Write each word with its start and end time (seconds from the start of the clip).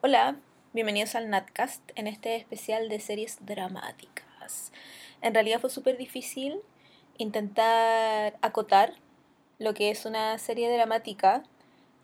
Hola, 0.00 0.36
bienvenidos 0.74 1.16
al 1.16 1.28
Natcast 1.28 1.82
en 1.96 2.06
este 2.06 2.36
especial 2.36 2.88
de 2.88 3.00
series 3.00 3.44
dramáticas. 3.44 4.70
En 5.22 5.34
realidad 5.34 5.60
fue 5.60 5.70
súper 5.70 5.96
difícil 5.96 6.60
intentar 7.16 8.38
acotar 8.40 8.94
lo 9.58 9.74
que 9.74 9.90
es 9.90 10.06
una 10.06 10.38
serie 10.38 10.72
dramática 10.72 11.42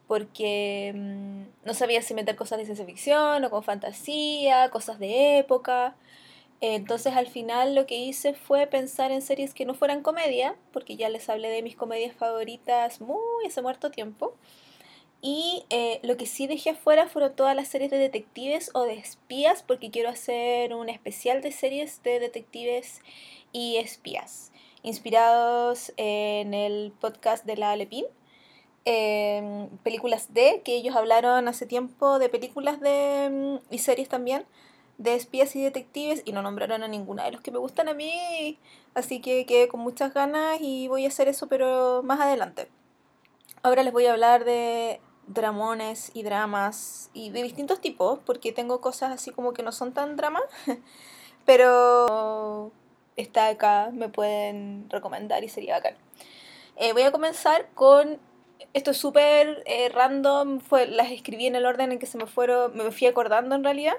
porque 0.08 0.92
mm, 0.92 1.42
no 1.64 1.72
sabía 1.72 2.02
si 2.02 2.14
meter 2.14 2.34
cosas 2.34 2.58
de 2.58 2.64
ciencia 2.64 2.84
ficción 2.84 3.44
o 3.44 3.50
con 3.50 3.62
fantasía, 3.62 4.70
cosas 4.70 4.98
de 4.98 5.38
época. 5.38 5.94
Entonces 6.60 7.14
al 7.14 7.28
final 7.28 7.76
lo 7.76 7.86
que 7.86 7.98
hice 7.98 8.34
fue 8.34 8.66
pensar 8.66 9.12
en 9.12 9.22
series 9.22 9.54
que 9.54 9.66
no 9.66 9.74
fueran 9.74 10.02
comedia, 10.02 10.56
porque 10.72 10.96
ya 10.96 11.08
les 11.10 11.28
hablé 11.28 11.48
de 11.48 11.62
mis 11.62 11.76
comedias 11.76 12.16
favoritas 12.16 13.00
muy 13.00 13.46
hace 13.46 13.62
muerto 13.62 13.92
tiempo. 13.92 14.34
Y 15.26 15.64
eh, 15.70 16.00
lo 16.02 16.18
que 16.18 16.26
sí 16.26 16.46
dejé 16.46 16.70
afuera 16.70 17.08
fueron 17.08 17.34
todas 17.34 17.56
las 17.56 17.68
series 17.68 17.90
de 17.90 17.96
detectives 17.96 18.70
o 18.74 18.82
de 18.82 18.98
espías, 18.98 19.62
porque 19.62 19.90
quiero 19.90 20.10
hacer 20.10 20.74
un 20.74 20.90
especial 20.90 21.40
de 21.40 21.50
series 21.50 22.02
de 22.02 22.20
detectives 22.20 23.00
y 23.50 23.76
espías, 23.78 24.52
inspirados 24.82 25.94
en 25.96 26.52
el 26.52 26.92
podcast 27.00 27.46
de 27.46 27.56
la 27.56 27.70
Alepín. 27.70 28.04
Em, 28.84 29.70
películas 29.78 30.34
de, 30.34 30.60
que 30.62 30.76
ellos 30.76 30.94
hablaron 30.94 31.48
hace 31.48 31.64
tiempo 31.64 32.18
de 32.18 32.28
películas 32.28 32.78
de, 32.80 33.30
mm, 33.32 33.74
y 33.74 33.78
series 33.78 34.10
también 34.10 34.44
de 34.98 35.14
espías 35.14 35.56
y 35.56 35.62
detectives 35.62 36.20
y 36.26 36.32
no 36.32 36.42
nombraron 36.42 36.82
a 36.82 36.88
ninguna 36.88 37.24
de 37.24 37.32
los 37.32 37.40
que 37.40 37.50
me 37.50 37.58
gustan 37.58 37.88
a 37.88 37.94
mí, 37.94 38.58
así 38.92 39.22
que 39.22 39.46
quedé 39.46 39.68
con 39.68 39.80
muchas 39.80 40.12
ganas 40.12 40.58
y 40.60 40.86
voy 40.88 41.06
a 41.06 41.08
hacer 41.08 41.28
eso 41.28 41.48
pero 41.48 42.02
más 42.02 42.20
adelante. 42.20 42.68
Ahora 43.62 43.82
les 43.82 43.92
voy 43.94 44.04
a 44.04 44.12
hablar 44.12 44.44
de 44.44 45.00
dramones 45.26 46.10
y 46.14 46.22
dramas 46.22 47.10
y 47.14 47.30
de 47.30 47.42
distintos 47.42 47.80
tipos, 47.80 48.18
porque 48.24 48.52
tengo 48.52 48.80
cosas 48.80 49.12
así 49.12 49.30
como 49.30 49.52
que 49.52 49.62
no 49.62 49.72
son 49.72 49.92
tan 49.92 50.16
dramas, 50.16 50.42
pero 51.46 52.72
está 53.16 53.48
acá, 53.48 53.90
me 53.92 54.08
pueden 54.08 54.86
recomendar 54.90 55.44
y 55.44 55.48
sería 55.48 55.76
bacán. 55.76 55.94
Eh, 56.76 56.92
voy 56.92 57.02
a 57.02 57.12
comenzar 57.12 57.68
con, 57.74 58.18
esto 58.72 58.90
es 58.90 58.96
súper 58.96 59.62
eh, 59.66 59.88
random, 59.90 60.60
fue, 60.60 60.86
las 60.86 61.10
escribí 61.10 61.46
en 61.46 61.56
el 61.56 61.66
orden 61.66 61.92
en 61.92 61.98
que 61.98 62.06
se 62.06 62.18
me 62.18 62.26
fueron, 62.26 62.76
me 62.76 62.90
fui 62.90 63.06
acordando 63.06 63.54
en 63.54 63.64
realidad. 63.64 63.96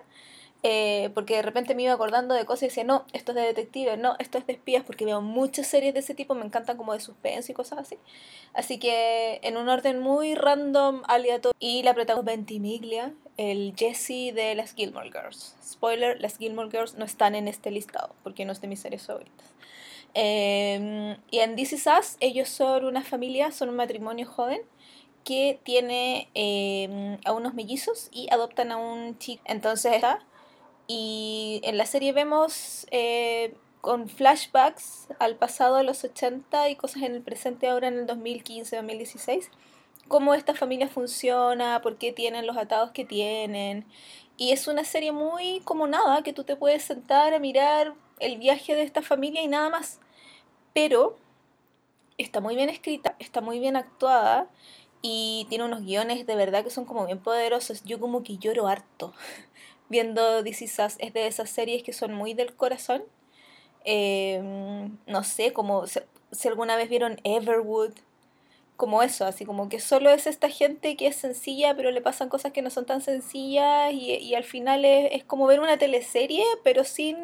Eh, 0.63 1.11
porque 1.13 1.35
de 1.35 1.41
repente 1.43 1.75
me 1.75 1.83
iba 1.83 1.93
acordando 1.93 2.33
de 2.33 2.45
cosas 2.45 2.63
y 2.63 2.65
decía, 2.67 2.83
no, 2.83 3.05
esto 3.13 3.33
es 3.33 3.35
de 3.35 3.41
detective, 3.43 3.97
no, 3.97 4.15
esto 4.17 4.39
es 4.39 4.47
de 4.47 4.53
espías, 4.53 4.83
porque 4.83 5.05
veo 5.05 5.21
muchas 5.21 5.67
series 5.67 5.93
de 5.93 5.99
ese 5.99 6.15
tipo, 6.15 6.33
me 6.33 6.43
encantan 6.43 6.75
como 6.75 6.93
de 6.93 6.99
suspense 6.99 7.51
y 7.51 7.55
cosas 7.55 7.77
así. 7.77 7.99
Así 8.53 8.79
que 8.79 9.39
en 9.43 9.57
un 9.57 9.69
orden 9.69 9.99
muy 9.99 10.33
random, 10.33 11.03
aleatorio, 11.07 11.55
y 11.59 11.83
la 11.83 11.93
protagonista 11.93 12.31
Ventimiglia, 12.31 13.13
el 13.37 13.73
Jesse 13.77 14.33
de 14.33 14.55
las 14.55 14.73
Gilmore 14.73 15.11
Girls. 15.11 15.55
Spoiler, 15.63 16.19
las 16.19 16.37
Gilmore 16.37 16.71
Girls 16.71 16.95
no 16.95 17.05
están 17.05 17.35
en 17.35 17.47
este 17.47 17.69
listado, 17.69 18.15
porque 18.23 18.45
no 18.45 18.51
es 18.51 18.61
de 18.61 18.67
mis 18.67 18.79
series 18.79 19.05
favoritas. 19.05 19.53
Em, 20.15 21.17
y 21.29 21.39
en 21.39 21.55
This 21.55 21.73
Is 21.73 21.87
Us, 21.87 22.17
ellos 22.21 22.47
son 22.49 22.85
una 22.85 23.03
familia, 23.03 23.51
son 23.51 23.69
un 23.69 23.75
matrimonio 23.75 24.25
joven 24.25 24.61
que 25.25 25.59
tiene 25.63 26.29
em, 26.33 27.17
a 27.25 27.33
unos 27.33 27.53
mellizos 27.53 28.09
y 28.11 28.29
adoptan 28.31 28.71
a 28.71 28.77
un 28.77 29.17
chico. 29.19 29.43
Entonces 29.45 29.93
está 29.93 30.25
y 30.87 31.61
en 31.63 31.77
la 31.77 31.85
serie 31.85 32.13
vemos 32.13 32.87
eh, 32.91 33.55
con 33.81 34.09
flashbacks 34.09 35.07
al 35.19 35.35
pasado 35.35 35.77
de 35.77 35.83
los 35.83 36.03
80 36.03 36.69
y 36.69 36.75
cosas 36.75 37.03
en 37.03 37.15
el 37.15 37.21
presente 37.21 37.67
ahora 37.69 37.87
en 37.87 37.99
el 37.99 38.07
2015-2016, 38.07 39.49
cómo 40.07 40.33
esta 40.33 40.55
familia 40.55 40.87
funciona, 40.87 41.81
por 41.81 41.97
qué 41.97 42.11
tienen 42.11 42.47
los 42.47 42.57
atados 42.57 42.91
que 42.91 43.05
tienen. 43.05 43.85
Y 44.37 44.51
es 44.51 44.67
una 44.67 44.83
serie 44.83 45.11
muy 45.11 45.61
como 45.61 45.87
nada, 45.87 46.21
que 46.23 46.33
tú 46.33 46.43
te 46.43 46.55
puedes 46.55 46.83
sentar 46.83 47.33
a 47.33 47.39
mirar 47.39 47.93
el 48.19 48.37
viaje 48.37 48.75
de 48.75 48.83
esta 48.83 49.01
familia 49.01 49.41
y 49.41 49.47
nada 49.47 49.69
más. 49.69 49.99
Pero 50.73 51.17
está 52.17 52.41
muy 52.41 52.55
bien 52.55 52.69
escrita, 52.69 53.15
está 53.19 53.41
muy 53.41 53.59
bien 53.59 53.75
actuada 53.75 54.49
y 55.01 55.45
tiene 55.49 55.65
unos 55.65 55.83
guiones 55.83 56.25
de 56.25 56.35
verdad 56.35 56.63
que 56.63 56.69
son 56.69 56.85
como 56.85 57.05
bien 57.05 57.19
poderosos. 57.19 57.83
Yo 57.83 57.99
como 57.99 58.23
que 58.23 58.37
lloro 58.37 58.67
harto 58.67 59.13
viendo 59.89 60.43
This 60.43 60.61
Is 60.61 60.79
Es 60.79 61.13
de 61.13 61.27
esas 61.27 61.49
series 61.49 61.83
que 61.83 61.93
son 61.93 62.13
muy 62.13 62.33
del 62.33 62.55
corazón. 62.55 63.03
Em, 63.83 64.97
no 65.07 65.23
sé, 65.23 65.53
como 65.53 65.85
si, 65.87 65.99
alguna 66.47 66.75
vez 66.75 66.89
vieron 66.89 67.19
Everwood, 67.23 67.93
como 68.77 69.03
eso, 69.03 69.25
así 69.25 69.45
como 69.45 69.69
que 69.69 69.79
solo 69.79 70.09
es 70.09 70.27
esta 70.27 70.49
gente 70.49 70.97
que 70.97 71.07
es 71.07 71.15
sencilla, 71.15 71.75
pero 71.75 71.91
le 71.91 72.01
pasan 72.01 72.29
cosas 72.29 72.51
que 72.51 72.61
no 72.61 72.69
son 72.69 72.85
tan 72.85 73.01
sencillas 73.01 73.93
y, 73.93 74.35
al 74.35 74.43
final 74.43 74.85
es, 74.85 75.09
es, 75.13 75.23
como 75.23 75.47
ver 75.47 75.59
una 75.61 75.77
teleserie, 75.77 76.43
pero 76.63 76.83
sin 76.83 77.17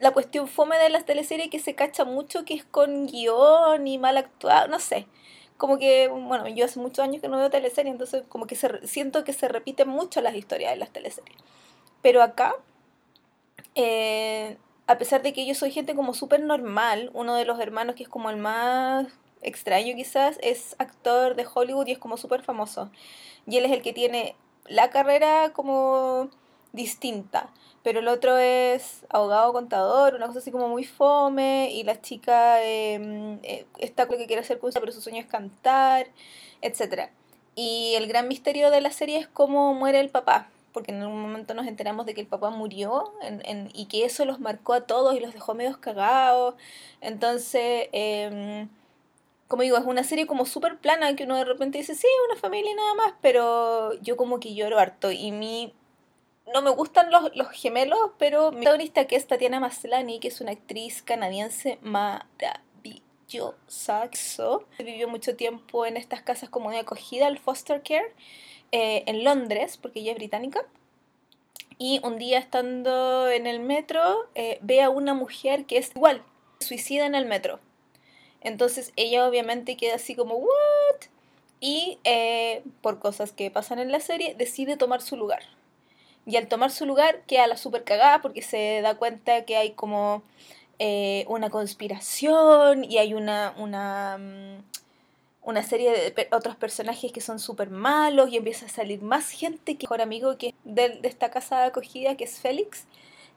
la 0.00 0.12
cuestión 0.12 0.48
fome 0.48 0.78
de 0.78 0.88
las 0.90 1.04
teleseries 1.04 1.50
que 1.50 1.58
se 1.58 1.74
cacha 1.74 2.04
mucho, 2.04 2.44
que 2.44 2.54
es 2.54 2.64
con 2.64 3.06
guion 3.06 3.86
y 3.86 3.98
mal 3.98 4.16
actuado, 4.16 4.68
no 4.68 4.78
sé 4.78 5.06
como 5.62 5.78
que, 5.78 6.08
bueno, 6.08 6.48
yo 6.48 6.64
hace 6.64 6.80
muchos 6.80 6.98
años 7.04 7.22
que 7.22 7.28
no 7.28 7.38
veo 7.38 7.48
teleseries, 7.48 7.92
entonces 7.92 8.24
como 8.28 8.48
que 8.48 8.56
se, 8.56 8.84
siento 8.84 9.22
que 9.22 9.32
se 9.32 9.46
repiten 9.46 9.88
mucho 9.88 10.20
las 10.20 10.34
historias 10.34 10.72
de 10.72 10.76
las 10.76 10.90
teleseries. 10.90 11.38
Pero 12.02 12.20
acá, 12.20 12.56
eh, 13.76 14.56
a 14.88 14.98
pesar 14.98 15.22
de 15.22 15.32
que 15.32 15.46
yo 15.46 15.54
soy 15.54 15.70
gente 15.70 15.94
como 15.94 16.14
súper 16.14 16.40
normal, 16.42 17.12
uno 17.14 17.36
de 17.36 17.44
los 17.44 17.60
hermanos 17.60 17.94
que 17.94 18.02
es 18.02 18.08
como 18.08 18.28
el 18.28 18.38
más 18.38 19.06
extraño 19.40 19.94
quizás, 19.94 20.36
es 20.42 20.74
actor 20.80 21.36
de 21.36 21.46
Hollywood 21.54 21.86
y 21.86 21.92
es 21.92 21.98
como 22.00 22.16
súper 22.16 22.42
famoso. 22.42 22.90
Y 23.46 23.58
él 23.58 23.64
es 23.64 23.70
el 23.70 23.82
que 23.82 23.92
tiene 23.92 24.34
la 24.66 24.90
carrera 24.90 25.52
como 25.52 26.28
distinta. 26.72 27.50
Pero 27.82 28.00
el 28.00 28.08
otro 28.08 28.38
es 28.38 29.04
abogado 29.08 29.52
contador, 29.52 30.14
una 30.14 30.28
cosa 30.28 30.38
así 30.38 30.52
como 30.52 30.68
muy 30.68 30.84
fome, 30.84 31.70
y 31.72 31.82
la 31.82 32.00
chica 32.00 32.62
em, 32.62 33.38
eh, 33.42 33.66
está 33.78 34.06
con 34.06 34.18
que 34.18 34.26
quiere 34.26 34.42
hacer 34.42 34.58
cosas, 34.58 34.80
pero 34.80 34.92
su 34.92 35.00
sueño 35.00 35.20
es 35.20 35.26
cantar, 35.26 36.06
etc. 36.60 37.10
Y 37.56 37.94
el 37.96 38.06
gran 38.06 38.28
misterio 38.28 38.70
de 38.70 38.80
la 38.80 38.92
serie 38.92 39.18
es 39.18 39.28
cómo 39.28 39.74
muere 39.74 40.00
el 40.00 40.10
papá, 40.10 40.48
porque 40.72 40.92
en 40.92 41.04
un 41.04 41.20
momento 41.20 41.54
nos 41.54 41.66
enteramos 41.66 42.06
de 42.06 42.14
que 42.14 42.20
el 42.20 42.26
papá 42.28 42.50
murió 42.50 43.12
en, 43.22 43.68
y 43.74 43.86
que 43.86 44.04
eso 44.04 44.24
los 44.24 44.40
marcó 44.40 44.74
a 44.74 44.82
todos 44.82 45.16
y 45.16 45.20
los 45.20 45.34
dejó 45.34 45.54
medios 45.54 45.76
cagados. 45.76 46.54
Entonces, 47.00 47.88
em, 47.92 48.68
como 49.48 49.62
digo, 49.64 49.76
es 49.76 49.84
una 49.84 50.04
serie 50.04 50.26
como 50.26 50.46
súper 50.46 50.78
plana 50.78 51.14
que 51.16 51.24
uno 51.24 51.36
de 51.36 51.44
repente 51.44 51.78
dice, 51.78 51.94
sí, 51.94 52.06
una 52.30 52.40
familia 52.40 52.72
y 52.72 52.74
nada 52.74 52.94
más, 52.94 53.14
pero 53.20 53.92
yo 54.00 54.16
como 54.16 54.40
que 54.40 54.54
lloro 54.54 54.78
harto 54.78 55.10
y 55.10 55.32
mi 55.32 55.74
no 56.52 56.62
me 56.62 56.70
gustan 56.70 57.10
los, 57.10 57.34
los 57.34 57.48
gemelos, 57.50 58.12
pero 58.18 58.52
mi 58.52 58.58
protagonista 58.58 59.06
que 59.06 59.16
es 59.16 59.26
Tatiana 59.26 59.60
Maslany, 59.60 60.18
que 60.20 60.28
es 60.28 60.40
una 60.40 60.52
actriz 60.52 61.02
canadiense 61.02 61.78
maravillosa. 61.82 62.52
Vivió 64.78 65.08
mucho 65.08 65.36
tiempo 65.36 65.86
en 65.86 65.96
estas 65.96 66.22
casas 66.22 66.48
como 66.50 66.70
de 66.70 66.78
acogida, 66.78 67.28
el 67.28 67.38
foster 67.38 67.82
care, 67.82 68.14
eh, 68.72 69.04
en 69.06 69.24
Londres, 69.24 69.78
porque 69.78 70.00
ella 70.00 70.12
es 70.12 70.18
británica. 70.18 70.64
Y 71.78 72.00
un 72.04 72.18
día 72.18 72.38
estando 72.38 73.28
en 73.28 73.46
el 73.46 73.60
metro, 73.60 74.28
eh, 74.34 74.58
ve 74.60 74.82
a 74.82 74.90
una 74.90 75.14
mujer 75.14 75.64
que 75.66 75.78
es 75.78 75.90
igual, 75.96 76.22
suicida 76.60 77.06
en 77.06 77.14
el 77.14 77.26
metro. 77.26 77.58
Entonces 78.40 78.92
ella 78.96 79.26
obviamente 79.26 79.76
queda 79.76 79.96
así 79.96 80.14
como, 80.14 80.36
¿what? 80.36 81.00
Y 81.60 81.98
eh, 82.04 82.62
por 82.82 82.98
cosas 82.98 83.32
que 83.32 83.50
pasan 83.50 83.78
en 83.78 83.92
la 83.92 84.00
serie, 84.00 84.34
decide 84.34 84.76
tomar 84.76 85.00
su 85.00 85.16
lugar 85.16 85.42
y 86.26 86.36
al 86.36 86.46
tomar 86.48 86.70
su 86.70 86.86
lugar 86.86 87.22
queda 87.26 87.46
la 87.46 87.56
super 87.56 87.84
cagada 87.84 88.20
porque 88.22 88.42
se 88.42 88.80
da 88.82 88.96
cuenta 88.96 89.44
que 89.44 89.56
hay 89.56 89.72
como 89.72 90.22
eh, 90.78 91.24
una 91.28 91.50
conspiración 91.50 92.84
y 92.84 92.98
hay 92.98 93.14
una, 93.14 93.54
una, 93.58 94.18
mm, 94.18 94.62
una 95.42 95.62
serie 95.62 95.90
de 95.90 96.28
otros 96.32 96.56
personajes 96.56 97.12
que 97.12 97.20
son 97.20 97.38
súper 97.38 97.70
malos 97.70 98.30
y 98.30 98.36
empieza 98.36 98.66
a 98.66 98.68
salir 98.68 99.02
más 99.02 99.30
gente 99.30 99.76
que 99.76 99.86
mejor 99.86 100.00
amigo 100.00 100.38
que 100.38 100.54
de, 100.64 101.00
de 101.00 101.08
esta 101.08 101.30
casa 101.30 101.60
de 101.60 101.66
acogida 101.66 102.16
que 102.16 102.24
es 102.24 102.40
Félix. 102.40 102.86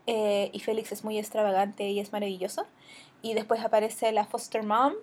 Eh, 0.08 0.52
y 0.54 0.60
Félix 0.60 0.92
es 0.92 1.04
muy 1.04 1.18
extravagante 1.18 1.90
y 1.90 2.00
es 2.00 2.12
maravilloso. 2.12 2.66
Y 3.22 3.34
después 3.34 3.62
aparece 3.62 4.12
la 4.12 4.26
foster 4.26 4.64
mom, 4.64 4.94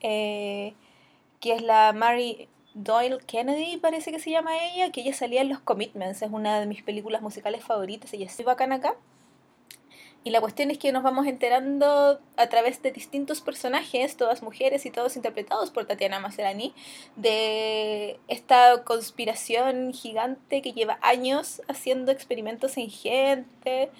eh, 0.00 0.74
que 1.40 1.52
es 1.52 1.62
la 1.62 1.92
Mary 1.92 2.48
Doyle 2.78 3.18
Kennedy, 3.26 3.76
parece 3.78 4.12
que 4.12 4.20
se 4.20 4.30
llama 4.30 4.52
ella, 4.56 4.92
que 4.92 5.00
ella 5.00 5.12
salía 5.12 5.40
en 5.40 5.48
Los 5.48 5.58
Commitments, 5.58 6.22
es 6.22 6.30
una 6.30 6.60
de 6.60 6.66
mis 6.66 6.84
películas 6.84 7.22
musicales 7.22 7.64
favoritas, 7.64 8.12
ella 8.12 8.26
es 8.26 8.38
muy 8.38 8.44
bacana 8.44 8.76
acá. 8.76 8.94
Y 10.22 10.30
la 10.30 10.40
cuestión 10.40 10.70
es 10.70 10.78
que 10.78 10.92
nos 10.92 11.02
vamos 11.02 11.26
enterando 11.26 12.20
a 12.36 12.46
través 12.48 12.80
de 12.82 12.92
distintos 12.92 13.40
personajes, 13.40 14.16
todas 14.16 14.42
mujeres 14.42 14.86
y 14.86 14.92
todos 14.92 15.16
interpretados 15.16 15.72
por 15.72 15.86
Tatiana 15.86 16.20
Maserani, 16.20 16.72
de 17.16 18.20
esta 18.28 18.84
conspiración 18.84 19.92
gigante 19.92 20.62
que 20.62 20.72
lleva 20.72 21.00
años 21.02 21.62
haciendo 21.66 22.12
experimentos 22.12 22.76
en 22.76 22.90
gente. 22.90 23.90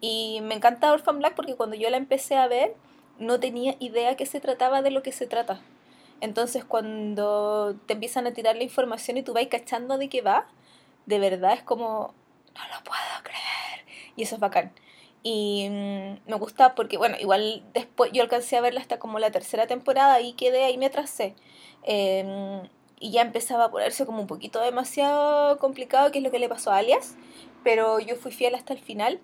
Y 0.00 0.40
me 0.42 0.54
encanta 0.54 0.92
Orphan 0.92 1.18
Black 1.18 1.36
porque 1.36 1.54
cuando 1.54 1.76
yo 1.76 1.88
la 1.88 1.98
empecé 1.98 2.34
a 2.34 2.48
ver, 2.48 2.74
no 3.20 3.38
tenía 3.38 3.76
idea 3.78 4.16
que 4.16 4.26
se 4.26 4.40
trataba 4.40 4.82
de 4.82 4.90
lo 4.90 5.02
que 5.04 5.12
se 5.12 5.28
trata. 5.28 5.60
Entonces 6.24 6.64
cuando 6.64 7.76
te 7.84 7.92
empiezan 7.92 8.26
a 8.26 8.32
tirar 8.32 8.56
la 8.56 8.62
información 8.62 9.18
y 9.18 9.22
tú 9.22 9.34
vas 9.34 9.46
cachando 9.48 9.98
de 9.98 10.08
qué 10.08 10.22
va, 10.22 10.46
de 11.04 11.18
verdad 11.18 11.52
es 11.52 11.62
como, 11.62 12.14
no 12.54 12.62
lo 12.74 12.82
puedo 12.82 13.22
creer. 13.22 13.84
Y 14.16 14.22
eso 14.22 14.36
es 14.36 14.40
bacán. 14.40 14.72
Y 15.22 15.68
mm, 15.68 16.30
me 16.30 16.36
gusta 16.38 16.74
porque, 16.74 16.96
bueno, 16.96 17.16
igual 17.20 17.62
después 17.74 18.10
yo 18.12 18.22
alcancé 18.22 18.56
a 18.56 18.62
verla 18.62 18.80
hasta 18.80 18.98
como 18.98 19.18
la 19.18 19.32
tercera 19.32 19.66
temporada 19.66 20.22
y 20.22 20.32
quedé 20.32 20.64
ahí 20.64 20.78
me 20.78 20.86
atrasé. 20.86 21.34
Em, 21.82 22.62
y 23.00 23.10
ya 23.10 23.20
empezaba 23.20 23.66
a 23.66 23.70
ponerse 23.70 24.06
como 24.06 24.22
un 24.22 24.26
poquito 24.26 24.60
demasiado 24.62 25.58
complicado, 25.58 26.10
que 26.10 26.18
es 26.18 26.24
lo 26.24 26.30
que 26.30 26.38
le 26.38 26.48
pasó 26.48 26.70
a 26.72 26.78
Alias. 26.78 27.16
Pero 27.64 28.00
yo 28.00 28.16
fui 28.16 28.32
fiel 28.32 28.54
hasta 28.54 28.72
el 28.72 28.78
final 28.80 29.20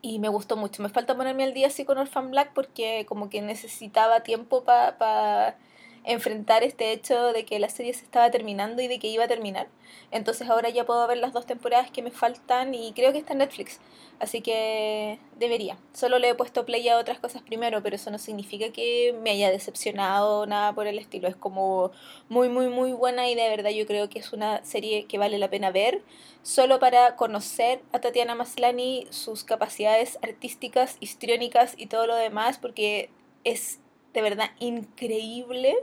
y 0.00 0.18
me 0.18 0.28
gustó 0.28 0.56
mucho. 0.56 0.82
Me 0.82 0.88
falta 0.88 1.16
ponerme 1.16 1.44
al 1.44 1.54
día 1.54 1.68
así 1.68 1.84
con 1.84 1.98
Orphan 1.98 2.32
Black 2.32 2.52
porque 2.54 3.06
como 3.08 3.30
que 3.30 3.40
necesitaba 3.40 4.24
tiempo 4.24 4.64
para 4.64 5.56
enfrentar 6.04 6.62
este 6.64 6.92
hecho 6.92 7.32
de 7.32 7.44
que 7.44 7.58
la 7.58 7.68
serie 7.68 7.94
se 7.94 8.04
estaba 8.04 8.30
terminando 8.30 8.82
y 8.82 8.88
de 8.88 8.98
que 8.98 9.08
iba 9.08 9.24
a 9.24 9.28
terminar. 9.28 9.68
Entonces 10.10 10.48
ahora 10.48 10.68
ya 10.68 10.84
puedo 10.84 11.06
ver 11.06 11.18
las 11.18 11.32
dos 11.32 11.46
temporadas 11.46 11.90
que 11.90 12.02
me 12.02 12.10
faltan 12.10 12.74
y 12.74 12.92
creo 12.92 13.12
que 13.12 13.18
está 13.18 13.32
en 13.32 13.38
Netflix. 13.38 13.80
Así 14.18 14.40
que 14.40 15.18
debería. 15.38 15.78
Solo 15.92 16.18
le 16.18 16.30
he 16.30 16.34
puesto 16.34 16.64
play 16.64 16.88
a 16.88 16.98
otras 16.98 17.18
cosas 17.18 17.42
primero, 17.42 17.82
pero 17.82 17.96
eso 17.96 18.10
no 18.10 18.18
significa 18.18 18.70
que 18.70 19.14
me 19.22 19.30
haya 19.30 19.50
decepcionado 19.50 20.46
nada 20.46 20.72
por 20.74 20.86
el 20.86 20.98
estilo. 20.98 21.28
Es 21.28 21.36
como 21.36 21.90
muy, 22.28 22.48
muy, 22.48 22.68
muy 22.68 22.92
buena 22.92 23.28
y 23.28 23.34
de 23.34 23.48
verdad 23.48 23.70
yo 23.70 23.86
creo 23.86 24.08
que 24.08 24.18
es 24.18 24.32
una 24.32 24.64
serie 24.64 25.06
que 25.06 25.18
vale 25.18 25.38
la 25.38 25.50
pena 25.50 25.70
ver 25.70 26.02
solo 26.42 26.78
para 26.78 27.16
conocer 27.16 27.82
a 27.92 28.00
Tatiana 28.00 28.34
Maslani, 28.34 29.06
sus 29.10 29.44
capacidades 29.44 30.18
artísticas, 30.22 30.96
histriónicas 31.00 31.74
y 31.76 31.86
todo 31.86 32.06
lo 32.06 32.16
demás, 32.16 32.58
porque 32.58 33.10
es 33.44 33.80
de 34.12 34.22
verdad 34.22 34.50
increíble 34.58 35.76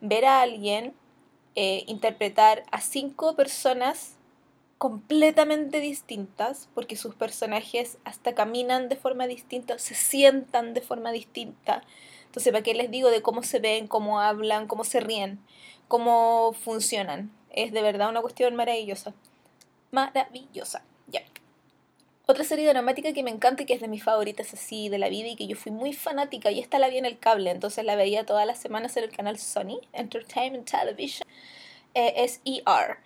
ver 0.00 0.24
a 0.24 0.42
alguien 0.42 0.94
eh, 1.54 1.84
interpretar 1.86 2.64
a 2.70 2.80
cinco 2.80 3.36
personas 3.36 4.16
completamente 4.78 5.78
distintas, 5.78 6.68
porque 6.74 6.96
sus 6.96 7.14
personajes 7.14 7.98
hasta 8.04 8.34
caminan 8.34 8.88
de 8.88 8.96
forma 8.96 9.28
distinta, 9.28 9.78
se 9.78 9.94
sientan 9.94 10.74
de 10.74 10.80
forma 10.80 11.12
distinta. 11.12 11.82
Entonces, 12.26 12.52
¿para 12.52 12.64
qué 12.64 12.74
les 12.74 12.90
digo 12.90 13.10
de 13.10 13.22
cómo 13.22 13.44
se 13.44 13.60
ven, 13.60 13.86
cómo 13.86 14.18
hablan, 14.18 14.66
cómo 14.66 14.82
se 14.82 14.98
ríen, 14.98 15.38
cómo 15.86 16.52
funcionan? 16.52 17.30
Es 17.50 17.72
de 17.72 17.82
verdad 17.82 18.08
una 18.08 18.22
cuestión 18.22 18.56
maravillosa. 18.56 19.14
Maravillosa. 19.92 20.82
Ya. 21.06 21.22
Otra 22.24 22.44
serie 22.44 22.68
dramática 22.68 23.12
que 23.12 23.24
me 23.24 23.30
encanta 23.30 23.64
y 23.64 23.66
que 23.66 23.74
es 23.74 23.80
de 23.80 23.88
mis 23.88 24.04
favoritas 24.04 24.54
así 24.54 24.88
de 24.88 24.98
la 24.98 25.08
vida 25.08 25.26
y 25.26 25.34
que 25.34 25.48
yo 25.48 25.56
fui 25.56 25.72
muy 25.72 25.92
fanática 25.92 26.52
y 26.52 26.60
esta 26.60 26.78
la 26.78 26.88
vi 26.88 26.98
en 26.98 27.04
el 27.04 27.18
cable, 27.18 27.50
entonces 27.50 27.84
la 27.84 27.96
veía 27.96 28.24
todas 28.24 28.46
las 28.46 28.60
semanas 28.60 28.96
en 28.96 29.02
el 29.02 29.10
canal 29.10 29.40
Sony 29.40 29.80
Entertainment 29.92 30.70
Television, 30.70 31.26
eh, 31.94 32.14
es 32.18 32.40
ER. 32.44 32.98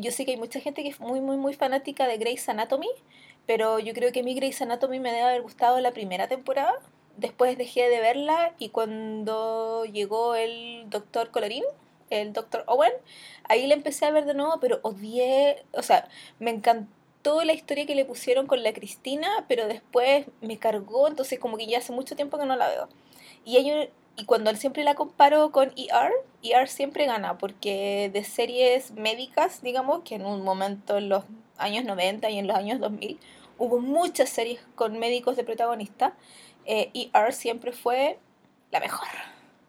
Yo 0.00 0.10
sé 0.10 0.24
que 0.24 0.32
hay 0.32 0.36
mucha 0.36 0.58
gente 0.58 0.82
que 0.82 0.88
es 0.88 0.98
muy, 0.98 1.20
muy, 1.20 1.36
muy 1.36 1.54
fanática 1.54 2.08
de 2.08 2.18
Grey's 2.18 2.48
Anatomy, 2.48 2.88
pero 3.46 3.78
yo 3.78 3.94
creo 3.94 4.10
que 4.10 4.24
mí 4.24 4.34
Grey's 4.34 4.60
Anatomy 4.60 4.98
me 4.98 5.12
debe 5.12 5.22
haber 5.22 5.42
gustado 5.42 5.78
la 5.78 5.92
primera 5.92 6.26
temporada. 6.26 6.74
Después 7.16 7.56
dejé 7.56 7.88
de 7.88 8.00
verla 8.00 8.52
y 8.58 8.70
cuando 8.70 9.84
llegó 9.84 10.34
el 10.34 10.86
doctor 10.90 11.30
Colorín, 11.30 11.62
el 12.10 12.32
doctor 12.32 12.64
Owen, 12.66 12.92
ahí 13.44 13.68
la 13.68 13.74
empecé 13.74 14.06
a 14.06 14.10
ver 14.10 14.24
de 14.24 14.34
nuevo, 14.34 14.58
pero 14.60 14.80
odié, 14.82 15.64
o 15.72 15.82
sea, 15.82 16.08
me 16.40 16.50
encantó 16.50 16.92
toda 17.24 17.46
la 17.46 17.54
historia 17.54 17.86
que 17.86 17.94
le 17.94 18.04
pusieron 18.04 18.46
con 18.46 18.62
la 18.62 18.74
Cristina, 18.74 19.46
pero 19.48 19.66
después 19.66 20.26
me 20.42 20.58
cargó, 20.58 21.08
entonces 21.08 21.38
como 21.40 21.56
que 21.56 21.66
ya 21.66 21.78
hace 21.78 21.90
mucho 21.90 22.14
tiempo 22.14 22.38
que 22.38 22.44
no 22.44 22.54
la 22.54 22.68
veo. 22.68 22.88
Y, 23.46 23.56
y 24.16 24.24
cuando 24.26 24.54
siempre 24.54 24.84
la 24.84 24.94
comparo 24.94 25.50
con 25.50 25.72
ER, 25.74 26.12
ER 26.42 26.68
siempre 26.68 27.06
gana, 27.06 27.38
porque 27.38 28.10
de 28.12 28.24
series 28.24 28.92
médicas, 28.92 29.62
digamos, 29.62 30.02
que 30.04 30.16
en 30.16 30.26
un 30.26 30.42
momento 30.42 30.98
en 30.98 31.08
los 31.08 31.24
años 31.56 31.84
90 31.86 32.28
y 32.28 32.38
en 32.38 32.46
los 32.46 32.56
años 32.56 32.78
2000 32.78 33.18
hubo 33.56 33.80
muchas 33.80 34.28
series 34.28 34.60
con 34.74 34.98
médicos 34.98 35.36
de 35.36 35.44
protagonista, 35.44 36.14
ER 36.66 37.32
siempre 37.32 37.72
fue 37.72 38.18
la 38.70 38.80
mejor. 38.80 39.08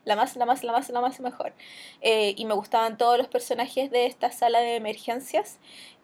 La 0.03 0.17
más, 0.17 0.35
la 0.35 0.45
más, 0.45 0.63
la 0.63 0.73
más, 0.73 0.89
la 0.89 0.99
más 0.99 1.19
mejor. 1.21 1.53
Eh, 2.01 2.35
y 2.37 2.45
me 2.45 2.53
gustaban 2.53 2.97
todos 2.97 3.17
los 3.17 3.27
personajes 3.27 3.89
de 3.91 4.05
esta 4.07 4.31
sala 4.31 4.59
de 4.59 4.75
emergencias. 4.75 5.57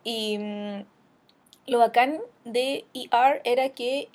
Y 0.04 0.38
mm, 0.39 0.86
lo 1.67 1.79
bacán 1.79 2.19
de 2.45 2.85
ER 2.93 3.41
era 3.43 3.69
que 3.69 4.09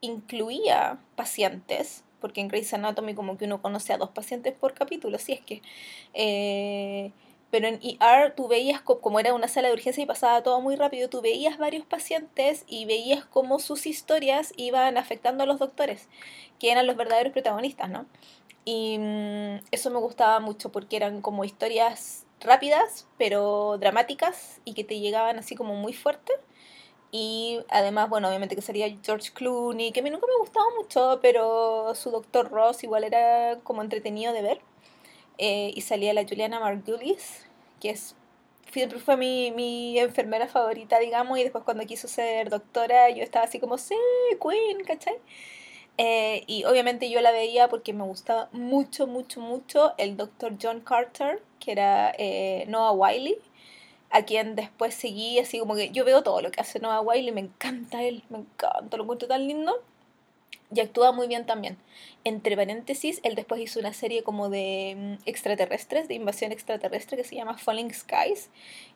incluía 0.00 0.98
pacientes, 1.16 2.04
porque 2.20 2.40
en 2.40 2.48
Grey's 2.48 2.72
Anatomy 2.74 3.14
como 3.14 3.36
que 3.36 3.46
uno 3.46 3.60
conoce 3.60 3.92
a 3.92 3.98
dos 3.98 4.10
pacientes 4.10 4.54
por 4.54 4.74
capítulo, 4.74 5.16
así 5.16 5.32
es 5.32 5.40
que... 5.40 5.62
Eh, 6.14 7.12
pero 7.50 7.68
en 7.68 7.78
ER 7.84 8.34
tú 8.34 8.48
veías, 8.48 8.80
como 8.82 9.20
era 9.20 9.32
una 9.32 9.46
sala 9.46 9.68
de 9.68 9.74
urgencia 9.74 10.02
y 10.02 10.06
pasaba 10.06 10.42
todo 10.42 10.60
muy 10.60 10.74
rápido, 10.74 11.08
tú 11.08 11.20
veías 11.20 11.56
varios 11.56 11.86
pacientes 11.86 12.64
y 12.66 12.84
veías 12.84 13.24
cómo 13.26 13.60
sus 13.60 13.86
historias 13.86 14.52
iban 14.56 14.96
afectando 14.96 15.44
a 15.44 15.46
los 15.46 15.60
doctores, 15.60 16.08
que 16.58 16.72
eran 16.72 16.88
los 16.88 16.96
verdaderos 16.96 17.32
protagonistas, 17.32 17.88
¿no? 17.90 18.06
Y 18.64 18.98
mm, 18.98 19.60
eso 19.70 19.90
me 19.90 20.00
gustaba 20.00 20.40
mucho 20.40 20.72
porque 20.72 20.96
eran 20.96 21.20
como 21.20 21.44
historias 21.44 22.26
rápidas, 22.40 23.06
pero 23.18 23.78
dramáticas 23.78 24.60
y 24.64 24.74
que 24.74 24.82
te 24.82 24.98
llegaban 24.98 25.38
así 25.38 25.54
como 25.54 25.76
muy 25.76 25.92
fuertes. 25.92 26.36
Y 27.16 27.60
además, 27.68 28.08
bueno, 28.10 28.26
obviamente 28.26 28.56
que 28.56 28.60
sería 28.60 28.92
George 29.04 29.30
Clooney, 29.32 29.92
que 29.92 30.00
a 30.00 30.02
mí 30.02 30.10
nunca 30.10 30.26
me 30.26 30.36
gustaba 30.36 30.66
mucho, 30.76 31.20
pero 31.22 31.94
su 31.94 32.10
doctor 32.10 32.50
Ross 32.50 32.82
igual 32.82 33.04
era 33.04 33.60
como 33.62 33.82
entretenido 33.82 34.32
de 34.32 34.42
ver. 34.42 34.60
Eh, 35.38 35.70
y 35.76 35.80
salía 35.82 36.12
la 36.12 36.24
Juliana 36.24 36.58
Margulies, 36.58 37.46
que 37.80 37.90
es 37.90 38.16
siempre 38.72 38.98
fue 38.98 39.16
mi, 39.16 39.52
mi 39.52 39.96
enfermera 40.00 40.48
favorita, 40.48 40.98
digamos, 40.98 41.38
y 41.38 41.44
después 41.44 41.62
cuando 41.62 41.86
quiso 41.86 42.08
ser 42.08 42.50
doctora 42.50 43.08
yo 43.10 43.22
estaba 43.22 43.44
así 43.44 43.60
como, 43.60 43.78
sí, 43.78 43.94
Queen, 44.42 44.82
¿cachai? 44.84 45.14
Eh, 45.98 46.42
y 46.48 46.64
obviamente 46.64 47.08
yo 47.10 47.20
la 47.20 47.30
veía 47.30 47.68
porque 47.68 47.92
me 47.92 48.02
gustaba 48.02 48.48
mucho, 48.50 49.06
mucho, 49.06 49.40
mucho 49.40 49.94
el 49.98 50.16
doctor 50.16 50.54
John 50.60 50.80
Carter, 50.80 51.40
que 51.60 51.70
era 51.70 52.12
eh, 52.18 52.64
Noah 52.66 52.92
Wiley 52.92 53.38
a 54.14 54.22
quien 54.22 54.54
después 54.54 54.94
seguí, 54.94 55.40
así 55.40 55.58
como 55.58 55.74
que 55.74 55.90
yo 55.90 56.04
veo 56.04 56.22
todo 56.22 56.40
lo 56.40 56.52
que 56.52 56.60
hace 56.60 56.78
Noah 56.78 57.00
Wiley, 57.00 57.32
me 57.32 57.40
encanta 57.40 58.00
él, 58.04 58.22
me 58.30 58.38
encanta, 58.38 58.96
lo 58.96 59.02
encuentro 59.02 59.26
tan 59.26 59.46
lindo. 59.48 59.82
Y 60.72 60.80
actúa 60.80 61.10
muy 61.10 61.26
bien 61.26 61.46
también. 61.46 61.76
Entre 62.22 62.56
paréntesis, 62.56 63.20
él 63.24 63.34
después 63.34 63.60
hizo 63.60 63.80
una 63.80 63.92
serie 63.92 64.22
como 64.22 64.48
de 64.50 64.94
mm, 64.96 65.28
extraterrestres, 65.28 66.06
de 66.06 66.14
invasión 66.14 66.52
extraterrestre, 66.52 67.16
que 67.16 67.24
se 67.24 67.34
llama 67.34 67.58
Falling 67.58 67.92
Skies. 67.92 68.50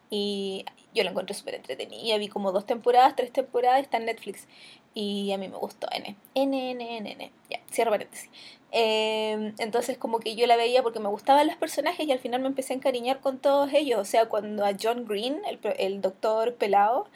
Y 0.09 0.65
yo 0.95 1.03
lo 1.03 1.11
encuentro 1.11 1.35
súper 1.35 1.57
entretenida. 1.57 2.17
Vi 2.19 2.29
como 2.29 2.53
dos 2.53 2.65
temporadas, 2.65 3.17
tres 3.17 3.33
temporadas, 3.33 3.83
está 3.83 3.97
en 3.97 4.07
Netflix. 4.07 4.47
Y 4.95 5.33
a 5.33 5.39
mí 5.39 5.49
me 5.49 5.57
gustó 5.57 5.87
N. 5.93 6.17
N, 6.35 6.71
N, 6.71 6.97
N, 6.99 7.13
N. 7.13 7.33
Ya, 7.51 7.61
cierro 7.71 7.91
paréntesis. 7.91 8.31
Em, 8.71 9.55
entonces 9.59 9.97
como 9.97 10.19
que 10.21 10.37
yo 10.37 10.47
la 10.47 10.57
veía 10.57 10.83
porque 10.83 11.01
me 11.01 11.09
gustaban 11.09 11.47
los 11.47 11.57
personajes 11.57 12.07
y 12.07 12.13
al 12.13 12.19
final 12.19 12.43
me 12.43 12.49
empecé 12.49 12.75
a 12.75 12.77
encariñar 12.77 13.21
con 13.21 13.39
todos 13.39 13.73
ellos. 13.73 14.01
O 14.01 14.05
sea, 14.05 14.29
cuando 14.29 14.65
a 14.65 14.73
John 14.81 15.07
Green, 15.07 15.41
el, 15.47 15.59
el 15.79 16.01
doctor 16.01 16.55
pelado, 16.55 17.07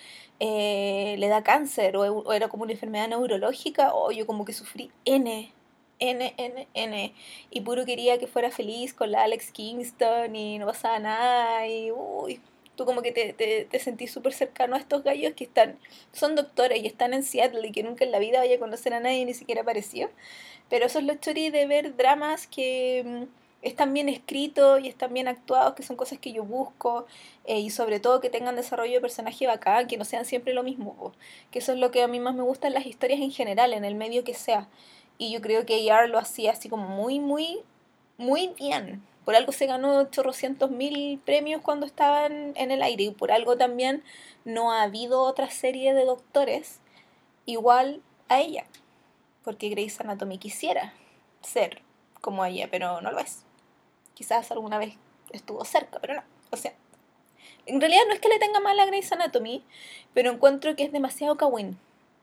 eh, 0.40 1.16
le 1.18 1.28
da 1.28 1.42
cáncer 1.42 1.96
o, 1.96 2.32
era 2.32 2.48
como 2.48 2.64
una 2.64 2.72
enfermedad 2.72 3.08
neurológica, 3.08 3.94
o 3.94 4.10
yo 4.12 4.26
como 4.26 4.44
que 4.44 4.52
sufrí 4.52 4.90
N. 5.04 5.52
N, 6.00 6.34
N, 6.36 6.68
N. 6.74 7.14
Y 7.50 7.60
puro 7.60 7.84
quería 7.84 8.18
que 8.18 8.26
fuera 8.26 8.50
feliz 8.50 8.92
con 8.92 9.12
la 9.12 9.22
Alex 9.22 9.52
Kingston 9.52 10.34
y 10.34 10.58
no 10.58 10.66
pasaba 10.66 10.98
nada. 10.98 11.66
Y 11.68 11.92
uy, 11.92 12.40
tú 12.76 12.84
como 12.84 13.02
que 13.02 13.12
te, 13.12 13.32
te, 13.32 13.64
te 13.64 13.78
sentís 13.78 14.12
súper 14.12 14.32
cercano 14.32 14.76
a 14.76 14.78
estos 14.78 15.02
gallos 15.02 15.32
que 15.34 15.44
están, 15.44 15.78
son 16.12 16.34
doctores 16.34 16.82
y 16.82 16.86
están 16.86 17.14
en 17.14 17.22
Seattle 17.22 17.66
y 17.66 17.72
que 17.72 17.82
nunca 17.82 18.04
en 18.04 18.12
la 18.12 18.18
vida 18.18 18.38
vaya 18.38 18.56
a 18.56 18.58
conocer 18.58 18.94
a 18.94 19.00
nadie, 19.00 19.24
ni 19.24 19.34
siquiera 19.34 19.62
apareció. 19.62 20.10
Pero 20.68 20.86
eso 20.86 20.98
es 20.98 21.04
lo 21.04 21.14
chori 21.16 21.50
de 21.50 21.66
ver 21.66 21.96
dramas 21.96 22.46
que 22.46 23.02
mm, 23.04 23.42
están 23.62 23.92
bien 23.92 24.08
escritos 24.08 24.80
y 24.82 24.88
están 24.88 25.12
bien 25.14 25.28
actuados, 25.28 25.74
que 25.74 25.82
son 25.82 25.96
cosas 25.96 26.18
que 26.18 26.32
yo 26.32 26.44
busco, 26.44 27.06
eh, 27.44 27.60
y 27.60 27.70
sobre 27.70 28.00
todo 28.00 28.20
que 28.20 28.30
tengan 28.30 28.56
desarrollo 28.56 28.94
de 28.94 29.00
personaje 29.00 29.46
bacán, 29.46 29.86
que 29.86 29.96
no 29.96 30.04
sean 30.04 30.24
siempre 30.24 30.54
lo 30.54 30.62
mismo, 30.62 31.12
que 31.50 31.60
eso 31.60 31.72
es 31.72 31.78
lo 31.78 31.90
que 31.90 32.02
a 32.02 32.08
mí 32.08 32.20
más 32.20 32.34
me 32.34 32.42
gusta 32.42 32.66
en 32.66 32.74
las 32.74 32.86
historias 32.86 33.20
en 33.20 33.30
general, 33.30 33.72
en 33.72 33.84
el 33.84 33.94
medio 33.94 34.24
que 34.24 34.34
sea. 34.34 34.68
Y 35.18 35.32
yo 35.32 35.40
creo 35.40 35.64
que 35.66 35.90
AR 35.90 36.08
lo 36.08 36.18
hacía 36.18 36.52
así 36.52 36.68
como 36.68 36.88
muy, 36.88 37.20
muy, 37.20 37.60
muy 38.18 38.48
bien. 38.58 39.02
Por 39.24 39.36
algo 39.36 39.52
se 39.52 39.66
ganó 39.66 39.98
800 39.98 40.70
mil 40.70 41.20
premios 41.24 41.62
cuando 41.62 41.86
estaban 41.86 42.52
en 42.56 42.70
el 42.70 42.82
aire 42.82 43.04
y 43.04 43.10
por 43.10 43.32
algo 43.32 43.56
también 43.56 44.02
no 44.44 44.72
ha 44.72 44.82
habido 44.82 45.22
otra 45.22 45.50
serie 45.50 45.94
de 45.94 46.04
doctores 46.04 46.80
igual 47.46 48.02
a 48.28 48.40
ella 48.40 48.66
porque 49.44 49.68
Grey's 49.68 50.00
Anatomy 50.00 50.38
quisiera 50.38 50.92
ser 51.42 51.82
como 52.20 52.44
ella, 52.44 52.68
pero 52.70 53.00
no 53.00 53.10
lo 53.10 53.18
es. 53.18 53.42
Quizás 54.14 54.50
alguna 54.50 54.78
vez 54.78 54.94
estuvo 55.32 55.64
cerca, 55.64 55.98
pero 56.00 56.14
no. 56.14 56.22
O 56.50 56.56
sea, 56.56 56.72
en 57.66 57.80
realidad 57.80 58.02
no 58.06 58.14
es 58.14 58.20
que 58.20 58.28
le 58.28 58.38
tenga 58.38 58.60
mal 58.60 58.78
a 58.78 58.86
Grey's 58.86 59.10
Anatomy, 59.12 59.64
pero 60.14 60.30
encuentro 60.30 60.76
que 60.76 60.84
es 60.84 60.92
demasiado 60.92 61.36
kawin. 61.36 61.78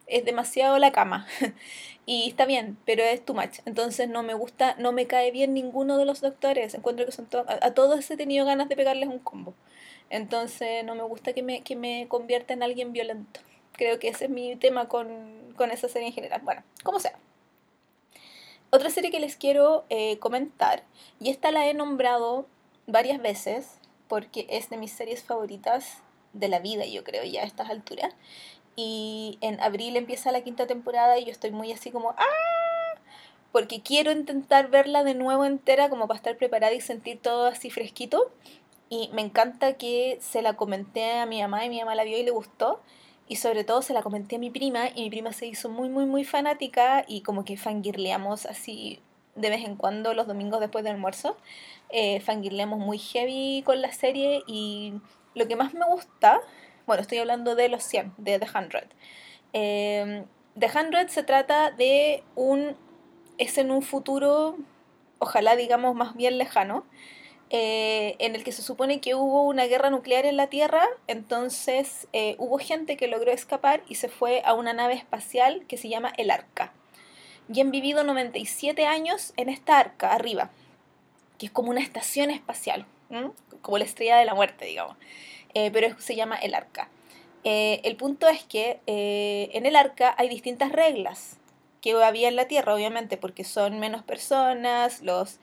Es 0.09 0.25
demasiado 0.25 0.77
la 0.79 0.91
cama. 0.91 1.27
y 2.05 2.27
está 2.29 2.45
bien, 2.45 2.77
pero 2.85 3.03
es 3.03 3.23
too 3.23 3.33
much. 3.33 3.59
Entonces 3.65 4.09
no 4.09 4.23
me 4.23 4.33
gusta, 4.33 4.75
no 4.77 4.91
me 4.91 5.07
cae 5.07 5.31
bien 5.31 5.53
ninguno 5.53 5.97
de 5.97 6.05
los 6.05 6.21
doctores. 6.21 6.73
Encuentro 6.73 7.05
que 7.05 7.11
son 7.11 7.27
a, 7.47 7.71
todos 7.71 8.09
he 8.09 8.17
tenido 8.17 8.45
ganas 8.45 8.69
de 8.69 8.75
pegarles 8.75 9.09
un 9.09 9.19
combo. 9.19 9.53
Entonces 10.09 10.83
no 10.83 10.95
me 10.95 11.03
gusta 11.03 11.33
que 11.33 11.43
me, 11.43 11.61
que 11.61 11.75
me 11.75 12.07
convierta 12.09 12.53
en 12.53 12.63
alguien 12.63 12.93
violento. 12.93 13.39
Creo 13.73 13.99
que 13.99 14.09
ese 14.09 14.25
es 14.25 14.31
mi 14.31 14.55
tema 14.55 14.87
con, 14.87 15.53
con 15.55 15.71
esa 15.71 15.87
serie 15.87 16.07
en 16.07 16.13
general. 16.13 16.41
Bueno, 16.43 16.63
como 16.83 16.99
sea. 16.99 17.17
Otra 18.71 18.91
serie 18.91 19.09
que 19.09 19.19
les 19.19 19.35
quiero 19.35 19.85
eh, 19.89 20.19
comentar, 20.19 20.83
y 21.19 21.31
esta 21.31 21.49
la 21.49 21.67
he 21.67 21.73
nombrado 21.73 22.45
varias 22.85 23.19
veces 23.19 23.79
porque 24.07 24.45
es 24.49 24.69
de 24.69 24.77
mis 24.77 24.91
series 24.91 25.23
favoritas 25.23 26.03
de 26.33 26.49
la 26.49 26.59
vida, 26.59 26.85
yo 26.85 27.03
creo, 27.03 27.23
ya 27.23 27.41
a 27.41 27.45
estas 27.45 27.69
alturas. 27.69 28.13
Y 28.75 29.37
en 29.41 29.59
abril 29.59 29.97
empieza 29.97 30.31
la 30.31 30.41
quinta 30.41 30.67
temporada 30.67 31.17
y 31.19 31.25
yo 31.25 31.31
estoy 31.31 31.51
muy 31.51 31.71
así 31.71 31.91
como, 31.91 32.11
¡ah! 32.11 33.01
Porque 33.51 33.81
quiero 33.81 34.11
intentar 34.11 34.69
verla 34.69 35.03
de 35.03 35.15
nuevo 35.15 35.45
entera 35.45 35.89
como 35.89 36.07
para 36.07 36.17
estar 36.17 36.37
preparada 36.37 36.73
y 36.73 36.81
sentir 36.81 37.19
todo 37.19 37.47
así 37.47 37.69
fresquito. 37.69 38.31
Y 38.89 39.09
me 39.13 39.21
encanta 39.21 39.73
que 39.73 40.17
se 40.21 40.41
la 40.41 40.55
comenté 40.55 41.13
a 41.19 41.25
mi 41.25 41.41
mamá 41.41 41.65
y 41.65 41.69
mi 41.69 41.79
mamá 41.79 41.95
la 41.95 42.03
vio 42.03 42.17
y 42.17 42.23
le 42.23 42.31
gustó. 42.31 42.81
Y 43.27 43.35
sobre 43.35 43.63
todo 43.63 43.81
se 43.81 43.93
la 43.93 44.01
comenté 44.01 44.37
a 44.37 44.39
mi 44.39 44.49
prima 44.49 44.89
y 44.95 45.03
mi 45.03 45.09
prima 45.09 45.33
se 45.33 45.45
hizo 45.45 45.69
muy, 45.69 45.89
muy, 45.89 46.05
muy 46.05 46.23
fanática 46.23 47.05
y 47.07 47.21
como 47.21 47.45
que 47.45 47.57
fangirleamos 47.57 48.45
así 48.45 49.01
de 49.35 49.49
vez 49.49 49.63
en 49.65 49.75
cuando 49.75 50.13
los 50.13 50.27
domingos 50.27 50.59
después 50.59 50.83
del 50.83 50.93
almuerzo. 50.95 51.37
Eh, 51.89 52.19
fangirleamos 52.21 52.79
muy 52.79 52.97
heavy 52.97 53.63
con 53.65 53.81
la 53.81 53.91
serie 53.91 54.43
y 54.47 54.93
lo 55.35 55.47
que 55.47 55.55
más 55.55 55.73
me 55.73 55.85
gusta, 55.85 56.41
bueno, 56.89 57.03
estoy 57.03 57.19
hablando 57.19 57.53
de 57.53 57.69
los 57.69 57.83
100, 57.83 58.13
de 58.17 58.39
The 58.39 58.47
100. 58.47 58.69
Eh, 59.53 60.23
The 60.57 60.69
100 60.69 61.09
se 61.09 61.21
trata 61.21 61.69
de 61.69 62.23
un, 62.33 62.75
es 63.37 63.59
en 63.59 63.69
un 63.69 63.83
futuro, 63.83 64.57
ojalá 65.19 65.55
digamos 65.55 65.93
más 65.93 66.15
bien 66.15 66.39
lejano, 66.39 66.83
eh, 67.51 68.15
en 68.17 68.33
el 68.33 68.43
que 68.43 68.51
se 68.51 68.63
supone 68.63 69.01
que 69.01 69.13
hubo 69.13 69.43
una 69.43 69.67
guerra 69.67 69.91
nuclear 69.91 70.25
en 70.25 70.35
la 70.35 70.47
Tierra, 70.47 70.83
entonces 71.05 72.07
eh, 72.11 72.33
hubo 72.39 72.57
gente 72.57 72.97
que 72.97 73.07
logró 73.07 73.31
escapar 73.31 73.83
y 73.87 73.93
se 73.93 74.09
fue 74.09 74.41
a 74.43 74.55
una 74.55 74.73
nave 74.73 74.95
espacial 74.95 75.67
que 75.67 75.77
se 75.77 75.89
llama 75.89 76.11
el 76.17 76.31
Arca. 76.31 76.73
Y 77.53 77.61
han 77.61 77.69
vivido 77.69 78.03
97 78.03 78.87
años 78.87 79.33
en 79.37 79.49
esta 79.49 79.77
Arca, 79.77 80.11
arriba, 80.11 80.49
que 81.37 81.45
es 81.45 81.51
como 81.51 81.69
una 81.69 81.81
estación 81.81 82.31
espacial, 82.31 82.87
como 83.61 83.77
la 83.77 83.85
estrella 83.85 84.17
de 84.17 84.25
la 84.25 84.33
muerte, 84.33 84.65
digamos, 84.65 84.97
eh, 85.53 85.71
pero 85.71 85.99
se 85.99 86.15
llama 86.15 86.35
el 86.35 86.53
Arca. 86.53 86.89
el 87.43 87.95
punto 87.95 88.27
es 88.27 88.43
que 88.43 88.79
en 88.85 89.65
el 89.65 89.75
Arca 89.75 90.13
hay 90.17 90.29
distintas 90.29 90.71
reglas 90.71 91.37
que 91.81 91.93
había 91.93 92.27
en 92.27 92.35
la 92.35 92.47
Tierra, 92.47 92.75
obviamente, 92.75 93.17
porque 93.17 93.43
son 93.43 93.79
menos 93.79 94.03
personas, 94.03 95.01
los 95.01 95.39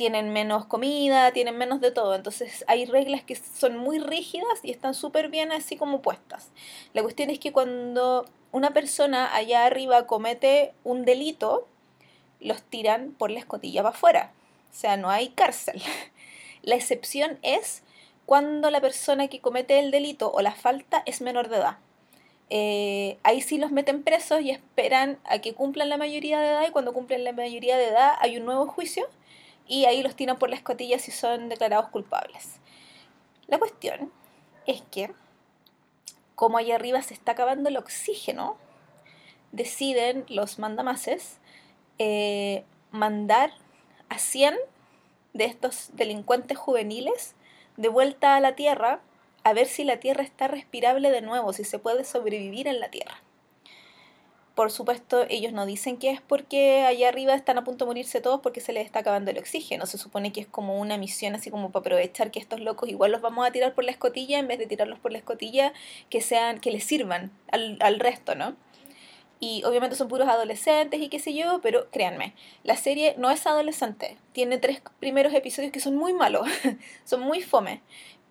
tienen 0.00 0.32
menos 0.32 0.64
comida, 0.64 1.30
tienen 1.32 1.58
menos 1.58 1.82
de 1.82 1.90
todo. 1.90 2.14
Entonces 2.14 2.64
hay 2.68 2.86
reglas 2.86 3.22
que 3.22 3.36
son 3.36 3.76
muy 3.76 3.98
rígidas 3.98 4.60
y 4.62 4.70
están 4.70 4.94
súper 4.94 5.28
bien 5.28 5.52
así 5.52 5.76
como 5.76 6.00
puestas. 6.00 6.48
La 6.94 7.02
cuestión 7.02 7.28
es 7.28 7.38
que 7.38 7.52
cuando 7.52 8.24
una 8.50 8.70
persona 8.70 9.34
allá 9.34 9.66
arriba 9.66 10.06
comete 10.06 10.72
un 10.84 11.04
delito, 11.04 11.68
los 12.40 12.62
tiran 12.62 13.12
por 13.12 13.30
la 13.30 13.40
escotilla 13.40 13.82
para 13.82 13.94
afuera. 13.94 14.32
O 14.72 14.74
sea, 14.74 14.96
no 14.96 15.10
hay 15.10 15.28
cárcel. 15.28 15.82
La 16.62 16.76
excepción 16.76 17.38
es 17.42 17.82
cuando 18.30 18.70
la 18.70 18.80
persona 18.80 19.26
que 19.26 19.40
comete 19.40 19.80
el 19.80 19.90
delito 19.90 20.30
o 20.30 20.40
la 20.40 20.52
falta 20.52 21.02
es 21.04 21.20
menor 21.20 21.48
de 21.48 21.56
edad. 21.56 21.78
Eh, 22.48 23.18
ahí 23.24 23.40
sí 23.40 23.58
los 23.58 23.72
meten 23.72 24.04
presos 24.04 24.40
y 24.40 24.52
esperan 24.52 25.18
a 25.24 25.40
que 25.40 25.52
cumplan 25.52 25.88
la 25.88 25.96
mayoría 25.96 26.38
de 26.38 26.46
edad 26.46 26.68
y 26.68 26.70
cuando 26.70 26.92
cumplen 26.92 27.24
la 27.24 27.32
mayoría 27.32 27.76
de 27.76 27.88
edad 27.88 28.12
hay 28.20 28.36
un 28.36 28.44
nuevo 28.44 28.68
juicio 28.68 29.04
y 29.66 29.86
ahí 29.86 30.00
los 30.04 30.14
tiran 30.14 30.38
por 30.38 30.48
la 30.48 30.54
escotilla 30.54 31.00
si 31.00 31.10
son 31.10 31.48
declarados 31.48 31.88
culpables. 31.88 32.60
La 33.48 33.58
cuestión 33.58 34.12
es 34.64 34.80
que, 34.92 35.10
como 36.36 36.58
allá 36.58 36.76
arriba 36.76 37.02
se 37.02 37.14
está 37.14 37.32
acabando 37.32 37.68
el 37.68 37.78
oxígeno, 37.78 38.56
deciden 39.50 40.24
los 40.28 40.60
mandamases 40.60 41.38
eh, 41.98 42.62
mandar 42.92 43.50
a 44.08 44.20
100 44.20 44.54
de 45.32 45.46
estos 45.46 45.90
delincuentes 45.94 46.56
juveniles 46.56 47.34
de 47.80 47.88
vuelta 47.88 48.36
a 48.36 48.40
la 48.40 48.54
Tierra 48.54 49.00
a 49.42 49.54
ver 49.54 49.66
si 49.66 49.84
la 49.84 49.98
Tierra 49.98 50.22
está 50.22 50.48
respirable 50.48 51.10
de 51.10 51.22
nuevo, 51.22 51.52
si 51.54 51.64
se 51.64 51.78
puede 51.78 52.04
sobrevivir 52.04 52.68
en 52.68 52.78
la 52.78 52.90
Tierra. 52.90 53.22
Por 54.54 54.70
supuesto, 54.70 55.24
ellos 55.30 55.54
no 55.54 55.64
dicen 55.64 55.96
que 55.96 56.10
es 56.10 56.20
porque 56.20 56.82
allá 56.82 57.08
arriba 57.08 57.34
están 57.34 57.56
a 57.56 57.64
punto 57.64 57.86
de 57.86 57.88
morirse 57.88 58.20
todos 58.20 58.40
porque 58.42 58.60
se 58.60 58.74
les 58.74 58.84
está 58.84 58.98
acabando 58.98 59.30
el 59.30 59.38
oxígeno. 59.38 59.86
Se 59.86 59.96
supone 59.96 60.32
que 60.32 60.42
es 60.42 60.46
como 60.46 60.78
una 60.78 60.98
misión 60.98 61.34
así 61.34 61.50
como 61.50 61.70
para 61.70 61.80
aprovechar 61.80 62.30
que 62.30 62.38
estos 62.38 62.60
locos 62.60 62.90
igual 62.90 63.12
los 63.12 63.22
vamos 63.22 63.46
a 63.46 63.52
tirar 63.52 63.74
por 63.74 63.84
la 63.84 63.92
escotilla 63.92 64.38
en 64.38 64.48
vez 64.48 64.58
de 64.58 64.66
tirarlos 64.66 64.98
por 64.98 65.12
la 65.12 65.18
escotilla 65.18 65.72
que 66.10 66.20
sean 66.20 66.60
que 66.60 66.70
les 66.70 66.84
sirvan 66.84 67.30
al, 67.50 67.78
al 67.80 67.98
resto, 68.00 68.34
¿no? 68.34 68.54
Y 69.40 69.64
obviamente 69.64 69.96
son 69.96 70.08
puros 70.08 70.28
adolescentes 70.28 71.00
y 71.00 71.08
qué 71.08 71.18
sé 71.18 71.34
yo, 71.34 71.60
pero 71.62 71.90
créanme, 71.90 72.34
la 72.62 72.76
serie 72.76 73.14
no 73.16 73.30
es 73.30 73.46
adolescente. 73.46 74.18
Tiene 74.32 74.58
tres 74.58 74.82
primeros 75.00 75.32
episodios 75.32 75.72
que 75.72 75.80
son 75.80 75.96
muy 75.96 76.12
malos, 76.12 76.46
son 77.04 77.22
muy 77.22 77.42
fome 77.42 77.80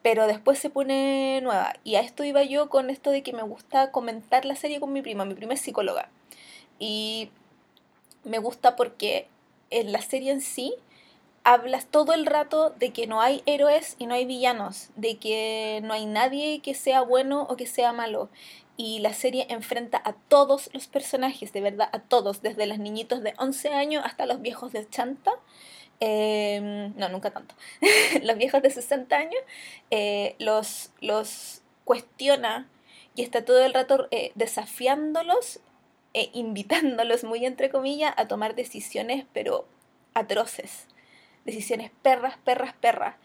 pero 0.02 0.28
después 0.28 0.60
se 0.60 0.70
pone 0.70 1.42
nueva. 1.42 1.74
Y 1.84 1.96
a 1.96 2.02
esto 2.02 2.24
iba 2.24 2.44
yo 2.44 2.70
con 2.70 2.90
esto 2.90 3.12
de 3.12 3.24
que 3.24 3.34
me 3.34 3.44
gusta 3.44 3.92
comentar 3.92 4.46
la 4.46 4.56
serie 4.56 4.80
con 4.80 4.94
mi 4.94 5.02
prima. 5.02 5.26
Mi 5.26 5.34
prima 5.34 5.54
es 5.54 5.62
psicóloga. 5.62 6.10
Y 6.80 7.32
me 8.24 8.40
gusta 8.40 8.76
porque 8.76 9.28
en 9.70 9.92
la 9.92 10.02
serie 10.02 10.32
en 10.32 10.42
sí 10.42 10.74
hablas 11.44 11.86
todo 11.86 12.14
el 12.14 12.26
rato 12.26 12.72
de 12.72 12.92
que 12.92 13.08
no 13.08 13.22
hay 13.22 13.42
héroes 13.46 13.96
y 13.98 14.06
no 14.06 14.14
hay 14.14 14.26
villanos, 14.26 14.90
de 14.96 15.18
que 15.18 15.82
no 15.84 15.94
hay 15.94 16.06
nadie 16.06 16.60
que 16.62 16.74
sea 16.74 17.02
bueno 17.02 17.44
o 17.50 17.56
que 17.56 17.68
sea 17.68 17.92
malo. 17.92 18.30
Y 18.82 19.00
la 19.00 19.12
serie 19.12 19.46
enfrenta 19.50 20.02
a 20.06 20.14
todos 20.14 20.70
los 20.72 20.88
personajes, 20.88 21.52
de 21.52 21.60
verdad, 21.60 21.90
a 21.92 22.00
todos, 22.00 22.42
desde 22.42 22.66
los 22.66 22.80
niñitos 22.80 23.22
de 23.22 23.34
11 23.38 23.74
años 23.74 24.06
hasta 24.06 24.26
los 24.26 24.42
viejos 24.42 24.72
de 24.72 24.80
80. 24.80 25.30
Em, 26.00 26.96
no, 26.96 27.10
nunca 27.10 27.32
tanto. 27.32 27.56
los 28.24 28.38
viejos 28.38 28.62
de 28.62 28.70
60 28.70 29.18
años 29.18 29.42
eh, 29.92 30.38
los, 30.40 30.92
los 31.02 31.62
cuestiona 31.84 32.70
y 33.16 33.24
está 33.24 33.44
todo 33.44 33.66
el 33.66 33.74
rato 33.74 34.08
eh, 34.12 34.32
desafiándolos 34.36 35.60
e 36.14 36.30
invitándolos, 36.32 37.26
muy 37.26 37.46
entre 37.46 37.70
comillas, 37.70 38.14
a 38.16 38.30
tomar 38.30 38.56
decisiones, 38.56 39.26
pero 39.34 39.68
atroces. 40.14 40.88
Decisiones 41.44 41.92
perras, 42.02 42.38
perras, 42.46 42.76
perras. 42.76 43.18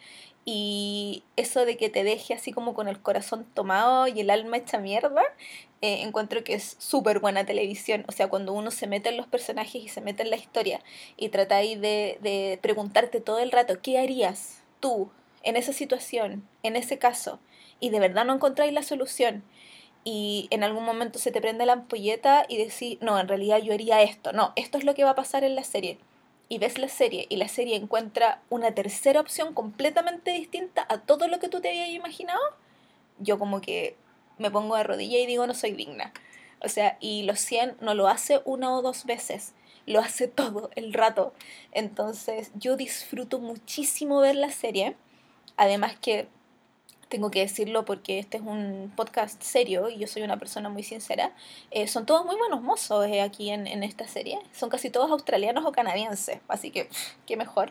Y 0.45 1.23
eso 1.37 1.65
de 1.65 1.77
que 1.77 1.89
te 1.89 2.05
deje 2.05 2.35
así 2.35 2.53
como 2.53 2.75
con 2.75 2.89
el 2.89 3.01
corazón 3.01 3.47
tomado 3.55 4.07
y 4.09 4.21
el 4.21 4.31
alma 4.31 4.59
hecha 4.59 4.79
mierda, 4.79 5.23
eh, 5.81 6.03
encuentro 6.03 6.45
que 6.45 6.55
es 6.55 6.77
súper 6.79 7.21
buena 7.21 7.47
televisión. 7.47 8.05
O 8.09 8.13
sea, 8.13 8.29
cuando 8.29 8.53
uno 8.53 8.71
se 8.71 8.87
mete 8.87 9.09
en 9.09 9.17
los 9.17 9.27
personajes 9.27 9.83
y 9.83 9.89
se 9.89 10.01
mete 10.01 10.23
en 10.23 10.31
la 10.31 10.37
historia 10.37 10.81
y 11.17 11.31
tratáis 11.31 11.81
de, 11.81 12.19
de 12.21 12.59
preguntarte 12.63 13.21
todo 13.21 13.39
el 13.39 13.53
rato, 13.53 13.81
¿qué 13.83 13.99
harías 13.99 14.63
tú 14.81 15.11
en 15.43 15.57
esa 15.57 15.73
situación, 15.73 16.47
en 16.63 16.77
ese 16.77 16.99
caso? 16.99 17.41
Y 17.81 17.91
de 17.91 18.01
verdad 18.01 18.25
no 18.25 18.35
encontráis 18.35 18.73
la 18.73 18.83
solución 18.83 19.45
y 20.05 20.49
en 20.51 20.63
algún 20.63 20.85
momento 20.85 21.19
se 21.19 21.33
te 21.33 21.41
prende 21.41 21.67
la 21.67 21.73
ampolleta 21.73 22.45
y 22.49 22.59
decís, 22.59 22.99
no, 23.01 23.19
en 23.19 23.27
realidad 23.27 23.59
yo 23.59 23.73
haría 23.73 24.03
esto, 24.03 24.33
no, 24.33 24.53
esto 24.55 24.77
es 24.79 24.85
lo 24.85 24.95
que 24.95 25.05
va 25.05 25.11
a 25.11 25.15
pasar 25.15 25.45
en 25.45 25.55
la 25.55 25.65
serie. 25.65 25.99
Y 26.49 26.59
ves 26.59 26.79
la 26.79 26.89
serie 26.89 27.27
y 27.29 27.37
la 27.37 27.49
serie 27.49 27.77
encuentra 27.77 28.43
una 28.51 28.73
tercera 28.75 29.21
opción 29.21 29.55
completamente 29.55 30.31
distinta 30.33 30.87
a 30.89 30.99
todo 30.99 31.29
lo 31.29 31.39
que 31.39 31.49
tú 31.49 31.61
te 31.61 31.69
habías 31.69 31.89
imaginado, 31.89 32.41
yo 33.19 33.39
como 33.39 33.61
que 33.61 33.97
me 34.39 34.51
pongo 34.51 34.77
de 34.77 34.83
rodilla 34.83 35.19
y 35.19 35.27
digo, 35.27 35.47
no 35.47 35.55
soy 35.55 35.73
digna. 35.73 36.13
O 36.61 36.69
sea, 36.69 36.97
y 37.01 37.23
los 37.23 37.41
100 37.41 37.77
no 37.81 37.95
lo 37.95 38.09
hace 38.09 38.41
una 38.45 38.75
o 38.75 38.83
dos 38.83 39.05
veces, 39.05 39.53
lo 39.87 40.01
hace 40.01 40.29
todo 40.29 40.71
el 40.75 40.93
rato. 40.93 41.33
Entonces 41.73 42.51
yo 42.55 42.77
disfruto 42.77 43.39
muchísimo 43.39 44.21
ver 44.21 44.37
la 44.37 44.51
serie. 44.51 44.97
Además 45.57 45.97
que 46.01 46.27
tengo 47.15 47.31
que 47.31 47.39
decirlo 47.39 47.85
porque 47.85 48.19
este 48.19 48.39
es 48.39 48.43
un 48.43 48.93
podcast 48.97 49.41
serio 49.41 49.89
y 49.89 49.99
yo 49.99 50.09
soy 50.09 50.23
una 50.23 50.37
persona 50.37 50.69
muy 50.69 50.83
sincera, 50.83 51.31
eh, 51.71 51.87
son 51.87 52.07
todos 52.07 52.27
muy 52.27 52.35
buenos 52.35 52.61
mozos 52.61 53.07
eh, 53.07 53.21
aquí 53.21 53.51
en, 53.51 53.69
en, 53.69 53.85
esta 53.85 54.09
serie. 54.09 54.41
Son 54.53 54.69
casi 54.69 54.91
todos 54.91 55.13
australianos 55.13 55.65
o 55.65 55.71
canadienses, 55.71 56.41
así 56.49 56.73
que 56.73 56.89
qué 57.25 57.37
mejor. 57.37 57.71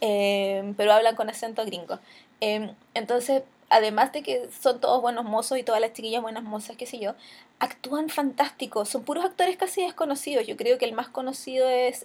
Eh, 0.00 0.74
pero 0.76 0.92
hablan 0.92 1.14
con 1.14 1.30
acento 1.30 1.64
gringo. 1.64 2.00
entonces, 2.40 3.44
además 3.70 4.12
de 4.12 4.24
que 4.24 4.48
son 4.50 4.80
todos 4.80 5.00
buenos 5.00 5.24
mozos 5.26 5.58
y 5.58 5.62
todas 5.62 5.80
las 5.80 5.92
chiquillas 5.92 6.20
buenas 6.20 6.42
mozas, 6.42 6.76
qué 6.76 6.86
sé 6.86 6.98
yo, 6.98 7.14
actúan 7.60 8.08
fantásticos. 8.08 8.88
Son 8.88 9.04
puros 9.04 9.24
actores 9.24 9.56
casi 9.56 9.82
desconocidos. 9.82 10.44
Yo 10.44 10.56
creo 10.56 10.76
que 10.76 10.86
el 10.86 10.92
más 10.92 11.06
conocido 11.06 11.68
es 11.68 12.04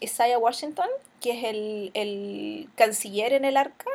Isaiah 0.00 0.38
Washington, 0.38 0.90
que 1.22 1.30
es 1.30 1.44
el, 1.44 1.90
el 1.94 2.68
canciller 2.74 3.32
en 3.32 3.46
el 3.46 3.56
arca, 3.56 3.88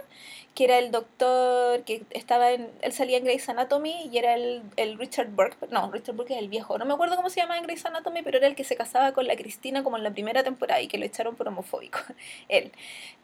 que 0.55 0.65
era 0.65 0.77
el 0.79 0.91
doctor 0.91 1.83
que 1.83 2.03
estaba 2.09 2.51
en, 2.51 2.69
él 2.81 2.91
salía 2.91 3.17
en 3.17 3.23
Grey's 3.23 3.47
Anatomy 3.47 4.09
y 4.11 4.17
era 4.17 4.35
el, 4.35 4.63
el 4.75 4.97
Richard 4.97 5.29
Burke, 5.29 5.55
no, 5.69 5.89
Richard 5.91 6.15
Burke 6.15 6.33
es 6.33 6.39
el 6.39 6.49
viejo, 6.49 6.77
no 6.77 6.85
me 6.85 6.93
acuerdo 6.93 7.15
cómo 7.15 7.29
se 7.29 7.39
llama 7.39 7.57
en 7.57 7.63
Grey's 7.63 7.85
Anatomy, 7.85 8.21
pero 8.21 8.37
era 8.37 8.47
el 8.47 8.55
que 8.55 8.65
se 8.65 8.75
casaba 8.75 9.13
con 9.13 9.27
la 9.27 9.35
Cristina 9.35 9.83
como 9.83 9.97
en 9.97 10.03
la 10.03 10.11
primera 10.11 10.43
temporada 10.43 10.81
y 10.81 10.87
que 10.87 10.97
lo 10.97 11.05
echaron 11.05 11.35
por 11.35 11.47
homofóbico, 11.47 11.99
él. 12.49 12.71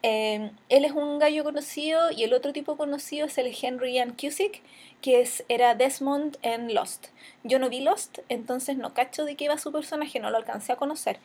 Eh, 0.04 0.52
él 0.70 0.86
es 0.86 0.92
un 0.92 1.20
gallo 1.20 1.44
conocido 1.44 2.12
y 2.12 2.24
el 2.24 2.34
otro 2.34 2.54
tipo 2.54 2.78
conocido 2.78 3.26
es 3.28 3.38
el 3.38 3.54
Henry 3.62 3.94
Ian 3.94 4.12
Cusick, 4.12 4.62
que 5.02 5.20
es, 5.22 5.44
era 5.50 5.76
Desmond 5.76 6.38
en 6.42 6.74
Lost. 6.74 7.08
Yo 7.44 7.60
no 7.60 7.70
vi 7.70 7.82
Lost, 7.82 8.20
entonces 8.30 8.78
no 8.78 8.94
cacho 8.94 9.26
de 9.26 9.36
qué 9.36 9.46
iba 9.46 9.58
su 9.58 9.72
personaje, 9.72 10.20
no 10.20 10.30
lo 10.30 10.38
alcancé 10.38 10.72
a 10.72 10.76
conocer 10.76 11.20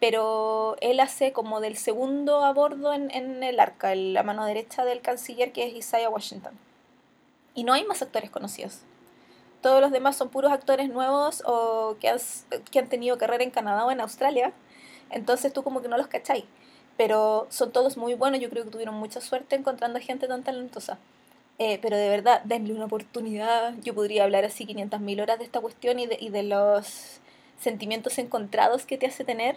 pero 0.00 0.76
él 0.80 1.00
hace 1.00 1.32
como 1.32 1.60
del 1.60 1.76
segundo 1.76 2.44
a 2.44 2.52
bordo 2.52 2.92
en, 2.92 3.10
en 3.10 3.42
el 3.42 3.60
arca, 3.60 3.94
la 3.94 4.22
mano 4.22 4.44
derecha 4.44 4.84
del 4.84 5.00
canciller 5.00 5.52
que 5.52 5.66
es 5.66 5.74
Isaiah 5.74 6.10
Washington. 6.10 6.52
Y 7.54 7.64
no 7.64 7.72
hay 7.72 7.84
más 7.84 8.02
actores 8.02 8.30
conocidos. 8.30 8.80
Todos 9.64 9.80
los 9.80 9.92
demás 9.92 10.16
son 10.16 10.28
puros 10.28 10.52
actores 10.52 10.90
nuevos 10.90 11.42
o 11.46 11.96
que, 11.98 12.14
que 12.70 12.78
han 12.78 12.88
tenido 12.90 13.16
carrera 13.16 13.44
en 13.44 13.50
Canadá 13.50 13.86
o 13.86 13.90
en 13.90 14.00
Australia. 14.00 14.52
Entonces 15.08 15.54
tú 15.54 15.62
como 15.62 15.80
que 15.80 15.88
no 15.88 15.96
los 15.96 16.08
cacháis. 16.08 16.44
Pero 16.98 17.46
son 17.48 17.72
todos 17.72 17.96
muy 17.96 18.12
buenos. 18.12 18.40
Yo 18.40 18.50
creo 18.50 18.64
que 18.64 18.70
tuvieron 18.70 18.94
mucha 18.94 19.22
suerte 19.22 19.56
encontrando 19.56 19.98
gente 20.00 20.28
tan 20.28 20.42
talentosa. 20.42 20.98
Eh, 21.58 21.78
pero 21.80 21.96
de 21.96 22.10
verdad, 22.10 22.42
denle 22.44 22.74
una 22.74 22.84
oportunidad. 22.84 23.74
Yo 23.82 23.94
podría 23.94 24.24
hablar 24.24 24.44
así 24.44 24.66
500.000 24.66 25.22
horas 25.22 25.38
de 25.38 25.44
esta 25.44 25.62
cuestión 25.62 25.98
y 25.98 26.08
de, 26.08 26.18
y 26.20 26.28
de 26.28 26.42
los 26.42 27.20
sentimientos 27.58 28.18
encontrados 28.18 28.84
que 28.84 28.98
te 28.98 29.06
hace 29.06 29.24
tener 29.24 29.56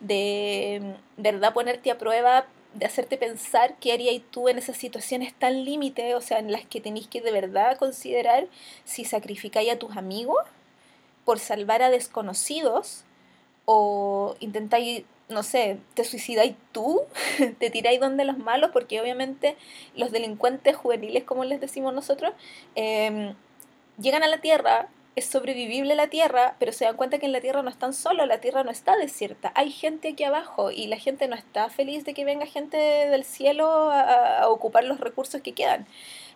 de 0.00 0.96
verdad 1.16 1.52
ponerte 1.52 1.90
a 1.90 1.98
prueba, 1.98 2.46
de 2.76 2.86
hacerte 2.86 3.16
pensar 3.16 3.76
qué 3.80 3.92
harías 3.92 4.22
tú 4.30 4.48
en 4.48 4.58
esas 4.58 4.76
situaciones 4.76 5.32
tan 5.34 5.64
límite, 5.64 6.14
o 6.14 6.20
sea, 6.20 6.38
en 6.38 6.52
las 6.52 6.66
que 6.66 6.80
tenéis 6.80 7.08
que 7.08 7.22
de 7.22 7.32
verdad 7.32 7.78
considerar 7.78 8.46
si 8.84 9.04
sacrificáis 9.04 9.72
a 9.72 9.78
tus 9.78 9.96
amigos 9.96 10.38
por 11.24 11.38
salvar 11.38 11.82
a 11.82 11.90
desconocidos 11.90 13.04
o 13.64 14.36
intentáis, 14.40 15.04
no 15.28 15.42
sé, 15.42 15.78
te 15.94 16.04
suicidáis 16.04 16.54
tú, 16.72 17.02
te 17.58 17.70
tiráis 17.70 17.98
donde 17.98 18.24
los 18.24 18.38
malos, 18.38 18.70
porque 18.72 19.00
obviamente 19.00 19.56
los 19.94 20.12
delincuentes 20.12 20.76
juveniles, 20.76 21.24
como 21.24 21.44
les 21.44 21.60
decimos 21.60 21.94
nosotros, 21.94 22.32
em, 22.74 23.34
llegan 23.98 24.22
a 24.22 24.28
la 24.28 24.38
Tierra, 24.38 24.88
es 25.16 25.24
sobrevivible 25.24 25.94
la 25.94 26.08
Tierra, 26.08 26.56
pero 26.58 26.72
se 26.72 26.84
dan 26.84 26.96
cuenta 26.96 27.18
que 27.18 27.24
en 27.24 27.32
la 27.32 27.40
Tierra 27.40 27.62
no 27.62 27.70
están 27.70 27.94
solos, 27.94 28.26
la 28.28 28.38
Tierra 28.38 28.64
no 28.64 28.70
está 28.70 28.96
desierta, 28.96 29.50
hay 29.54 29.70
gente 29.70 30.08
aquí 30.10 30.24
abajo 30.24 30.70
y 30.70 30.88
la 30.88 30.98
gente 30.98 31.26
no 31.26 31.34
está 31.34 31.70
feliz 31.70 32.04
de 32.04 32.12
que 32.12 32.26
venga 32.26 32.44
gente 32.44 32.76
del 32.76 33.24
cielo 33.24 33.66
a, 33.90 34.46
ocupar 34.48 34.84
los 34.84 35.00
recursos 35.00 35.40
que 35.40 35.52
quedan. 35.52 35.86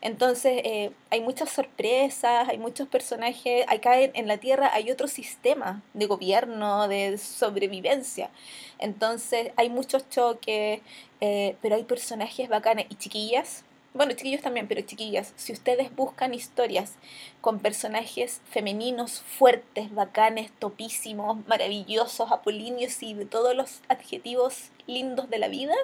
Entonces 0.01 0.63
eh, 0.65 0.93
hay 1.11 1.21
muchas 1.21 1.51
sorpresas, 1.51 2.49
hay 2.49 2.57
muchos 2.57 2.89
personajes, 2.89 3.67
acá 3.69 4.01
en, 4.01 4.13
en, 4.15 4.27
la 4.27 4.39
Tierra 4.39 4.71
hay 4.73 4.91
otro 4.91 5.09
sistema 5.09 5.83
de 5.93 6.07
gobierno, 6.07 6.89
de 6.89 7.19
sobrevivencia. 7.19 8.31
Entonces 8.79 9.53
hay 9.57 9.69
muchos 9.69 10.09
choques, 10.09 10.81
eh, 11.21 11.57
pero 11.61 11.77
hay 11.77 11.85
personajes 11.85 12.49
bacanes 12.49 12.87
y 12.89 12.95
chiquillas 12.95 13.65
bueno, 13.93 14.13
chiquillos 14.13 14.43
también, 14.43 14.69
pero 14.69 14.83
chiquillas, 14.83 15.33
si 15.37 15.53
ustedes 15.53 15.95
buscan 15.97 16.33
historias 16.33 16.95
con 17.41 17.59
personajes 17.59 18.41
femeninos 18.49 19.21
fuertes, 19.21 19.93
bacanes, 19.93 20.53
topísimos, 20.59 21.45
maravillosos, 21.49 22.31
apolíneos 22.31 23.03
y 23.03 23.15
de 23.15 23.27
todos 23.27 23.57
los 23.57 23.81
adjetivos 23.89 24.71
lindos 24.87 25.29
de 25.29 25.39
la 25.39 25.49
vida, 25.49 25.75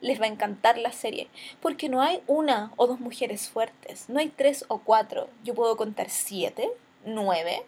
les 0.00 0.20
va 0.20 0.24
a 0.24 0.28
encantar 0.28 0.78
la 0.78 0.92
serie. 0.92 1.28
Porque 1.60 1.90
no 1.90 2.00
hay 2.00 2.22
una 2.26 2.72
o 2.76 2.86
dos 2.86 3.00
mujeres 3.00 3.48
fuertes, 3.48 4.08
no 4.08 4.18
hay 4.18 4.30
tres 4.30 4.64
o 4.68 4.78
cuatro. 4.78 5.28
Yo 5.44 5.54
puedo 5.54 5.76
contar 5.76 6.08
siete, 6.08 6.70
nueve, 7.04 7.64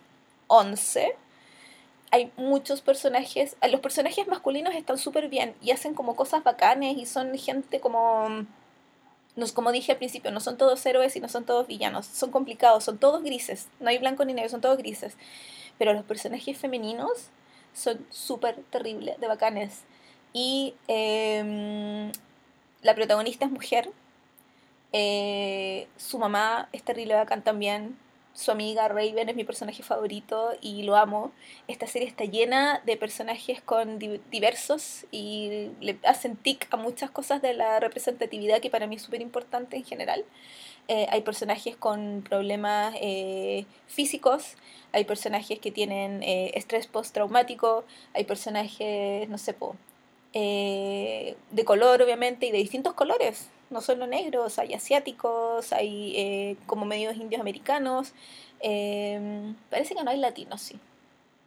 once. 0.46 1.14
Hay 2.10 2.32
muchos 2.38 2.80
personajes, 2.80 3.56
los 3.70 3.80
personajes 3.80 4.26
masculinos 4.28 4.74
están 4.74 4.96
súper 4.96 5.28
bien 5.28 5.54
y 5.60 5.72
hacen 5.72 5.92
como 5.92 6.16
cosas 6.16 6.42
bacanes 6.42 6.96
y 6.96 7.04
son 7.04 7.36
gente 7.36 7.80
como 7.80 8.46
como 9.54 9.72
dije 9.72 9.92
al 9.92 9.98
principio, 9.98 10.30
no 10.30 10.40
son 10.40 10.56
todos 10.56 10.84
héroes 10.84 11.14
y 11.16 11.20
no 11.20 11.28
son 11.28 11.44
todos 11.44 11.66
villanos, 11.66 12.06
son 12.06 12.30
complicados, 12.30 12.84
son 12.84 12.98
todos 12.98 13.22
grises, 13.22 13.68
no 13.80 13.88
hay 13.88 13.98
blanco 13.98 14.24
ni 14.24 14.32
negro, 14.32 14.50
son 14.50 14.60
todos 14.60 14.78
grises. 14.78 15.16
Pero 15.78 15.92
los 15.92 16.04
personajes 16.04 16.58
femeninos 16.58 17.30
son 17.72 18.04
súper 18.10 18.56
terribles, 18.70 19.18
de 19.20 19.28
bacanes. 19.28 19.82
Y 20.32 20.74
em, 20.88 22.12
la 22.82 22.94
protagonista 22.94 23.46
es 23.46 23.50
mujer, 23.50 23.90
eh, 24.92 25.86
su 25.96 26.18
mamá 26.18 26.68
es 26.72 26.82
terrible 26.82 27.14
bacán 27.14 27.42
también, 27.42 27.98
su 28.38 28.52
amiga 28.52 28.86
Raven 28.86 29.28
es 29.28 29.34
mi 29.34 29.42
personaje 29.42 29.82
favorito 29.82 30.52
y 30.60 30.84
lo 30.84 30.94
amo. 30.94 31.32
Esta 31.66 31.88
serie 31.88 32.06
está 32.06 32.24
llena 32.24 32.80
de 32.86 32.96
personajes 32.96 33.60
con 33.60 33.98
diversos 33.98 35.06
y 35.10 35.70
le 35.80 35.98
hacen 36.04 36.36
tic 36.36 36.72
a 36.72 36.76
muchas 36.76 37.10
cosas 37.10 37.42
de 37.42 37.54
la 37.54 37.80
representatividad 37.80 38.60
que 38.60 38.70
para 38.70 38.86
mí 38.86 38.94
es 38.94 39.02
súper 39.02 39.22
importante 39.22 39.76
en 39.76 39.84
general. 39.84 40.24
Eh, 40.86 41.08
hay 41.10 41.22
personajes 41.22 41.74
con 41.74 42.22
problemas 42.28 42.94
eh, 43.00 43.66
físicos, 43.88 44.54
hay 44.92 45.02
personajes 45.02 45.58
que 45.58 45.72
tienen 45.72 46.22
eh, 46.22 46.52
estrés 46.54 46.86
postraumático, 46.86 47.84
hay 48.14 48.22
personajes, 48.22 49.28
no 49.28 49.38
sé, 49.38 49.52
po, 49.52 49.74
de 50.32 51.34
color 51.64 52.02
obviamente 52.02 52.46
y 52.46 52.52
de 52.52 52.58
distintos 52.58 52.94
colores 52.94 53.48
no 53.70 53.80
solo 53.80 54.06
negros, 54.06 54.58
hay 54.58 54.74
asiáticos, 54.74 55.72
hay 55.72 56.14
eh, 56.16 56.56
como 56.66 56.84
medios 56.84 57.16
indios 57.16 57.40
americanos. 57.40 58.12
Em, 58.60 59.54
parece 59.70 59.94
que 59.94 60.02
no 60.02 60.10
hay 60.10 60.18
latinos, 60.18 60.60
sí. 60.60 60.78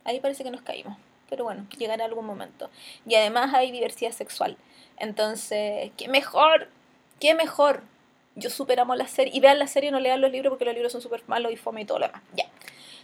Ahí 0.03 0.19
parece 0.19 0.43
que 0.43 0.51
nos 0.51 0.61
caímos. 0.61 0.97
Pero 1.29 1.43
bueno, 1.43 1.65
llegará 1.77 2.05
algún 2.05 2.25
momento. 2.25 2.69
Y 3.05 3.15
además 3.15 3.53
hay 3.53 3.71
diversidad 3.71 4.11
sexual. 4.11 4.57
Entonces, 4.97 5.91
¿qué 5.97 6.07
mejor? 6.07 6.67
¿Qué 7.19 7.33
mejor? 7.33 7.83
Yo 8.35 8.49
superamos 8.49 8.97
la 8.97 9.07
serie. 9.07 9.33
Y 9.35 9.39
vean 9.39 9.59
la 9.59 9.67
serie, 9.67 9.91
no 9.91 9.99
lean 9.99 10.21
los 10.21 10.31
libros 10.31 10.51
porque 10.51 10.65
los 10.65 10.73
libros 10.73 10.91
son 10.91 11.01
súper 11.01 11.23
malos 11.27 11.51
y 11.51 11.55
fome 11.57 11.81
y 11.81 11.85
todo 11.85 11.99
lo 11.99 12.07
demás. 12.07 12.21
Ya. 12.35 12.45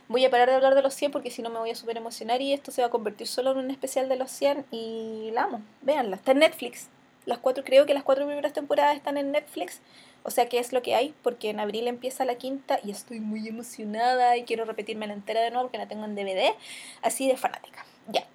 Voy 0.09 0.23
a 0.23 0.29
parar 0.29 0.49
de 0.49 0.55
hablar 0.55 0.75
de 0.75 0.81
los 0.81 0.93
100 0.93 1.11
porque 1.11 1.31
si 1.31 1.41
no 1.41 1.49
me 1.49 1.59
voy 1.59 1.71
a 1.71 1.75
súper 1.75 1.97
emocionar 1.97 2.41
y 2.41 2.53
esto 2.53 2.71
se 2.71 2.81
va 2.81 2.87
a 2.87 2.91
convertir 2.91 3.27
solo 3.27 3.51
en 3.51 3.57
un 3.57 3.71
especial 3.71 4.07
de 4.07 4.15
los 4.15 4.31
100 4.31 4.65
y 4.71 5.31
la 5.33 5.43
amo. 5.43 5.61
Véanla. 5.81 6.15
Está 6.15 6.31
en 6.31 6.39
Netflix. 6.39 6.89
Las 7.27 7.39
cuatro, 7.39 7.63
creo 7.65 7.85
que 7.85 7.93
las 7.93 8.03
cuatro 8.03 8.25
primeras 8.25 8.53
temporadas 8.53 8.95
están 8.95 9.17
en 9.17 9.31
Netflix. 9.31 9.81
O 10.23 10.31
sea 10.31 10.47
que 10.47 10.59
es 10.59 10.71
lo 10.71 10.81
que 10.81 10.95
hay, 10.95 11.13
porque 11.23 11.49
en 11.49 11.59
abril 11.59 11.87
empieza 11.87 12.23
la 12.23 12.35
quinta 12.35 12.79
y 12.83 12.91
estoy 12.91 13.19
muy 13.19 13.47
emocionada 13.47 14.37
y 14.37 14.45
quiero 14.45 14.63
repetirme 14.63 15.07
la 15.07 15.13
entera 15.13 15.41
de 15.41 15.51
nuevo 15.51 15.65
porque 15.65 15.77
la 15.77 15.89
tengo 15.89 16.05
en 16.05 16.15
DVD. 16.15 16.55
Así 17.01 17.27
de 17.27 17.35
fanática. 17.35 17.85
Ya. 18.07 18.25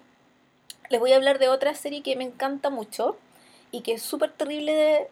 Les 0.89 0.99
voy 0.99 1.11
a 1.11 1.15
hablar 1.15 1.39
de 1.39 1.49
otra 1.49 1.73
serie 1.73 2.03
que 2.03 2.15
me 2.15 2.23
encanta 2.23 2.69
mucho 2.69 3.17
y 3.71 3.81
que 3.81 3.93
es 3.93 4.03
súper 4.03 4.31
terrible 4.31 4.73
de, 4.73 5.07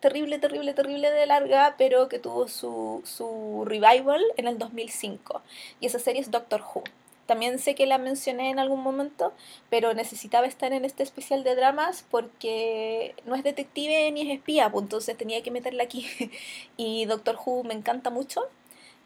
terrible, 0.00 0.38
terrible, 0.38 0.72
terrible 0.72 1.10
de 1.10 1.26
larga, 1.26 1.74
pero 1.76 2.08
que 2.08 2.18
tuvo 2.18 2.48
su, 2.48 3.02
su 3.04 3.64
revival 3.66 4.22
en 4.38 4.48
el 4.48 4.58
2005. 4.58 5.42
Y 5.80 5.86
esa 5.86 5.98
serie 5.98 6.22
es 6.22 6.30
Doctor 6.30 6.62
Who. 6.62 6.82
También 7.28 7.58
sé 7.58 7.74
que 7.74 7.84
la 7.84 7.98
mencioné 7.98 8.48
en 8.48 8.58
algún 8.58 8.82
momento, 8.82 9.34
pero 9.68 9.92
necesitaba 9.92 10.46
estar 10.46 10.72
en 10.72 10.86
este 10.86 11.02
especial 11.02 11.44
de 11.44 11.56
dramas 11.56 12.02
porque 12.10 13.14
no 13.26 13.34
es 13.34 13.44
detective 13.44 14.10
ni 14.12 14.22
es 14.22 14.38
espía, 14.38 14.72
pues 14.72 14.84
entonces 14.84 15.14
tenía 15.14 15.42
que 15.42 15.50
meterla 15.50 15.82
aquí. 15.82 16.06
y 16.78 17.04
Doctor 17.04 17.36
Who 17.44 17.64
me 17.64 17.74
encanta 17.74 18.08
mucho. 18.08 18.40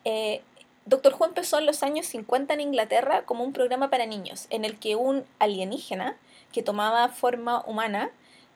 Eh, 0.04 0.40
Doctor 0.86 1.16
Who 1.18 1.26
empezó 1.26 1.58
en 1.58 1.66
los 1.66 1.82
años 1.82 2.06
50 2.06 2.54
en 2.54 2.60
Inglaterra 2.60 3.24
como 3.24 3.42
un 3.42 3.52
programa 3.52 3.90
para 3.90 4.06
niños, 4.06 4.46
en 4.50 4.64
el 4.64 4.78
que 4.78 4.94
un 4.94 5.24
alienígena 5.40 6.16
que 6.52 6.62
tomaba 6.62 7.08
forma 7.08 7.64
humana 7.66 8.12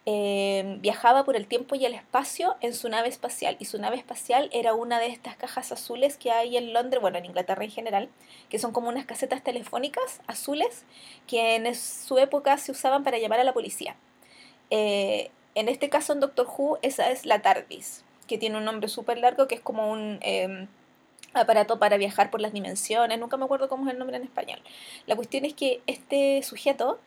Em, 0.08 0.80
viajaba 0.80 1.24
por 1.24 1.34
el 1.34 1.48
tiempo 1.48 1.74
y 1.74 1.84
el 1.84 1.92
espacio 1.92 2.54
en 2.60 2.74
su 2.74 2.88
nave 2.88 3.08
espacial. 3.08 3.56
Y 3.58 3.64
su 3.64 3.80
nave 3.80 3.96
espacial 3.96 4.48
era 4.52 4.72
una 4.72 5.00
de 5.00 5.08
estas 5.08 5.34
cajas 5.34 5.72
azules 5.72 6.16
que 6.16 6.30
hay 6.30 6.56
en 6.56 6.72
Londres, 6.72 7.02
bueno, 7.02 7.18
en 7.18 7.24
Inglaterra 7.24 7.64
en 7.64 7.72
general, 7.72 8.08
que 8.48 8.60
son 8.60 8.70
como 8.70 8.88
unas 8.88 9.04
casetas 9.04 9.42
telefónicas 9.42 10.20
azules 10.28 10.84
que 11.26 11.56
en 11.56 11.74
su 11.74 12.18
época 12.18 12.56
se 12.56 12.70
usaban 12.70 13.02
para 13.02 13.18
llamar 13.18 13.40
a 13.40 13.44
la 13.44 13.52
policía. 13.52 13.96
Eh, 14.70 15.32
en 15.56 15.68
este 15.68 15.88
caso, 15.88 16.12
en 16.12 16.20
Doctor 16.20 16.46
Who, 16.56 16.78
esa 16.82 17.10
es 17.10 17.26
la 17.26 17.42
TARDIS, 17.42 18.04
que 18.28 18.38
tiene 18.38 18.58
un 18.58 18.64
nombre 18.64 18.88
súper 18.88 19.18
largo, 19.18 19.48
que 19.48 19.56
es 19.56 19.60
como 19.60 19.90
un 19.90 20.18
em, 20.20 20.68
aparato 21.34 21.80
para 21.80 21.96
viajar 21.96 22.30
por 22.30 22.40
las 22.40 22.52
dimensiones, 22.52 23.18
nunca 23.18 23.36
me 23.36 23.44
acuerdo 23.44 23.68
cómo 23.68 23.86
es 23.86 23.92
el 23.92 23.98
nombre 23.98 24.16
en 24.18 24.22
español. 24.22 24.60
La 25.06 25.16
cuestión 25.16 25.44
es 25.44 25.54
que 25.54 25.80
este 25.88 26.44
sujeto 26.44 27.00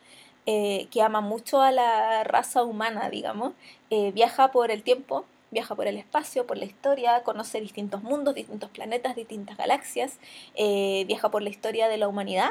eh, 0.52 0.88
que 0.90 1.00
ama 1.00 1.20
mucho 1.20 1.60
a 1.60 1.70
la 1.70 2.24
raza 2.24 2.64
humana, 2.64 3.08
digamos, 3.08 3.52
eh, 3.90 4.10
viaja 4.10 4.50
por 4.50 4.72
el 4.72 4.82
tiempo, 4.82 5.24
viaja 5.52 5.76
por 5.76 5.86
el 5.86 5.96
espacio, 5.96 6.44
por 6.44 6.58
la 6.58 6.64
historia, 6.64 7.22
conoce 7.22 7.60
distintos 7.60 8.02
mundos, 8.02 8.34
distintos 8.34 8.68
planetas, 8.70 9.14
distintas 9.14 9.56
galaxias, 9.56 10.18
eh, 10.56 11.04
viaja 11.06 11.30
por 11.30 11.42
la 11.42 11.50
historia 11.50 11.86
de 11.86 11.98
la 11.98 12.08
humanidad, 12.08 12.50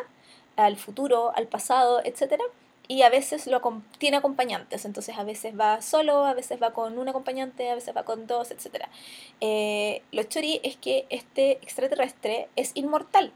al 0.55 0.77
futuro, 0.77 1.33
al 1.35 1.47
pasado, 1.47 1.99
etc. 2.05 2.41
y 2.87 3.01
a 3.01 3.09
veces 3.09 3.47
lo 3.47 3.61
tiene 3.97 4.15
acompañantes, 4.15 4.85
entonces 4.85 5.17
a 5.17 5.25
veces 5.25 5.59
va 5.59 5.81
solo, 5.81 6.25
a 6.25 6.33
veces 6.33 6.57
va 6.63 6.71
con 6.71 6.97
un 6.97 7.09
acompañante, 7.09 7.69
a 7.69 7.75
veces 7.75 7.93
va 7.93 8.03
con 8.03 8.27
dos, 8.27 8.49
etc. 8.51 8.85
Lo 10.13 10.23
chori 10.23 10.61
es 10.63 10.77
que 10.77 11.05
este 11.09 11.51
extraterrestre 11.63 12.47
es 12.55 12.71
inmortal, 12.75 13.33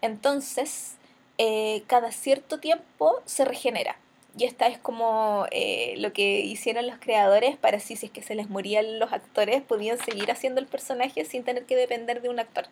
entonces 0.00 0.96
eh, 1.42 1.84
cada 1.86 2.12
cierto 2.12 2.60
tiempo 2.60 3.22
se 3.24 3.46
regenera. 3.46 3.96
Y 4.36 4.44
esta 4.44 4.66
es 4.66 4.76
como 4.76 5.46
eh, 5.50 5.94
lo 5.96 6.12
que 6.12 6.40
hicieron 6.40 6.86
los 6.86 6.98
creadores 6.98 7.56
para 7.56 7.78
así, 7.78 7.96
si 7.96 8.06
es 8.06 8.12
que 8.12 8.20
se 8.20 8.34
les 8.34 8.50
morían 8.50 8.98
los 8.98 9.10
actores, 9.10 9.62
podían 9.62 9.96
seguir 9.96 10.30
haciendo 10.30 10.60
el 10.60 10.66
personaje 10.66 11.24
sin 11.24 11.42
tener 11.42 11.64
que 11.64 11.76
depender 11.76 12.20
de 12.20 12.28
un 12.28 12.40
actor. 12.40 12.66